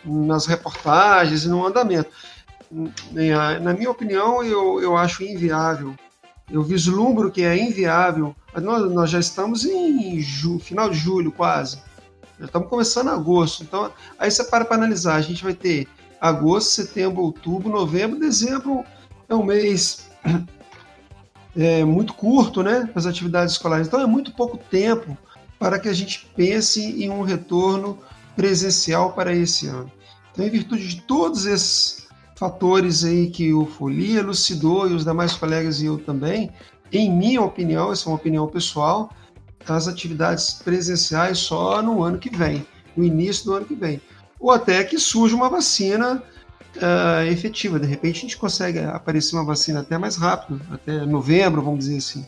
nas 0.03 0.45
reportagens 0.45 1.43
e 1.43 1.49
no 1.49 1.65
andamento. 1.65 2.09
Na 3.61 3.73
minha 3.73 3.89
opinião, 3.89 4.43
eu, 4.43 4.81
eu 4.81 4.95
acho 4.95 5.23
inviável. 5.23 5.95
Eu 6.49 6.63
vislumbro 6.63 7.31
que 7.31 7.43
é 7.43 7.57
inviável. 7.57 8.35
Nós, 8.55 8.91
nós 8.91 9.09
já 9.09 9.19
estamos 9.19 9.65
em 9.65 10.19
ju, 10.19 10.59
final 10.59 10.89
de 10.89 10.97
julho, 10.97 11.31
quase. 11.31 11.79
Já 12.39 12.45
estamos 12.45 12.69
começando 12.69 13.09
agosto. 13.09 13.63
Então, 13.63 13.91
aí 14.17 14.29
você 14.29 14.43
para 14.43 14.65
para 14.65 14.77
analisar. 14.77 15.15
A 15.15 15.21
gente 15.21 15.43
vai 15.43 15.53
ter 15.53 15.87
agosto, 16.19 16.69
setembro, 16.69 17.21
outubro, 17.21 17.69
novembro, 17.69 18.19
dezembro 18.19 18.83
é 19.27 19.35
um 19.35 19.43
mês 19.43 20.09
é, 21.55 21.83
muito 21.83 22.13
curto, 22.13 22.63
né? 22.63 22.89
As 22.95 23.05
atividades 23.05 23.53
escolares. 23.53 23.87
Então, 23.87 24.01
é 24.01 24.07
muito 24.07 24.31
pouco 24.33 24.57
tempo 24.57 25.17
para 25.59 25.77
que 25.77 25.89
a 25.89 25.93
gente 25.93 26.29
pense 26.35 26.81
em 26.81 27.09
um 27.09 27.21
retorno 27.21 27.99
presencial 28.39 29.11
para 29.11 29.35
esse 29.35 29.67
ano. 29.67 29.91
Então, 30.31 30.45
em 30.45 30.49
virtude 30.49 30.87
de 30.87 31.01
todos 31.01 31.45
esses 31.45 32.07
fatores 32.37 33.03
aí 33.03 33.29
que 33.29 33.53
o 33.53 33.65
Folia 33.65 34.19
elucidou 34.19 34.89
e 34.89 34.93
os 34.93 35.03
demais 35.03 35.33
colegas 35.33 35.81
e 35.81 35.87
eu 35.87 35.97
também, 35.97 36.49
em 36.89 37.11
minha 37.11 37.41
opinião, 37.41 37.91
essa 37.91 38.07
é 38.07 38.09
uma 38.09 38.15
opinião 38.15 38.47
pessoal, 38.47 39.11
as 39.67 39.89
atividades 39.89 40.53
presenciais 40.53 41.39
só 41.39 41.81
no 41.81 42.01
ano 42.01 42.17
que 42.17 42.33
vem, 42.33 42.65
no 42.95 43.03
início 43.03 43.43
do 43.43 43.55
ano 43.55 43.65
que 43.65 43.75
vem. 43.75 44.01
Ou 44.39 44.51
até 44.51 44.85
que 44.85 44.97
surja 44.97 45.35
uma 45.35 45.49
vacina 45.49 46.23
uh, 46.77 47.29
efetiva. 47.29 47.77
De 47.77 47.87
repente 47.87 48.19
a 48.19 48.21
gente 48.21 48.37
consegue 48.37 48.79
aparecer 48.79 49.35
uma 49.35 49.43
vacina 49.43 49.81
até 49.81 49.97
mais 49.97 50.15
rápido, 50.15 50.61
até 50.71 51.05
novembro, 51.05 51.61
vamos 51.61 51.79
dizer 51.79 51.97
assim. 51.97 52.25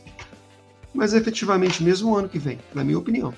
Mas 0.93 1.13
efetivamente 1.13 1.81
mesmo 1.81 2.11
o 2.11 2.17
ano 2.17 2.27
que 2.27 2.37
vem, 2.37 2.59
na 2.75 2.83
minha 2.83 2.99
opinião. 2.99 3.33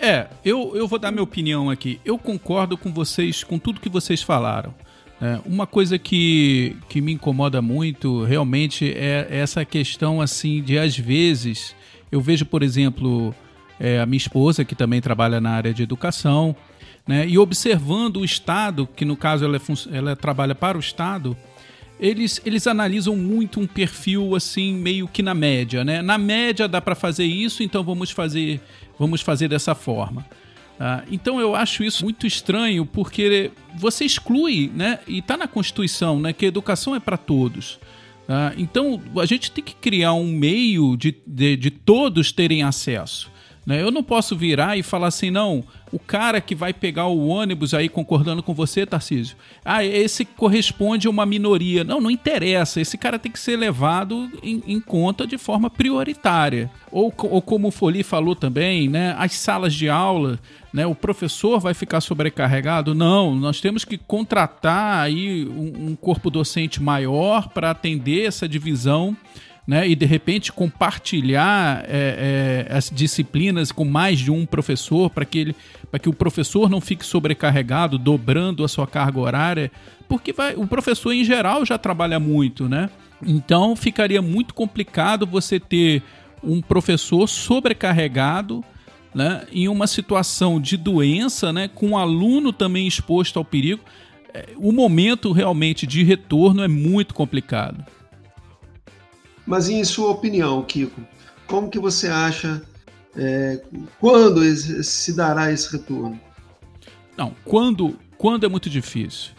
É, 0.00 0.28
eu, 0.44 0.74
eu 0.74 0.88
vou 0.88 0.98
dar 0.98 1.10
minha 1.10 1.22
opinião 1.22 1.68
aqui. 1.68 2.00
Eu 2.04 2.18
concordo 2.18 2.76
com 2.76 2.92
vocês, 2.92 3.44
com 3.44 3.58
tudo 3.58 3.80
que 3.80 3.88
vocês 3.88 4.22
falaram. 4.22 4.74
É, 5.20 5.38
uma 5.44 5.66
coisa 5.66 5.98
que, 5.98 6.74
que 6.88 7.00
me 7.02 7.12
incomoda 7.12 7.60
muito 7.60 8.24
realmente 8.24 8.90
é 8.90 9.26
essa 9.30 9.64
questão 9.66 10.18
assim 10.22 10.62
de 10.62 10.78
às 10.78 10.96
vezes 10.96 11.74
eu 12.10 12.20
vejo, 12.20 12.46
por 12.46 12.62
exemplo, 12.62 13.34
é, 13.78 14.00
a 14.00 14.06
minha 14.06 14.16
esposa 14.16 14.64
que 14.64 14.74
também 14.74 15.00
trabalha 15.00 15.40
na 15.40 15.50
área 15.50 15.72
de 15.72 15.82
educação, 15.82 16.56
né, 17.06 17.26
e 17.28 17.38
observando 17.38 18.18
o 18.18 18.24
Estado, 18.24 18.88
que 18.96 19.04
no 19.04 19.16
caso 19.16 19.44
ela, 19.44 19.56
é, 19.56 19.96
ela 19.96 20.16
trabalha 20.16 20.54
para 20.54 20.76
o 20.76 20.80
Estado, 20.80 21.36
eles, 22.00 22.40
eles 22.46 22.66
analisam 22.66 23.14
muito 23.14 23.60
um 23.60 23.66
perfil 23.66 24.34
assim 24.34 24.72
meio 24.72 25.06
que 25.06 25.22
na 25.22 25.34
média, 25.34 25.84
né? 25.84 26.00
Na 26.00 26.16
média 26.16 26.66
dá 26.66 26.80
para 26.80 26.94
fazer 26.94 27.26
isso, 27.26 27.62
então 27.62 27.84
vamos 27.84 28.10
fazer 28.10 28.60
vamos 28.98 29.20
fazer 29.20 29.48
dessa 29.48 29.74
forma. 29.74 30.26
Ah, 30.78 31.02
então 31.10 31.38
eu 31.38 31.54
acho 31.54 31.84
isso 31.84 32.04
muito 32.04 32.26
estranho 32.26 32.86
porque 32.86 33.50
você 33.76 34.04
exclui, 34.06 34.72
né? 34.74 35.00
E 35.06 35.18
está 35.18 35.36
na 35.36 35.46
Constituição, 35.46 36.18
né? 36.18 36.32
Que 36.32 36.46
a 36.46 36.48
educação 36.48 36.94
é 36.94 37.00
para 37.00 37.18
todos. 37.18 37.78
Ah, 38.26 38.54
então 38.56 38.98
a 39.18 39.26
gente 39.26 39.50
tem 39.50 39.62
que 39.62 39.74
criar 39.74 40.14
um 40.14 40.32
meio 40.32 40.96
de, 40.96 41.14
de, 41.26 41.56
de 41.56 41.70
todos 41.70 42.32
terem 42.32 42.62
acesso. 42.62 43.30
Né? 43.70 43.80
Eu 43.80 43.92
não 43.92 44.02
posso 44.02 44.34
virar 44.34 44.76
e 44.76 44.82
falar 44.82 45.06
assim, 45.06 45.30
não, 45.30 45.62
o 45.92 45.98
cara 46.00 46.40
que 46.40 46.56
vai 46.56 46.72
pegar 46.72 47.06
o 47.06 47.28
ônibus 47.28 47.72
aí 47.72 47.88
concordando 47.88 48.42
com 48.42 48.52
você, 48.52 48.84
Tarcísio, 48.84 49.36
ah, 49.64 49.84
esse 49.84 50.24
corresponde 50.24 51.06
a 51.06 51.10
uma 51.10 51.24
minoria. 51.24 51.84
Não, 51.84 52.00
não 52.00 52.10
interessa. 52.10 52.80
Esse 52.80 52.98
cara 52.98 53.16
tem 53.16 53.30
que 53.30 53.38
ser 53.38 53.56
levado 53.56 54.28
em, 54.42 54.60
em 54.66 54.80
conta 54.80 55.24
de 55.24 55.38
forma 55.38 55.70
prioritária. 55.70 56.68
Ou, 56.90 57.14
ou 57.16 57.40
como 57.40 57.68
o 57.68 57.70
Foli 57.70 58.02
falou 58.02 58.34
também, 58.34 58.88
né, 58.88 59.14
as 59.16 59.34
salas 59.34 59.72
de 59.72 59.88
aula, 59.88 60.40
né, 60.72 60.84
o 60.84 60.94
professor 60.96 61.60
vai 61.60 61.72
ficar 61.72 62.00
sobrecarregado? 62.00 62.92
Não, 62.92 63.36
nós 63.36 63.60
temos 63.60 63.84
que 63.84 63.96
contratar 63.96 64.98
aí 64.98 65.46
um, 65.46 65.90
um 65.90 65.94
corpo 65.94 66.28
docente 66.28 66.82
maior 66.82 67.50
para 67.50 67.70
atender 67.70 68.26
essa 68.26 68.48
divisão 68.48 69.16
né, 69.66 69.88
e 69.88 69.94
de 69.94 70.06
repente 70.06 70.52
compartilhar 70.52 71.84
é, 71.86 72.66
é, 72.68 72.76
as 72.76 72.90
disciplinas 72.90 73.70
com 73.70 73.84
mais 73.84 74.18
de 74.18 74.30
um 74.30 74.44
professor 74.46 75.10
para 75.10 75.24
que 75.24 75.38
ele 75.38 75.56
para 75.90 75.98
que 75.98 76.08
o 76.08 76.12
professor 76.12 76.70
não 76.70 76.80
fique 76.80 77.04
sobrecarregado, 77.04 77.98
dobrando 77.98 78.64
a 78.64 78.68
sua 78.68 78.86
carga 78.86 79.18
horária, 79.18 79.72
porque 80.08 80.32
vai, 80.32 80.54
o 80.54 80.66
professor 80.66 81.12
em 81.12 81.24
geral 81.24 81.66
já 81.66 81.76
trabalha 81.76 82.20
muito, 82.20 82.68
né? 82.68 82.88
Então 83.26 83.74
ficaria 83.74 84.22
muito 84.22 84.54
complicado 84.54 85.26
você 85.26 85.58
ter 85.58 86.02
um 86.42 86.62
professor 86.62 87.28
sobrecarregado 87.28 88.64
né, 89.14 89.44
em 89.52 89.68
uma 89.68 89.86
situação 89.86 90.60
de 90.60 90.76
doença, 90.76 91.52
né, 91.52 91.68
com 91.68 91.88
um 91.88 91.98
aluno 91.98 92.52
também 92.52 92.86
exposto 92.86 93.38
ao 93.38 93.44
perigo. 93.44 93.82
É, 94.32 94.50
o 94.56 94.72
momento 94.72 95.32
realmente 95.32 95.86
de 95.86 96.02
retorno 96.02 96.62
é 96.62 96.68
muito 96.68 97.14
complicado. 97.14 97.84
Mas 99.50 99.68
em 99.68 99.82
sua 99.82 100.10
opinião, 100.10 100.62
Kiko, 100.62 101.00
como 101.48 101.68
que 101.68 101.80
você 101.80 102.06
acha 102.06 102.62
é, 103.16 103.60
quando 103.98 104.44
se 104.54 105.12
dará 105.12 105.50
esse 105.50 105.72
retorno? 105.72 106.20
Não, 107.16 107.34
quando, 107.44 107.98
quando 108.16 108.46
é 108.46 108.48
muito 108.48 108.70
difícil. 108.70 109.32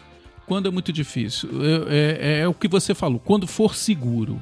Quando 0.46 0.68
é 0.68 0.70
muito 0.70 0.92
difícil. 0.92 1.48
É, 1.88 2.18
é, 2.20 2.40
é 2.40 2.46
o 2.46 2.52
que 2.52 2.68
você 2.68 2.94
falou, 2.94 3.18
quando 3.18 3.46
for 3.46 3.74
seguro. 3.74 4.38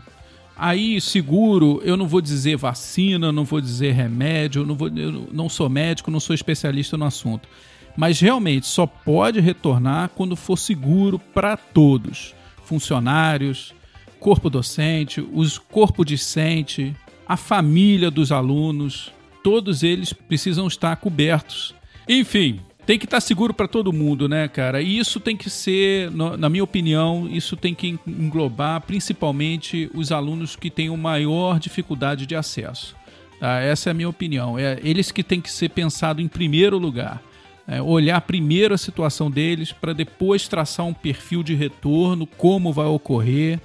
Aí, 0.57 1.01
seguro, 1.01 1.81
eu 1.85 1.97
não 1.97 2.09
vou 2.09 2.21
dizer 2.21 2.57
vacina, 2.57 3.31
não 3.31 3.45
vou 3.45 3.61
dizer 3.61 3.93
remédio, 3.93 4.66
não, 4.66 4.75
vou, 4.75 4.89
eu 4.89 5.29
não 5.31 5.49
sou 5.49 5.68
médico, 5.68 6.11
não 6.11 6.18
sou 6.18 6.35
especialista 6.35 6.97
no 6.97 7.05
assunto. 7.05 7.49
Mas 7.97 8.18
realmente 8.18 8.66
só 8.66 8.89
pode 8.89 9.39
retornar 9.39 10.09
quando 10.16 10.35
for 10.35 10.57
seguro 10.57 11.16
para 11.33 11.57
todos: 11.57 12.35
funcionários, 12.64 13.73
corpo 14.21 14.51
docente, 14.51 15.27
os 15.33 15.59
corpo 15.59 16.05
discente, 16.05 16.95
a 17.27 17.37
família 17.37 18.11
dos 18.11 18.31
alunos, 18.31 19.11
todos 19.43 19.83
eles 19.83 20.12
precisam 20.12 20.66
estar 20.68 20.95
cobertos. 20.97 21.75
Enfim, 22.07 22.61
tem 22.85 22.99
que 22.99 23.07
estar 23.07 23.21
seguro 23.21 23.55
para 23.55 23.66
todo 23.66 23.93
mundo, 23.93 24.29
né, 24.29 24.47
cara? 24.47 24.83
E 24.83 24.99
isso 24.99 25.18
tem 25.18 25.37
que 25.37 25.49
ser, 25.49 26.11
na 26.11 26.49
minha 26.51 26.64
opinião, 26.64 27.29
isso 27.31 27.57
tem 27.57 27.75
que 27.75 27.99
englobar 28.07 28.83
principalmente 28.83 29.91
os 29.95 30.12
alunos 30.12 30.55
que 30.55 30.71
têm 30.71 30.95
maior 30.97 31.59
dificuldade 31.59 32.27
de 32.27 32.37
acesso. 32.37 32.95
Tá? 33.39 33.61
Essa 33.61 33.89
é 33.89 33.93
a 33.93 33.95
minha 33.95 34.09
opinião. 34.09 34.59
É 34.59 34.79
eles 34.83 35.11
que 35.11 35.23
têm 35.23 35.41
que 35.41 35.51
ser 35.51 35.71
pensado 35.71 36.21
em 36.21 36.29
primeiro 36.29 36.77
lugar. 36.79 37.23
É, 37.66 37.81
olhar 37.81 38.21
primeiro 38.23 38.75
a 38.75 38.79
situação 38.79 39.31
deles 39.31 39.73
para 39.73 39.93
depois 39.93 40.49
traçar 40.49 40.85
um 40.85 40.93
perfil 40.93 41.43
de 41.43 41.55
retorno, 41.55 42.27
como 42.27 42.73
vai 42.73 42.87
ocorrer 42.87 43.61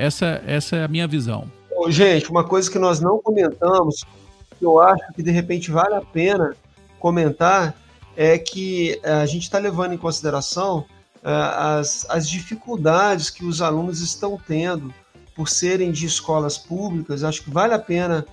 essa, 0.00 0.42
essa 0.46 0.76
é 0.76 0.84
a 0.84 0.88
minha 0.88 1.06
visão. 1.06 1.50
Gente, 1.88 2.30
uma 2.30 2.42
coisa 2.42 2.70
que 2.70 2.78
nós 2.78 3.00
não 3.00 3.18
comentamos, 3.18 4.02
que 4.58 4.64
eu 4.64 4.80
acho 4.80 5.12
que 5.14 5.22
de 5.22 5.30
repente 5.30 5.70
vale 5.70 5.94
a 5.94 6.00
pena 6.00 6.56
comentar, 6.98 7.74
é 8.16 8.38
que 8.38 8.98
eh, 9.02 9.12
a 9.12 9.26
gente 9.26 9.42
está 9.42 9.58
levando 9.58 9.92
em 9.92 9.98
consideração 9.98 10.78
uh, 11.22 11.78
as, 11.78 12.06
as 12.08 12.28
dificuldades 12.28 13.30
que 13.30 13.44
os 13.44 13.62
alunos 13.62 14.00
estão 14.00 14.38
tendo 14.46 14.92
por 15.34 15.48
serem 15.48 15.92
de 15.92 16.06
escolas 16.06 16.56
públicas. 16.58 17.22
Acho 17.22 17.44
que 17.44 17.50
vale 17.50 17.74
a 17.74 17.78
pena 17.78 18.26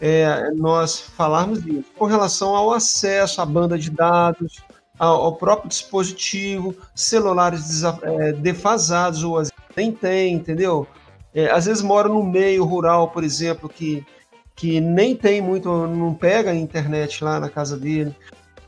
é, 0.00 0.50
nós 0.56 1.00
falarmos 1.00 1.62
disso. 1.62 1.84
Com 1.96 2.06
relação 2.06 2.54
ao 2.54 2.72
acesso 2.72 3.40
à 3.40 3.46
banda 3.46 3.78
de 3.78 3.90
dados, 3.90 4.62
ao, 4.98 5.36
próprio 5.36 5.68
dispositivo, 5.68 6.74
celulares 6.94 7.82
defasados 8.40 9.22
ou 9.22 9.40
nem 9.76 9.92
tem, 9.92 10.34
entendeu? 10.34 10.86
É, 11.34 11.50
às 11.50 11.66
vezes 11.66 11.82
mora 11.82 12.08
no 12.08 12.22
meio 12.22 12.64
rural, 12.64 13.10
por 13.10 13.22
exemplo, 13.22 13.68
que, 13.68 14.04
que 14.54 14.80
nem 14.80 15.14
tem 15.14 15.40
muito, 15.40 15.68
não 15.86 16.14
pega 16.14 16.50
a 16.50 16.54
internet 16.54 17.22
lá 17.22 17.38
na 17.38 17.48
casa 17.48 17.76
dele. 17.76 18.14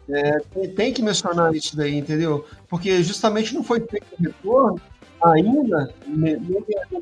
É, 0.09 0.39
tem, 0.53 0.69
tem, 0.71 0.93
que 0.93 1.03
mencionar 1.03 1.55
isso 1.55 1.77
daí, 1.77 1.97
entendeu? 1.97 2.45
Porque 2.69 3.03
justamente 3.03 3.55
não 3.55 3.63
foi 3.63 3.81
feito 3.81 4.07
retorno 4.19 4.81
ainda, 5.23 5.93
nem 6.07 6.37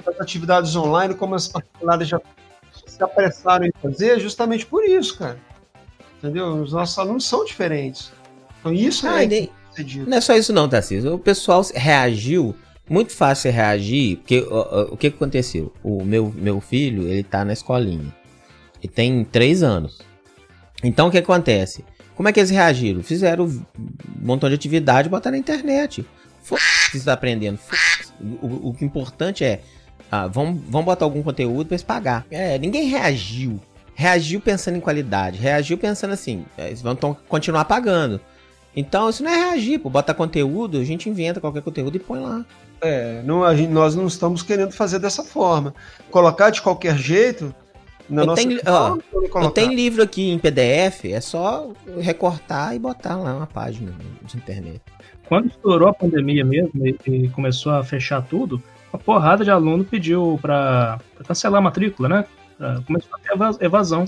as 0.06 0.20
atividades 0.20 0.74
online, 0.76 1.14
como 1.14 1.34
as 1.34 1.48
particulares 1.48 2.08
já 2.08 2.20
se 2.86 3.02
apressaram 3.02 3.66
em 3.66 3.72
fazer, 3.80 4.18
justamente 4.20 4.66
por 4.66 4.84
isso, 4.84 5.16
cara. 5.16 5.38
Entendeu? 6.18 6.62
Os 6.62 6.72
nossos 6.72 6.98
alunos 6.98 7.26
são 7.26 7.44
diferentes. 7.44 8.12
Então 8.60 8.72
isso 8.72 9.06
ah, 9.06 9.22
é. 9.22 9.26
Nem, 9.26 9.50
não 10.06 10.16
é 10.16 10.20
só 10.20 10.34
isso, 10.34 10.52
não, 10.52 10.68
Tarcísio. 10.68 11.14
O 11.14 11.18
pessoal 11.18 11.62
reagiu 11.74 12.54
muito 12.88 13.12
fácil 13.14 13.52
reagir, 13.52 14.16
porque 14.18 14.40
o, 14.40 14.94
o 14.94 14.96
que 14.96 15.08
aconteceu? 15.08 15.72
O 15.82 16.04
meu, 16.04 16.32
meu 16.36 16.60
filho, 16.60 17.08
ele 17.08 17.22
tá 17.22 17.44
na 17.44 17.52
escolinha. 17.52 18.14
E 18.82 18.88
tem 18.88 19.24
três 19.24 19.62
anos. 19.62 20.00
Então 20.82 21.08
o 21.08 21.10
que 21.10 21.18
acontece? 21.18 21.84
Como 22.14 22.28
é 22.28 22.32
que 22.32 22.40
eles 22.40 22.50
reagiram? 22.50 23.02
Fizeram 23.02 23.46
um 23.46 23.64
montão 24.20 24.48
de 24.48 24.54
atividade 24.54 25.08
botaram 25.08 25.36
na 25.36 25.38
internet. 25.38 26.04
Foda-se 26.42 26.90
que 26.90 26.98
você 26.98 27.04
tá 27.04 27.12
aprendendo. 27.12 27.58
O, 28.20 28.46
o, 28.46 28.76
o 28.80 28.84
importante 28.84 29.44
é. 29.44 29.60
Ah, 30.10 30.26
vamos, 30.26 30.60
vamos 30.68 30.86
botar 30.86 31.04
algum 31.04 31.22
conteúdo 31.22 31.66
para 31.66 31.74
eles 31.74 31.82
pagar. 31.82 32.26
É, 32.30 32.58
ninguém 32.58 32.88
reagiu. 32.88 33.60
Reagiu 33.94 34.40
pensando 34.40 34.76
em 34.76 34.80
qualidade. 34.80 35.38
Reagiu 35.38 35.76
pensando 35.76 36.12
assim. 36.12 36.44
É, 36.56 36.68
eles 36.68 36.80
vão 36.80 36.96
continuar 37.28 37.66
pagando. 37.66 38.20
Então, 38.74 39.10
isso 39.10 39.22
não 39.22 39.30
é 39.30 39.36
reagir, 39.36 39.78
pô. 39.78 39.90
Bota 39.90 40.14
conteúdo, 40.14 40.78
a 40.78 40.84
gente 40.84 41.08
inventa 41.08 41.40
qualquer 41.40 41.62
conteúdo 41.62 41.96
e 41.96 42.00
põe 42.00 42.20
lá. 42.20 42.44
É, 42.80 43.22
não, 43.22 43.56
gente, 43.56 43.70
nós 43.70 43.94
não 43.94 44.06
estamos 44.06 44.42
querendo 44.42 44.72
fazer 44.72 44.98
dessa 44.98 45.24
forma. 45.24 45.74
Colocar 46.10 46.50
de 46.50 46.62
qualquer 46.62 46.96
jeito. 46.96 47.54
Na 48.08 48.22
eu, 48.22 48.26
nossa 48.26 48.42
tenho, 48.42 48.60
ó, 48.66 48.96
eu 49.42 49.50
tenho 49.50 49.72
livro 49.72 50.02
aqui 50.02 50.30
em 50.30 50.38
PDF, 50.38 51.04
é 51.04 51.20
só 51.20 51.70
recortar 52.00 52.74
e 52.74 52.78
botar 52.78 53.16
lá 53.16 53.36
uma 53.36 53.46
página 53.46 53.92
de 54.22 54.36
internet. 54.36 54.80
Quando 55.28 55.48
estourou 55.48 55.88
a 55.88 55.94
pandemia 55.94 56.42
mesmo 56.42 56.70
e, 56.86 57.28
começou 57.28 57.72
a 57.72 57.84
fechar 57.84 58.22
tudo, 58.22 58.62
uma 58.90 58.98
porrada 58.98 59.44
de 59.44 59.50
aluno 59.50 59.84
pediu 59.84 60.38
para 60.40 60.98
cancelar 61.26 61.58
a 61.58 61.62
matrícula, 61.62 62.08
né? 62.08 62.24
Pra, 62.56 62.80
começou 62.86 63.10
a 63.14 63.18
ter 63.18 63.64
evasão. 63.64 64.06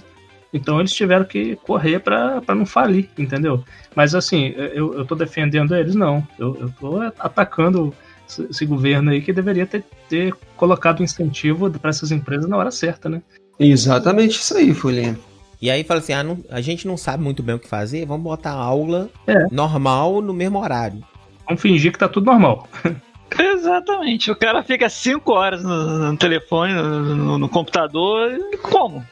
Então 0.52 0.80
eles 0.80 0.92
tiveram 0.92 1.26
que 1.26 1.56
correr 1.56 2.00
para 2.00 2.42
não 2.48 2.64
falir, 2.64 3.08
entendeu? 3.18 3.62
Mas 3.94 4.14
assim, 4.14 4.54
eu, 4.56 4.94
eu 4.94 5.04
tô 5.04 5.14
defendendo 5.14 5.76
eles, 5.76 5.94
não. 5.94 6.26
Eu, 6.38 6.56
eu 6.58 6.72
tô 6.80 7.00
atacando 7.18 7.94
esse 8.38 8.64
governo 8.66 9.10
aí 9.10 9.20
que 9.20 9.32
deveria 9.32 9.66
ter, 9.66 9.84
ter 10.08 10.34
colocado 10.56 11.02
incentivo 11.02 11.70
para 11.70 11.90
essas 11.90 12.12
empresas 12.12 12.48
na 12.48 12.56
hora 12.56 12.70
certa, 12.70 13.08
né? 13.08 13.22
Exatamente 13.58 14.38
isso 14.38 14.56
aí, 14.56 14.72
Folhinha. 14.72 15.18
E 15.60 15.70
aí 15.70 15.84
fala 15.84 16.00
assim: 16.00 16.12
ah, 16.12 16.22
não, 16.22 16.38
a 16.50 16.60
gente 16.60 16.86
não 16.86 16.96
sabe 16.96 17.22
muito 17.22 17.42
bem 17.42 17.54
o 17.54 17.58
que 17.58 17.68
fazer, 17.68 18.06
vamos 18.06 18.24
botar 18.24 18.52
aula 18.52 19.10
é. 19.26 19.46
normal 19.50 20.22
no 20.22 20.32
mesmo 20.32 20.58
horário. 20.58 21.02
Vamos 21.46 21.60
fingir 21.60 21.92
que 21.92 21.98
tá 21.98 22.08
tudo 22.08 22.26
normal. 22.26 22.68
Exatamente. 23.38 24.30
O 24.30 24.36
cara 24.36 24.62
fica 24.62 24.88
5 24.88 25.32
horas 25.32 25.62
no, 25.62 26.10
no 26.10 26.16
telefone, 26.16 26.74
no, 26.74 27.14
no, 27.14 27.38
no, 27.38 27.48
computador. 27.48 28.38
Como? 28.62 29.04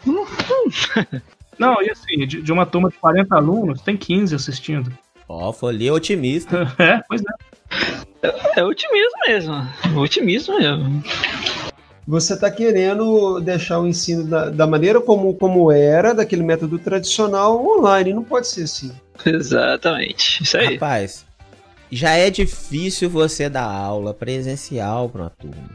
Não, 1.58 1.82
e 1.82 1.90
assim, 1.90 2.26
de, 2.26 2.42
de, 2.42 2.52
uma 2.52 2.66
turma 2.66 2.88
de 2.88 2.96
40 2.96 3.34
alunos, 3.34 3.80
tem 3.82 3.96
15 3.96 4.34
assistindo. 4.34 4.92
Ó, 5.28 5.48
oh, 5.48 5.52
Folia 5.52 5.92
otimista. 5.92 6.72
é, 6.78 7.00
pois 7.08 7.20
é. 7.20 7.47
É, 8.22 8.60
é 8.60 8.64
otimismo 8.64 9.18
mesmo. 9.26 10.00
Otimismo 10.00 10.58
mesmo. 10.58 11.02
Você 12.06 12.32
está 12.32 12.50
querendo 12.50 13.38
deixar 13.40 13.80
o 13.80 13.86
ensino 13.86 14.24
da, 14.24 14.48
da, 14.48 14.66
maneira 14.66 14.98
como, 14.98 15.34
como 15.34 15.70
era, 15.70 16.14
daquele 16.14 16.42
método 16.42 16.78
tradicional, 16.78 17.62
online. 17.62 18.14
Não 18.14 18.24
pode 18.24 18.48
ser 18.48 18.62
assim. 18.62 18.92
Exatamente. 19.26 20.42
Isso 20.42 20.56
aí. 20.56 20.74
Rapaz, 20.74 21.26
já 21.92 22.14
é 22.14 22.30
difícil 22.30 23.10
você 23.10 23.48
dar 23.48 23.64
aula 23.64 24.14
presencial 24.14 25.08
para 25.08 25.22
uma 25.22 25.30
turma. 25.30 25.70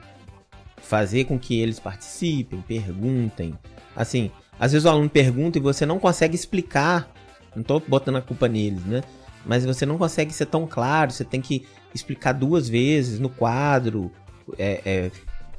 Fazer 0.81 1.25
com 1.25 1.37
que 1.37 1.61
eles 1.61 1.79
participem, 1.79 2.61
perguntem. 2.67 3.53
Assim, 3.95 4.31
às 4.59 4.71
vezes 4.71 4.85
o 4.85 4.89
aluno 4.89 5.09
pergunta 5.09 5.57
e 5.57 5.61
você 5.61 5.85
não 5.85 5.99
consegue 5.99 6.35
explicar. 6.35 7.11
Não 7.55 7.61
tô 7.61 7.79
botando 7.79 8.15
a 8.15 8.21
culpa 8.21 8.47
neles, 8.47 8.83
né? 8.85 9.03
Mas 9.45 9.65
você 9.65 9.85
não 9.85 9.97
consegue 9.97 10.33
ser 10.33 10.45
tão 10.45 10.65
claro, 10.65 11.11
você 11.11 11.23
tem 11.23 11.41
que 11.41 11.65
explicar 11.93 12.33
duas 12.33 12.67
vezes 12.67 13.19
no 13.19 13.29
quadro, 13.29 14.11
é, 14.57 14.81
é, 14.85 15.11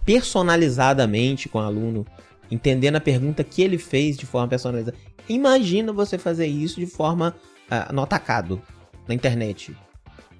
personalizadamente 0.05 1.49
com 1.49 1.59
o 1.59 1.63
aluno, 1.63 2.07
entendendo 2.51 2.97
a 2.97 3.01
pergunta 3.01 3.43
que 3.43 3.63
ele 3.63 3.79
fez 3.79 4.17
de 4.17 4.27
forma 4.27 4.49
personalizada. 4.49 4.97
Imagina 5.29 5.93
você 5.93 6.19
fazer 6.19 6.47
isso 6.47 6.79
de 6.79 6.87
forma 6.87 7.35
uh, 7.71 7.93
no 7.93 8.03
atacado, 8.03 8.61
na 9.09 9.15
internet. 9.15 9.75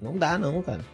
Não 0.01 0.17
dá, 0.17 0.37
não, 0.37 0.61
cara. 0.61 0.85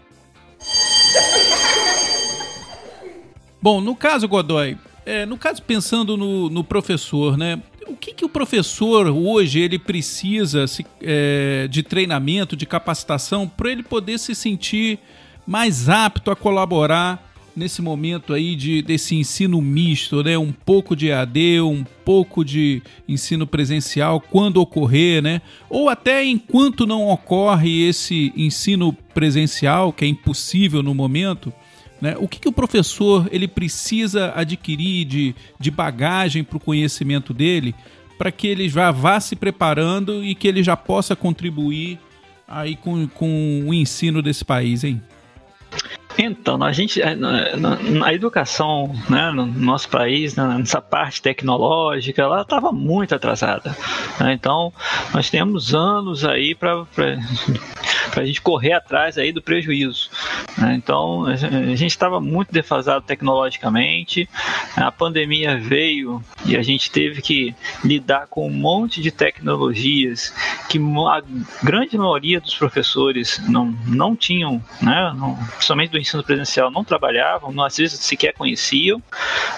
Bom, 3.61 3.81
no 3.81 3.95
caso, 3.95 4.27
Godoy, 4.27 4.77
é, 5.05 5.25
no 5.25 5.37
caso 5.37 5.61
pensando 5.61 6.15
no, 6.15 6.49
no 6.49 6.63
professor, 6.63 7.37
né? 7.37 7.61
O 7.91 7.95
que, 7.97 8.13
que 8.13 8.23
o 8.23 8.29
professor 8.29 9.05
hoje 9.07 9.59
ele 9.59 9.77
precisa 9.77 10.65
se, 10.65 10.85
é, 11.01 11.67
de 11.69 11.83
treinamento, 11.83 12.55
de 12.55 12.65
capacitação, 12.65 13.45
para 13.45 13.69
ele 13.69 13.83
poder 13.83 14.17
se 14.17 14.33
sentir 14.33 14.97
mais 15.45 15.89
apto 15.89 16.31
a 16.31 16.35
colaborar 16.35 17.29
nesse 17.53 17.81
momento 17.81 18.33
aí 18.33 18.55
de, 18.55 18.81
desse 18.81 19.13
ensino 19.15 19.61
misto, 19.61 20.23
né? 20.23 20.37
Um 20.37 20.53
pouco 20.53 20.95
de 20.95 21.11
AD, 21.11 21.59
um 21.59 21.83
pouco 22.05 22.45
de 22.45 22.81
ensino 23.09 23.45
presencial 23.45 24.21
quando 24.21 24.61
ocorrer, 24.61 25.21
né? 25.21 25.41
Ou 25.69 25.89
até 25.89 26.23
enquanto 26.23 26.87
não 26.87 27.09
ocorre 27.09 27.89
esse 27.89 28.31
ensino 28.37 28.93
presencial, 29.13 29.91
que 29.91 30.05
é 30.05 30.07
impossível 30.07 30.81
no 30.81 30.95
momento, 30.95 31.53
né? 32.01 32.15
O 32.17 32.27
que, 32.27 32.39
que 32.39 32.49
o 32.49 32.51
professor 32.51 33.29
ele 33.31 33.47
precisa 33.47 34.33
adquirir 34.35 35.05
de, 35.05 35.35
de 35.59 35.69
bagagem 35.69 36.43
para 36.43 36.57
o 36.57 36.59
conhecimento 36.59 37.33
dele 37.33 37.75
para 38.17 38.31
que 38.31 38.47
ele 38.47 38.69
já 38.69 38.91
vá 38.91 39.19
se 39.19 39.35
preparando 39.35 40.23
e 40.23 40.35
que 40.35 40.47
ele 40.47 40.61
já 40.61 40.77
possa 40.77 41.15
contribuir 41.15 41.99
aí 42.47 42.75
com, 42.75 43.07
com 43.07 43.63
o 43.65 43.73
ensino 43.73 44.21
desse 44.21 44.45
país, 44.45 44.83
hein? 44.83 45.01
Então, 46.17 46.61
a 46.61 46.71
gente, 46.71 47.01
é, 47.01 47.15
a, 48.05 48.13
educação 48.13 48.93
né, 49.09 49.31
no 49.31 49.45
nosso 49.45 49.89
país, 49.89 50.35
nessa 50.35 50.81
parte 50.81 51.21
tecnológica, 51.21 52.21
ela 52.21 52.41
estava 52.41 52.71
muito 52.71 53.15
atrasada. 53.15 53.75
Né? 54.19 54.33
Então, 54.33 54.73
nós 55.13 55.29
temos 55.29 55.73
anos 55.73 56.25
aí 56.25 56.53
para 56.53 56.85
a 58.15 58.25
gente 58.25 58.41
correr 58.41 58.73
atrás 58.73 59.17
aí 59.17 59.31
do 59.31 59.41
prejuízo. 59.41 60.09
Né? 60.61 60.75
Então, 60.75 61.25
a 61.25 61.35
gente 61.35 61.87
estava 61.87 62.21
muito 62.21 62.51
defasado 62.51 63.03
tecnologicamente, 63.03 64.29
a 64.75 64.91
pandemia 64.91 65.57
veio 65.57 66.23
e 66.45 66.55
a 66.55 66.61
gente 66.61 66.91
teve 66.91 67.21
que 67.21 67.55
lidar 67.83 68.27
com 68.27 68.47
um 68.47 68.53
monte 68.53 69.01
de 69.01 69.11
tecnologias 69.11 70.33
que 70.69 70.77
a 70.77 71.21
grande 71.63 71.97
maioria 71.97 72.39
dos 72.39 72.55
professores 72.55 73.41
não, 73.49 73.75
não 73.87 74.15
tinham, 74.15 74.63
né, 74.81 75.13
não, 75.17 75.35
principalmente 75.55 75.91
do 75.91 75.97
ensino 75.97 76.23
presencial, 76.23 76.69
não 76.69 76.83
trabalhavam, 76.83 77.51
não, 77.51 77.65
às 77.65 77.75
vezes 77.75 77.99
sequer 77.99 78.33
conheciam. 78.33 79.01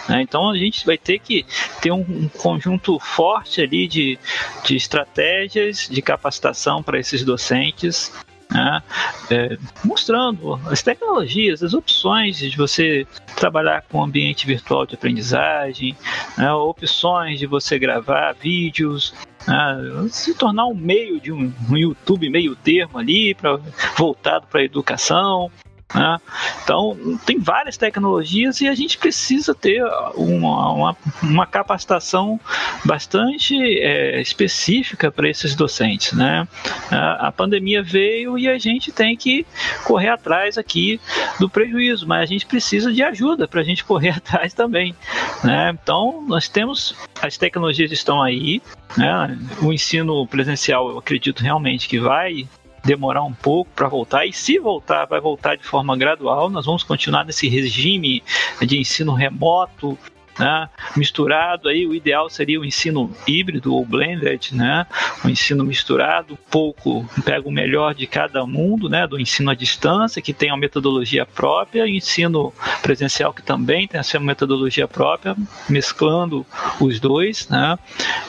Né? 0.07 0.21
Então 0.21 0.49
a 0.49 0.57
gente 0.57 0.85
vai 0.85 0.97
ter 0.97 1.19
que 1.19 1.45
ter 1.81 1.91
um, 1.91 1.99
um 1.99 2.29
conjunto 2.29 2.97
forte 2.99 3.61
ali 3.61 3.87
de, 3.87 4.17
de 4.63 4.75
estratégias 4.75 5.87
de 5.89 6.01
capacitação 6.01 6.81
para 6.81 6.97
esses 6.97 7.25
docentes 7.25 8.11
né? 8.53 8.83
É, 9.31 9.57
mostrando 9.83 10.59
as 10.67 10.83
tecnologias, 10.83 11.63
as 11.63 11.73
opções 11.73 12.37
de 12.37 12.55
você 12.55 13.05
trabalhar 13.35 13.83
com 13.89 14.03
ambiente 14.03 14.45
virtual 14.45 14.85
de 14.85 14.93
aprendizagem, 14.95 15.97
né? 16.37 16.53
opções 16.53 17.39
de 17.39 17.47
você 17.47 17.79
gravar 17.79 18.33
vídeos, 18.33 19.13
né? 19.47 20.07
se 20.09 20.35
tornar 20.35 20.67
um 20.67 20.75
meio 20.75 21.19
de 21.19 21.31
um, 21.31 21.51
um 21.69 21.75
YouTube 21.75 22.29
meio 22.29 22.55
termo 22.55 22.99
ali, 22.99 23.33
pra, 23.33 23.59
voltado 23.97 24.45
para 24.47 24.61
a 24.61 24.63
educação. 24.63 25.51
Né? 25.93 26.17
Então, 26.63 26.97
tem 27.25 27.39
várias 27.39 27.77
tecnologias 27.77 28.59
e 28.61 28.67
a 28.67 28.73
gente 28.73 28.97
precisa 28.97 29.53
ter 29.53 29.83
uma, 30.15 30.71
uma, 30.71 30.97
uma 31.21 31.45
capacitação 31.45 32.39
bastante 32.83 33.55
é, 33.79 34.19
específica 34.19 35.11
para 35.11 35.29
esses 35.29 35.55
docentes. 35.55 36.13
Né? 36.13 36.47
A, 36.89 37.27
a, 37.27 37.31
pandemia 37.31 37.83
veio 37.83 38.37
e 38.37 38.47
a 38.47 38.57
gente 38.57 38.91
tem 38.91 39.15
que 39.15 39.45
correr 39.83 40.09
atrás 40.09 40.57
aqui 40.57 40.99
do 41.39 41.49
prejuízo, 41.49 42.07
mas 42.07 42.23
a 42.23 42.25
gente 42.25 42.45
precisa 42.45 42.91
de 42.91 43.03
ajuda 43.03 43.47
para 43.47 43.61
a 43.61 43.63
gente 43.63 43.83
correr 43.85 44.09
atrás 44.09 44.53
também. 44.53 44.95
Né? 45.43 45.77
Então, 45.81 46.23
nós 46.27 46.47
temos, 46.47 46.95
as 47.21 47.37
tecnologias 47.37 47.91
estão 47.91 48.21
aí, 48.21 48.61
né? 48.97 49.37
o 49.61 49.71
ensino 49.71 50.25
presencial, 50.27 50.89
eu 50.89 50.97
acredito 50.97 51.41
realmente 51.41 51.87
que 51.87 51.99
vai 51.99 52.47
demorar 52.83 53.23
um 53.23 53.33
pouco 53.33 53.71
para 53.75 53.87
voltar, 53.87 54.25
e 54.25 54.33
se 54.33 54.59
voltar, 54.59 55.05
vai 55.05 55.21
voltar 55.21 55.55
de 55.55 55.63
forma 55.63 55.95
gradual. 55.97 56.49
Nós 56.49 56.65
vamos 56.65 56.83
continuar 56.83 57.25
nesse 57.25 57.47
regime 57.47 58.23
de 58.61 58.79
ensino 58.79 59.13
remoto, 59.13 59.97
né, 60.37 60.69
misturado 60.95 61.69
aí, 61.69 61.85
o 61.85 61.93
ideal 61.93 62.29
seria 62.29 62.59
o 62.59 62.65
ensino 62.65 63.15
híbrido 63.27 63.73
ou 63.73 63.85
blended, 63.85 64.55
né, 64.55 64.85
o 65.23 65.29
ensino 65.29 65.63
misturado, 65.63 66.37
pouco 66.49 67.07
pega 67.23 67.47
o 67.47 67.51
melhor 67.51 67.93
de 67.93 68.07
cada 68.07 68.45
mundo, 68.45 68.89
né, 68.89 69.05
do 69.07 69.19
ensino 69.19 69.51
à 69.51 69.55
distância, 69.55 70.21
que 70.21 70.33
tem 70.33 70.49
uma 70.49 70.57
metodologia 70.57 71.25
própria, 71.25 71.87
e 71.87 71.97
ensino 71.97 72.53
presencial 72.81 73.33
que 73.33 73.41
também 73.41 73.87
tem 73.87 73.99
a 73.99 74.03
sua 74.03 74.19
metodologia 74.19 74.87
própria, 74.87 75.35
mesclando 75.69 76.45
os 76.79 76.99
dois, 76.99 77.47
né, 77.49 77.77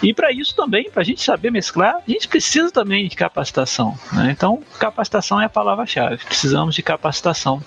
e 0.03 0.13
para 0.13 0.33
isso 0.33 0.55
também, 0.55 0.91
para 0.91 1.03
a 1.03 1.05
gente 1.05 1.23
saber 1.23 1.51
mesclar, 1.51 1.97
a 2.07 2.11
gente 2.11 2.29
precisa 2.29 2.71
também 2.71 3.09
de 3.09 3.17
capacitação, 3.17 3.99
né, 4.13 4.31
então 4.31 4.63
capacitação 4.79 5.41
é 5.41 5.47
a 5.47 5.49
palavra-chave, 5.49 6.25
precisamos 6.25 6.75
de 6.75 6.83
capacitação 6.83 7.63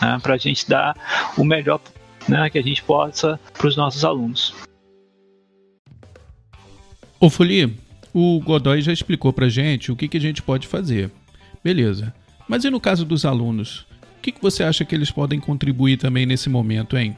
né, 0.00 0.18
para 0.22 0.34
a 0.34 0.38
gente 0.38 0.68
dar 0.68 0.96
o 1.36 1.44
melhor 1.44 1.80
né, 2.28 2.48
que 2.50 2.58
a 2.58 2.62
gente 2.62 2.82
possa 2.82 3.38
para 3.52 3.66
os 3.66 3.76
nossos 3.76 4.04
alunos. 4.04 4.54
Ô 7.20 7.28
Folie, 7.28 7.76
o 8.12 8.40
Godoy 8.40 8.80
já 8.80 8.92
explicou 8.92 9.32
para 9.32 9.48
gente 9.48 9.90
o 9.90 9.96
que, 9.96 10.06
que 10.06 10.16
a 10.16 10.20
gente 10.20 10.42
pode 10.42 10.66
fazer. 10.66 11.10
Beleza. 11.64 12.14
Mas 12.48 12.64
e 12.64 12.70
no 12.70 12.80
caso 12.80 13.04
dos 13.04 13.24
alunos? 13.24 13.86
O 14.18 14.20
que, 14.22 14.32
que 14.32 14.42
você 14.42 14.62
acha 14.62 14.84
que 14.84 14.94
eles 14.94 15.10
podem 15.10 15.40
contribuir 15.40 15.96
também 15.96 16.26
nesse 16.26 16.48
momento, 16.48 16.96
hein? 16.96 17.16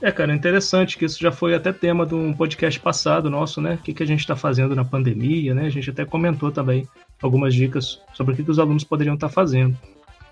É, 0.00 0.12
cara, 0.12 0.32
interessante 0.32 0.96
que 0.96 1.04
isso 1.04 1.18
já 1.18 1.32
foi 1.32 1.54
até 1.54 1.72
tema 1.72 2.06
de 2.06 2.14
um 2.14 2.32
podcast 2.32 2.78
passado 2.78 3.28
nosso, 3.28 3.60
né? 3.60 3.74
O 3.74 3.78
que, 3.78 3.92
que 3.92 4.02
a 4.02 4.06
gente 4.06 4.20
está 4.20 4.36
fazendo 4.36 4.76
na 4.76 4.84
pandemia, 4.84 5.54
né? 5.54 5.66
A 5.66 5.70
gente 5.70 5.90
até 5.90 6.04
comentou 6.04 6.52
também 6.52 6.86
algumas 7.20 7.52
dicas 7.54 8.00
sobre 8.14 8.32
o 8.32 8.36
que, 8.36 8.44
que 8.44 8.50
os 8.50 8.58
alunos 8.58 8.84
poderiam 8.84 9.14
estar 9.14 9.28
tá 9.28 9.32
fazendo. 9.32 9.76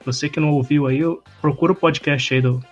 Você 0.05 0.29
que 0.29 0.39
não 0.39 0.53
ouviu 0.53 0.87
aí, 0.87 1.01
procura 1.41 1.73
o 1.73 1.77
podcast 1.77 2.33
aí 2.33 2.41
do, 2.41 2.63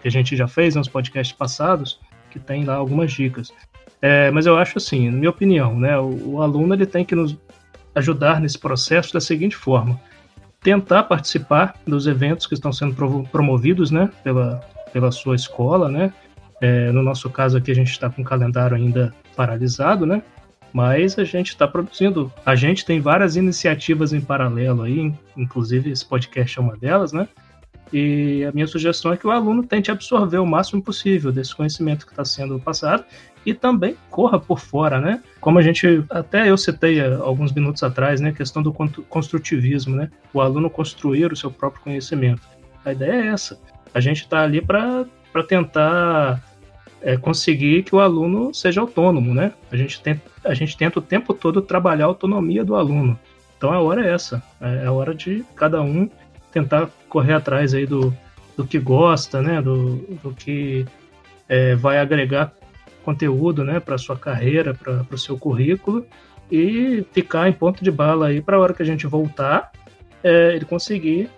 que 0.00 0.08
a 0.08 0.10
gente 0.10 0.36
já 0.36 0.48
fez 0.48 0.74
nos 0.74 0.88
podcasts 0.88 1.36
passados, 1.36 1.98
que 2.30 2.38
tem 2.38 2.64
lá 2.64 2.74
algumas 2.74 3.12
dicas. 3.12 3.52
É, 4.00 4.30
mas 4.30 4.46
eu 4.46 4.56
acho 4.58 4.78
assim, 4.78 5.10
na 5.10 5.16
minha 5.16 5.30
opinião, 5.30 5.78
né, 5.78 5.96
o, 5.98 6.32
o, 6.32 6.42
aluno 6.42 6.74
ele 6.74 6.86
tem 6.86 7.04
que 7.04 7.14
nos 7.14 7.38
ajudar 7.94 8.40
nesse 8.40 8.58
processo 8.58 9.12
da 9.12 9.20
seguinte 9.20 9.54
forma: 9.54 10.00
tentar 10.60 11.04
participar 11.04 11.76
dos 11.86 12.06
eventos 12.06 12.46
que 12.46 12.54
estão 12.54 12.72
sendo 12.72 12.94
promovidos, 13.30 13.92
né, 13.92 14.10
pela, 14.24 14.60
pela 14.92 15.12
sua 15.12 15.36
escola, 15.36 15.88
né. 15.88 16.12
É, 16.60 16.92
no 16.92 17.02
nosso 17.02 17.28
caso 17.30 17.58
aqui 17.58 17.70
a 17.70 17.74
gente 17.74 17.90
está 17.90 18.08
com 18.08 18.22
o 18.22 18.24
calendário 18.24 18.76
ainda 18.76 19.14
paralisado, 19.36 20.04
né. 20.04 20.22
Mas 20.72 21.18
a 21.18 21.24
gente 21.24 21.48
está 21.48 21.68
produzindo. 21.68 22.32
A 22.46 22.54
gente 22.54 22.84
tem 22.84 22.98
várias 22.98 23.36
iniciativas 23.36 24.12
em 24.12 24.20
paralelo 24.20 24.82
aí, 24.82 25.12
inclusive 25.36 25.90
esse 25.90 26.04
podcast 26.04 26.58
é 26.58 26.62
uma 26.62 26.76
delas, 26.76 27.12
né? 27.12 27.28
E 27.92 28.44
a 28.44 28.52
minha 28.52 28.66
sugestão 28.66 29.12
é 29.12 29.16
que 29.16 29.26
o 29.26 29.30
aluno 29.30 29.62
tente 29.62 29.90
absorver 29.90 30.38
o 30.38 30.46
máximo 30.46 30.82
possível 30.82 31.30
desse 31.30 31.54
conhecimento 31.54 32.06
que 32.06 32.12
está 32.12 32.24
sendo 32.24 32.58
passado 32.58 33.04
e 33.44 33.52
também 33.52 33.96
corra 34.08 34.38
por 34.38 34.60
fora, 34.60 35.00
né? 35.00 35.22
Como 35.40 35.58
a 35.58 35.62
gente 35.62 36.04
até 36.08 36.48
eu 36.48 36.56
citei 36.56 37.00
alguns 37.00 37.52
minutos 37.52 37.82
atrás, 37.82 38.20
né? 38.20 38.30
A 38.30 38.32
questão 38.32 38.62
do 38.62 38.72
construtivismo, 38.72 39.96
né? 39.96 40.10
O 40.32 40.40
aluno 40.40 40.70
construir 40.70 41.32
o 41.32 41.36
seu 41.36 41.50
próprio 41.50 41.82
conhecimento. 41.82 42.42
A 42.84 42.92
ideia 42.92 43.12
é 43.12 43.26
essa. 43.26 43.60
A 43.92 44.00
gente 44.00 44.22
está 44.22 44.42
ali 44.42 44.62
para 44.62 45.06
tentar 45.46 46.42
é, 47.02 47.16
conseguir 47.16 47.82
que 47.82 47.94
o 47.94 48.00
aluno 48.00 48.54
seja 48.54 48.80
autônomo, 48.80 49.34
né? 49.34 49.52
A 49.70 49.76
gente, 49.76 50.00
tenta, 50.00 50.22
a 50.44 50.54
gente 50.54 50.76
tenta 50.76 50.98
o 50.98 51.02
tempo 51.02 51.34
todo 51.34 51.60
trabalhar 51.60 52.04
a 52.04 52.08
autonomia 52.08 52.64
do 52.64 52.74
aluno. 52.74 53.18
Então 53.58 53.72
a 53.72 53.80
hora 53.80 54.06
é 54.06 54.12
essa. 54.12 54.42
É 54.60 54.86
a 54.86 54.92
hora 54.92 55.14
de 55.14 55.44
cada 55.54 55.82
um 55.82 56.08
tentar 56.52 56.88
correr 57.08 57.32
atrás 57.32 57.74
aí 57.74 57.86
do, 57.86 58.14
do 58.56 58.66
que 58.66 58.78
gosta, 58.78 59.42
né? 59.42 59.60
Do, 59.60 59.96
do 60.22 60.32
que 60.32 60.84
é, 61.48 61.74
vai 61.74 61.98
agregar 61.98 62.52
conteúdo, 63.04 63.64
né? 63.64 63.80
Para 63.80 63.98
sua 63.98 64.16
carreira, 64.16 64.74
para 64.74 65.04
o 65.10 65.18
seu 65.18 65.38
currículo 65.38 66.06
e 66.50 67.04
ficar 67.12 67.48
em 67.48 67.52
ponto 67.52 67.82
de 67.82 67.90
bala 67.90 68.26
aí 68.26 68.42
para 68.42 68.56
a 68.56 68.60
hora 68.60 68.74
que 68.74 68.82
a 68.82 68.86
gente 68.86 69.06
voltar, 69.06 69.72
é, 70.22 70.54
ele 70.54 70.66
conseguir 70.66 71.30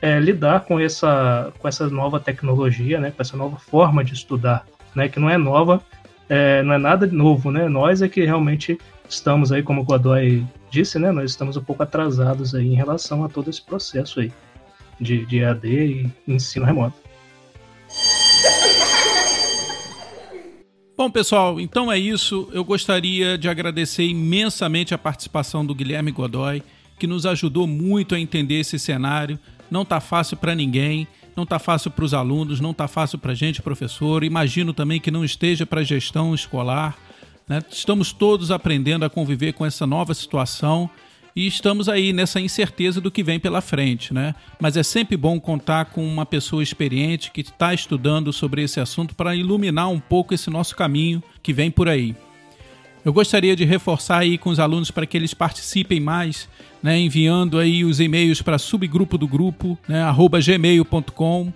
é, 0.00 0.18
lidar 0.20 0.60
com 0.60 0.78
essa, 0.78 1.52
com 1.58 1.66
essa 1.66 1.88
nova 1.88 2.20
tecnologia, 2.20 3.00
né, 3.00 3.10
com 3.10 3.20
essa 3.20 3.36
nova 3.36 3.56
forma 3.56 4.04
de 4.04 4.14
estudar, 4.14 4.64
né, 4.94 5.08
que 5.08 5.18
não 5.18 5.28
é 5.28 5.36
nova, 5.36 5.82
é, 6.28 6.62
não 6.62 6.72
é 6.72 6.78
nada 6.78 7.04
novo, 7.08 7.50
né? 7.50 7.68
Nós 7.68 8.00
é 8.00 8.08
que 8.08 8.24
realmente 8.24 8.78
estamos 9.08 9.50
aí, 9.50 9.60
como 9.60 9.80
o 9.80 9.84
Godoy 9.84 10.46
disse, 10.70 10.96
né? 10.96 11.10
Nós 11.10 11.32
estamos 11.32 11.56
um 11.56 11.62
pouco 11.62 11.82
atrasados 11.82 12.54
aí 12.54 12.68
em 12.68 12.76
relação 12.76 13.24
a 13.24 13.28
todo 13.28 13.50
esse 13.50 13.60
processo 13.60 14.20
aí 14.20 14.32
de, 15.00 15.24
de 15.26 15.38
EAD 15.38 15.68
e 15.68 16.10
ensino 16.28 16.66
remoto. 16.66 16.96
Bom, 20.96 21.10
pessoal, 21.10 21.58
então 21.58 21.90
é 21.90 21.98
isso. 21.98 22.48
Eu 22.52 22.62
gostaria 22.62 23.38
de 23.38 23.48
agradecer 23.48 24.04
imensamente 24.04 24.92
a 24.92 24.98
participação 24.98 25.64
do 25.64 25.74
Guilherme 25.74 26.10
Godoy, 26.10 26.62
que 26.98 27.06
nos 27.06 27.24
ajudou 27.24 27.66
muito 27.66 28.14
a 28.14 28.20
entender 28.20 28.60
esse 28.60 28.78
cenário. 28.78 29.38
Não 29.70 29.80
está 29.80 29.98
fácil 29.98 30.36
para 30.36 30.54
ninguém, 30.54 31.08
não 31.34 31.44
está 31.44 31.58
fácil 31.58 31.90
para 31.90 32.04
os 32.04 32.12
alunos, 32.12 32.60
não 32.60 32.72
está 32.72 32.86
fácil 32.86 33.18
para 33.18 33.32
a 33.32 33.34
gente, 33.34 33.62
professor. 33.62 34.22
Imagino 34.22 34.74
também 34.74 35.00
que 35.00 35.10
não 35.10 35.24
esteja 35.24 35.64
para 35.64 35.80
a 35.80 35.84
gestão 35.84 36.34
escolar. 36.34 36.98
Né? 37.48 37.62
Estamos 37.70 38.12
todos 38.12 38.50
aprendendo 38.50 39.04
a 39.04 39.10
conviver 39.10 39.54
com 39.54 39.64
essa 39.64 39.86
nova 39.86 40.12
situação 40.12 40.90
e 41.34 41.46
estamos 41.46 41.88
aí 41.88 42.12
nessa 42.12 42.40
incerteza 42.40 43.00
do 43.00 43.10
que 43.10 43.22
vem 43.22 43.38
pela 43.38 43.60
frente, 43.60 44.12
né? 44.12 44.34
Mas 44.60 44.76
é 44.76 44.82
sempre 44.82 45.16
bom 45.16 45.40
contar 45.40 45.86
com 45.86 46.06
uma 46.06 46.26
pessoa 46.26 46.62
experiente 46.62 47.30
que 47.30 47.40
está 47.40 47.72
estudando 47.72 48.32
sobre 48.32 48.62
esse 48.62 48.80
assunto 48.80 49.14
para 49.14 49.34
iluminar 49.34 49.88
um 49.88 50.00
pouco 50.00 50.34
esse 50.34 50.50
nosso 50.50 50.76
caminho 50.76 51.22
que 51.42 51.52
vem 51.52 51.70
por 51.70 51.88
aí. 51.88 52.14
Eu 53.04 53.12
gostaria 53.12 53.56
de 53.56 53.64
reforçar 53.64 54.18
aí 54.18 54.36
com 54.36 54.50
os 54.50 54.60
alunos 54.60 54.90
para 54.90 55.06
que 55.06 55.16
eles 55.16 55.32
participem 55.32 56.00
mais, 56.00 56.48
né, 56.82 56.98
enviando 56.98 57.58
aí 57.58 57.84
os 57.84 57.98
e-mails 57.98 58.42
para 58.42 58.58
subgrupo 58.58 59.16
do 59.16 59.26
grupo, 59.26 59.78
né, 59.88 60.04
gmail.com 60.44 61.52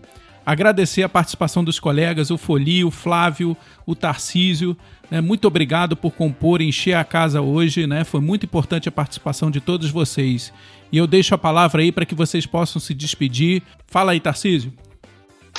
Agradecer 0.46 1.02
a 1.02 1.08
participação 1.08 1.64
dos 1.64 1.80
colegas, 1.80 2.30
o 2.30 2.36
Foli, 2.36 2.84
o 2.84 2.90
Flávio, 2.90 3.56
o 3.86 3.94
Tarcísio. 3.94 4.76
Né? 5.10 5.20
Muito 5.20 5.46
obrigado 5.46 5.96
por 5.96 6.12
compor 6.12 6.60
e 6.60 6.68
encher 6.68 6.94
a 6.94 7.04
casa 7.04 7.40
hoje. 7.40 7.86
Né? 7.86 8.04
Foi 8.04 8.20
muito 8.20 8.46
importante 8.46 8.88
a 8.88 8.92
participação 8.92 9.50
de 9.50 9.60
todos 9.60 9.90
vocês. 9.90 10.52
E 10.90 10.98
eu 10.98 11.06
deixo 11.06 11.34
a 11.34 11.38
palavra 11.38 11.82
aí 11.82 11.90
para 11.90 12.06
que 12.06 12.14
vocês 12.14 12.46
possam 12.46 12.80
se 12.80 12.94
despedir. 12.94 13.62
Fala 13.86 14.12
aí, 14.12 14.20
Tarcísio. 14.20 14.72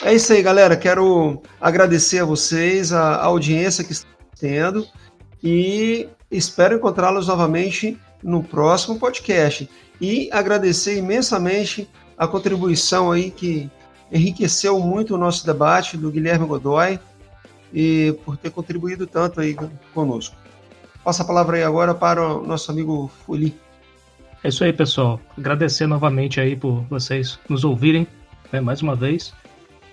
É 0.04 0.14
isso 0.14 0.34
aí, 0.34 0.42
galera. 0.42 0.76
Quero 0.76 1.42
agradecer 1.60 2.20
a 2.20 2.26
vocês, 2.26 2.92
a 2.92 3.24
audiência 3.24 3.84
que 3.84 3.94
estão 3.94 4.10
tendo 4.40 4.86
e 5.44 6.10
espero 6.30 6.76
encontrá-los 6.76 7.28
novamente 7.28 7.98
no 8.22 8.44
próximo 8.44 9.00
podcast. 9.00 9.70
E 10.02 10.30
agradecer 10.32 10.98
imensamente 10.98 11.88
a 12.18 12.28
contribuição 12.28 13.12
aí 13.12 13.32
que 13.32 13.70
enriqueceu 14.12 14.80
muito 14.80 15.16
o 15.16 15.18
nosso 15.18 15.46
debate 15.46 15.98
do 15.98 16.12
Guilherme 16.12 16.46
Godoy 16.46 17.00
e 17.76 18.18
por 18.24 18.38
ter 18.38 18.50
contribuído 18.50 19.06
tanto 19.06 19.42
aí 19.42 19.56
conosco. 19.94 20.36
Passa 21.04 21.24
a 21.24 21.26
palavra 21.26 21.58
aí 21.58 21.64
agora 21.64 21.94
para 21.94 22.38
o 22.38 22.48
nosso 22.48 22.72
amigo 22.72 23.12
Fuli. 23.26 23.56
É 24.44 24.48
isso 24.48 24.64
aí, 24.64 24.72
pessoal. 24.72 25.20
Agradecer 25.38 25.86
novamente 25.86 26.40
aí 26.40 26.56
por 26.56 26.84
vocês 26.90 27.38
nos 27.50 27.66
ouvirem 27.66 28.08
né, 28.52 28.62
mais 28.62 28.82
uma 28.82 28.96
vez. 28.96 29.34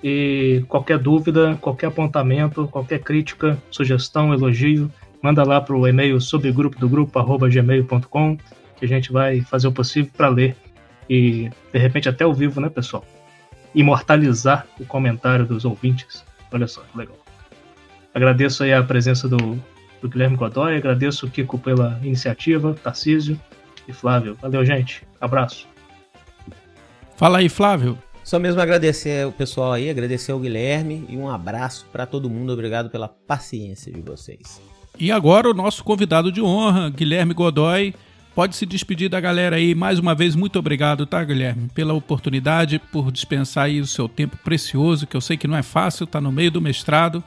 E 0.02 0.64
qualquer 0.68 0.98
dúvida, 0.98 1.58
qualquer 1.60 1.86
apontamento, 1.88 2.68
qualquer 2.68 3.00
crítica, 3.00 3.58
sugestão, 3.70 4.32
elogio, 4.32 4.90
manda 5.20 5.44
lá 5.44 5.60
para 5.60 5.76
o 5.76 5.86
e-mail 5.86 6.20
subgrupo 6.20 6.78
do 6.78 6.88
grupo 6.88 7.20
gmail.com 7.48 8.36
que 8.76 8.84
a 8.84 8.88
gente 8.88 9.12
vai 9.12 9.40
fazer 9.40 9.68
o 9.68 9.72
possível 9.72 10.10
para 10.16 10.28
ler 10.28 10.56
e 11.10 11.50
de 11.72 11.78
repente 11.78 12.08
até 12.08 12.24
ao 12.24 12.32
vivo, 12.32 12.60
né, 12.60 12.68
pessoal? 12.68 13.04
imortalizar 13.74 14.66
o 14.78 14.84
comentário 14.84 15.46
dos 15.46 15.64
ouvintes. 15.64 16.24
Olha 16.50 16.66
só 16.66 16.82
que 16.82 16.96
legal. 16.96 17.21
Agradeço 18.14 18.62
aí 18.62 18.72
a 18.72 18.82
presença 18.82 19.28
do, 19.28 19.58
do 20.00 20.08
Guilherme 20.08 20.36
Godoy, 20.36 20.76
agradeço 20.76 21.26
o 21.26 21.30
Kiko 21.30 21.58
pela 21.58 21.98
iniciativa, 22.02 22.74
Tarcísio 22.74 23.40
e 23.88 23.92
Flávio. 23.92 24.36
Valeu, 24.40 24.64
gente. 24.64 25.02
Abraço. 25.20 25.66
Fala 27.16 27.38
aí, 27.38 27.48
Flávio. 27.48 27.98
Só 28.24 28.38
mesmo 28.38 28.60
agradecer 28.60 29.26
o 29.26 29.32
pessoal 29.32 29.72
aí, 29.72 29.90
agradecer 29.90 30.32
ao 30.32 30.38
Guilherme 30.38 31.04
e 31.08 31.16
um 31.16 31.28
abraço 31.28 31.86
para 31.92 32.06
todo 32.06 32.30
mundo. 32.30 32.52
Obrigado 32.52 32.88
pela 32.88 33.08
paciência 33.08 33.92
de 33.92 34.00
vocês. 34.00 34.60
E 34.98 35.10
agora 35.10 35.50
o 35.50 35.54
nosso 35.54 35.82
convidado 35.82 36.30
de 36.30 36.40
honra, 36.40 36.90
Guilherme 36.90 37.34
Godoy 37.34 37.94
pode 38.34 38.56
se 38.56 38.64
despedir 38.64 39.08
da 39.08 39.20
galera 39.20 39.56
aí. 39.56 39.74
Mais 39.74 39.98
uma 39.98 40.14
vez, 40.14 40.36
muito 40.36 40.58
obrigado, 40.58 41.04
tá, 41.04 41.22
Guilherme? 41.24 41.68
Pela 41.74 41.94
oportunidade, 41.94 42.78
por 42.78 43.10
dispensar 43.10 43.64
aí 43.64 43.80
o 43.80 43.86
seu 43.86 44.08
tempo 44.08 44.36
precioso, 44.38 45.06
que 45.06 45.16
eu 45.16 45.20
sei 45.20 45.36
que 45.36 45.48
não 45.48 45.56
é 45.56 45.62
fácil, 45.62 46.06
tá 46.06 46.20
no 46.20 46.30
meio 46.30 46.50
do 46.50 46.60
mestrado, 46.60 47.22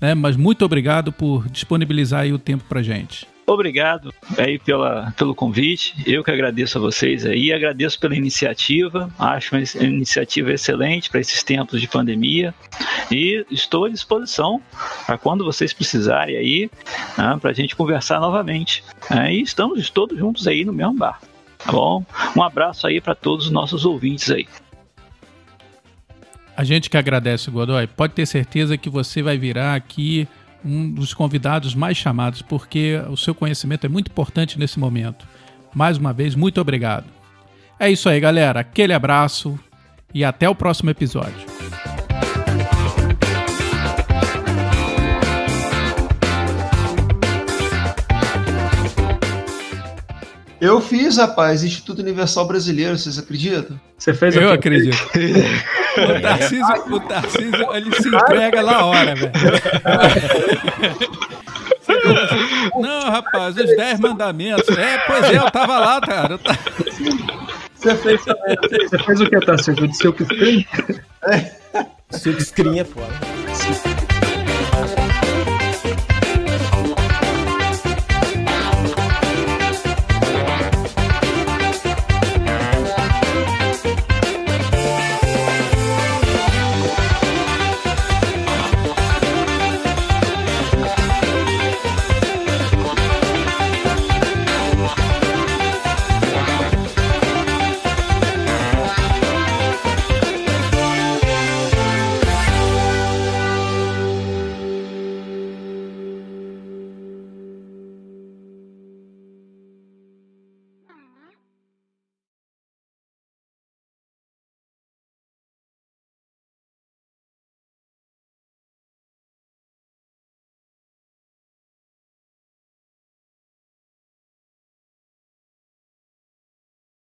né? 0.00 0.14
Mas 0.14 0.36
muito 0.36 0.64
obrigado 0.64 1.12
por 1.12 1.48
disponibilizar 1.48 2.22
aí 2.22 2.32
o 2.32 2.38
tempo 2.38 2.64
pra 2.68 2.82
gente. 2.82 3.28
Obrigado 3.46 4.14
aí 4.38 4.60
pela, 4.60 5.12
pelo 5.16 5.34
convite. 5.34 5.94
Eu 6.06 6.22
que 6.22 6.30
agradeço 6.30 6.78
a 6.78 6.80
vocês 6.80 7.26
aí, 7.26 7.52
agradeço 7.52 7.98
pela 7.98 8.14
iniciativa. 8.14 9.10
Acho 9.18 9.56
uma 9.56 9.64
iniciativa 9.84 10.52
excelente 10.52 11.10
para 11.10 11.18
esses 11.18 11.42
tempos 11.42 11.80
de 11.80 11.88
pandemia 11.88 12.54
e 13.10 13.44
estou 13.50 13.86
à 13.86 13.88
disposição 13.88 14.62
para 15.04 15.18
quando 15.18 15.44
vocês 15.44 15.72
precisarem 15.72 16.36
aí, 16.36 16.70
né, 17.18 17.38
para 17.40 17.50
a 17.50 17.54
gente 17.54 17.74
conversar 17.74 18.20
novamente. 18.20 18.84
É, 19.10 19.32
e 19.34 19.42
estamos 19.42 19.90
todos 19.90 20.16
juntos 20.16 20.46
aí 20.46 20.64
no 20.64 20.72
mesmo 20.72 20.94
bar. 20.94 21.20
Tá 21.58 21.72
bom? 21.72 22.04
Um 22.36 22.42
abraço 22.44 22.86
aí 22.86 23.00
para 23.00 23.16
todos 23.16 23.46
os 23.46 23.50
nossos 23.50 23.84
ouvintes 23.84 24.30
aí. 24.30 24.46
A 26.60 26.62
gente 26.62 26.90
que 26.90 26.96
agradece, 26.98 27.50
Godoy. 27.50 27.86
Pode 27.86 28.12
ter 28.12 28.26
certeza 28.26 28.76
que 28.76 28.90
você 28.90 29.22
vai 29.22 29.38
virar 29.38 29.74
aqui 29.74 30.28
um 30.62 30.92
dos 30.92 31.14
convidados 31.14 31.74
mais 31.74 31.96
chamados, 31.96 32.42
porque 32.42 33.00
o 33.08 33.16
seu 33.16 33.34
conhecimento 33.34 33.86
é 33.86 33.88
muito 33.88 34.10
importante 34.10 34.58
nesse 34.58 34.78
momento. 34.78 35.26
Mais 35.74 35.96
uma 35.96 36.12
vez, 36.12 36.34
muito 36.34 36.60
obrigado. 36.60 37.06
É 37.78 37.90
isso 37.90 38.10
aí, 38.10 38.20
galera. 38.20 38.60
Aquele 38.60 38.92
abraço 38.92 39.58
e 40.12 40.22
até 40.22 40.50
o 40.50 40.54
próximo 40.54 40.90
episódio. 40.90 41.32
Eu 50.60 50.78
fiz, 50.82 51.16
rapaz, 51.16 51.64
Instituto 51.64 52.02
Universal 52.02 52.46
Brasileiro, 52.46 52.98
vocês 52.98 53.18
acreditam? 53.18 53.80
Você 53.96 54.12
fez 54.12 54.36
Eu 54.36 54.52
acredito. 54.52 54.98
o 55.96 56.20
Tarcísio, 56.20 56.94
o 56.94 57.00
Tarcísio, 57.00 57.74
ele 57.74 57.94
se 57.94 58.08
entrega 58.08 58.62
na 58.62 58.84
hora, 58.84 59.14
velho. 59.14 59.32
Não, 62.76 63.10
rapaz, 63.10 63.56
os 63.56 63.76
10 63.76 64.00
mandamentos. 64.00 64.76
É, 64.76 64.98
pois 65.06 65.24
é, 65.24 65.36
eu 65.38 65.50
tava 65.50 65.78
lá, 65.78 66.00
cara. 66.00 66.38
Você 67.74 67.94
fez, 67.96 68.20
você 68.24 68.98
fez 68.98 69.20
o 69.20 69.26
que, 69.26 69.40
Tarcísio? 69.40 69.84
O 69.84 69.88
de 69.88 69.96
silk 69.96 70.24
screen? 70.24 70.66
Silk 72.10 72.42
screen 72.42 72.80
é 72.80 72.84
foda. 72.84 73.14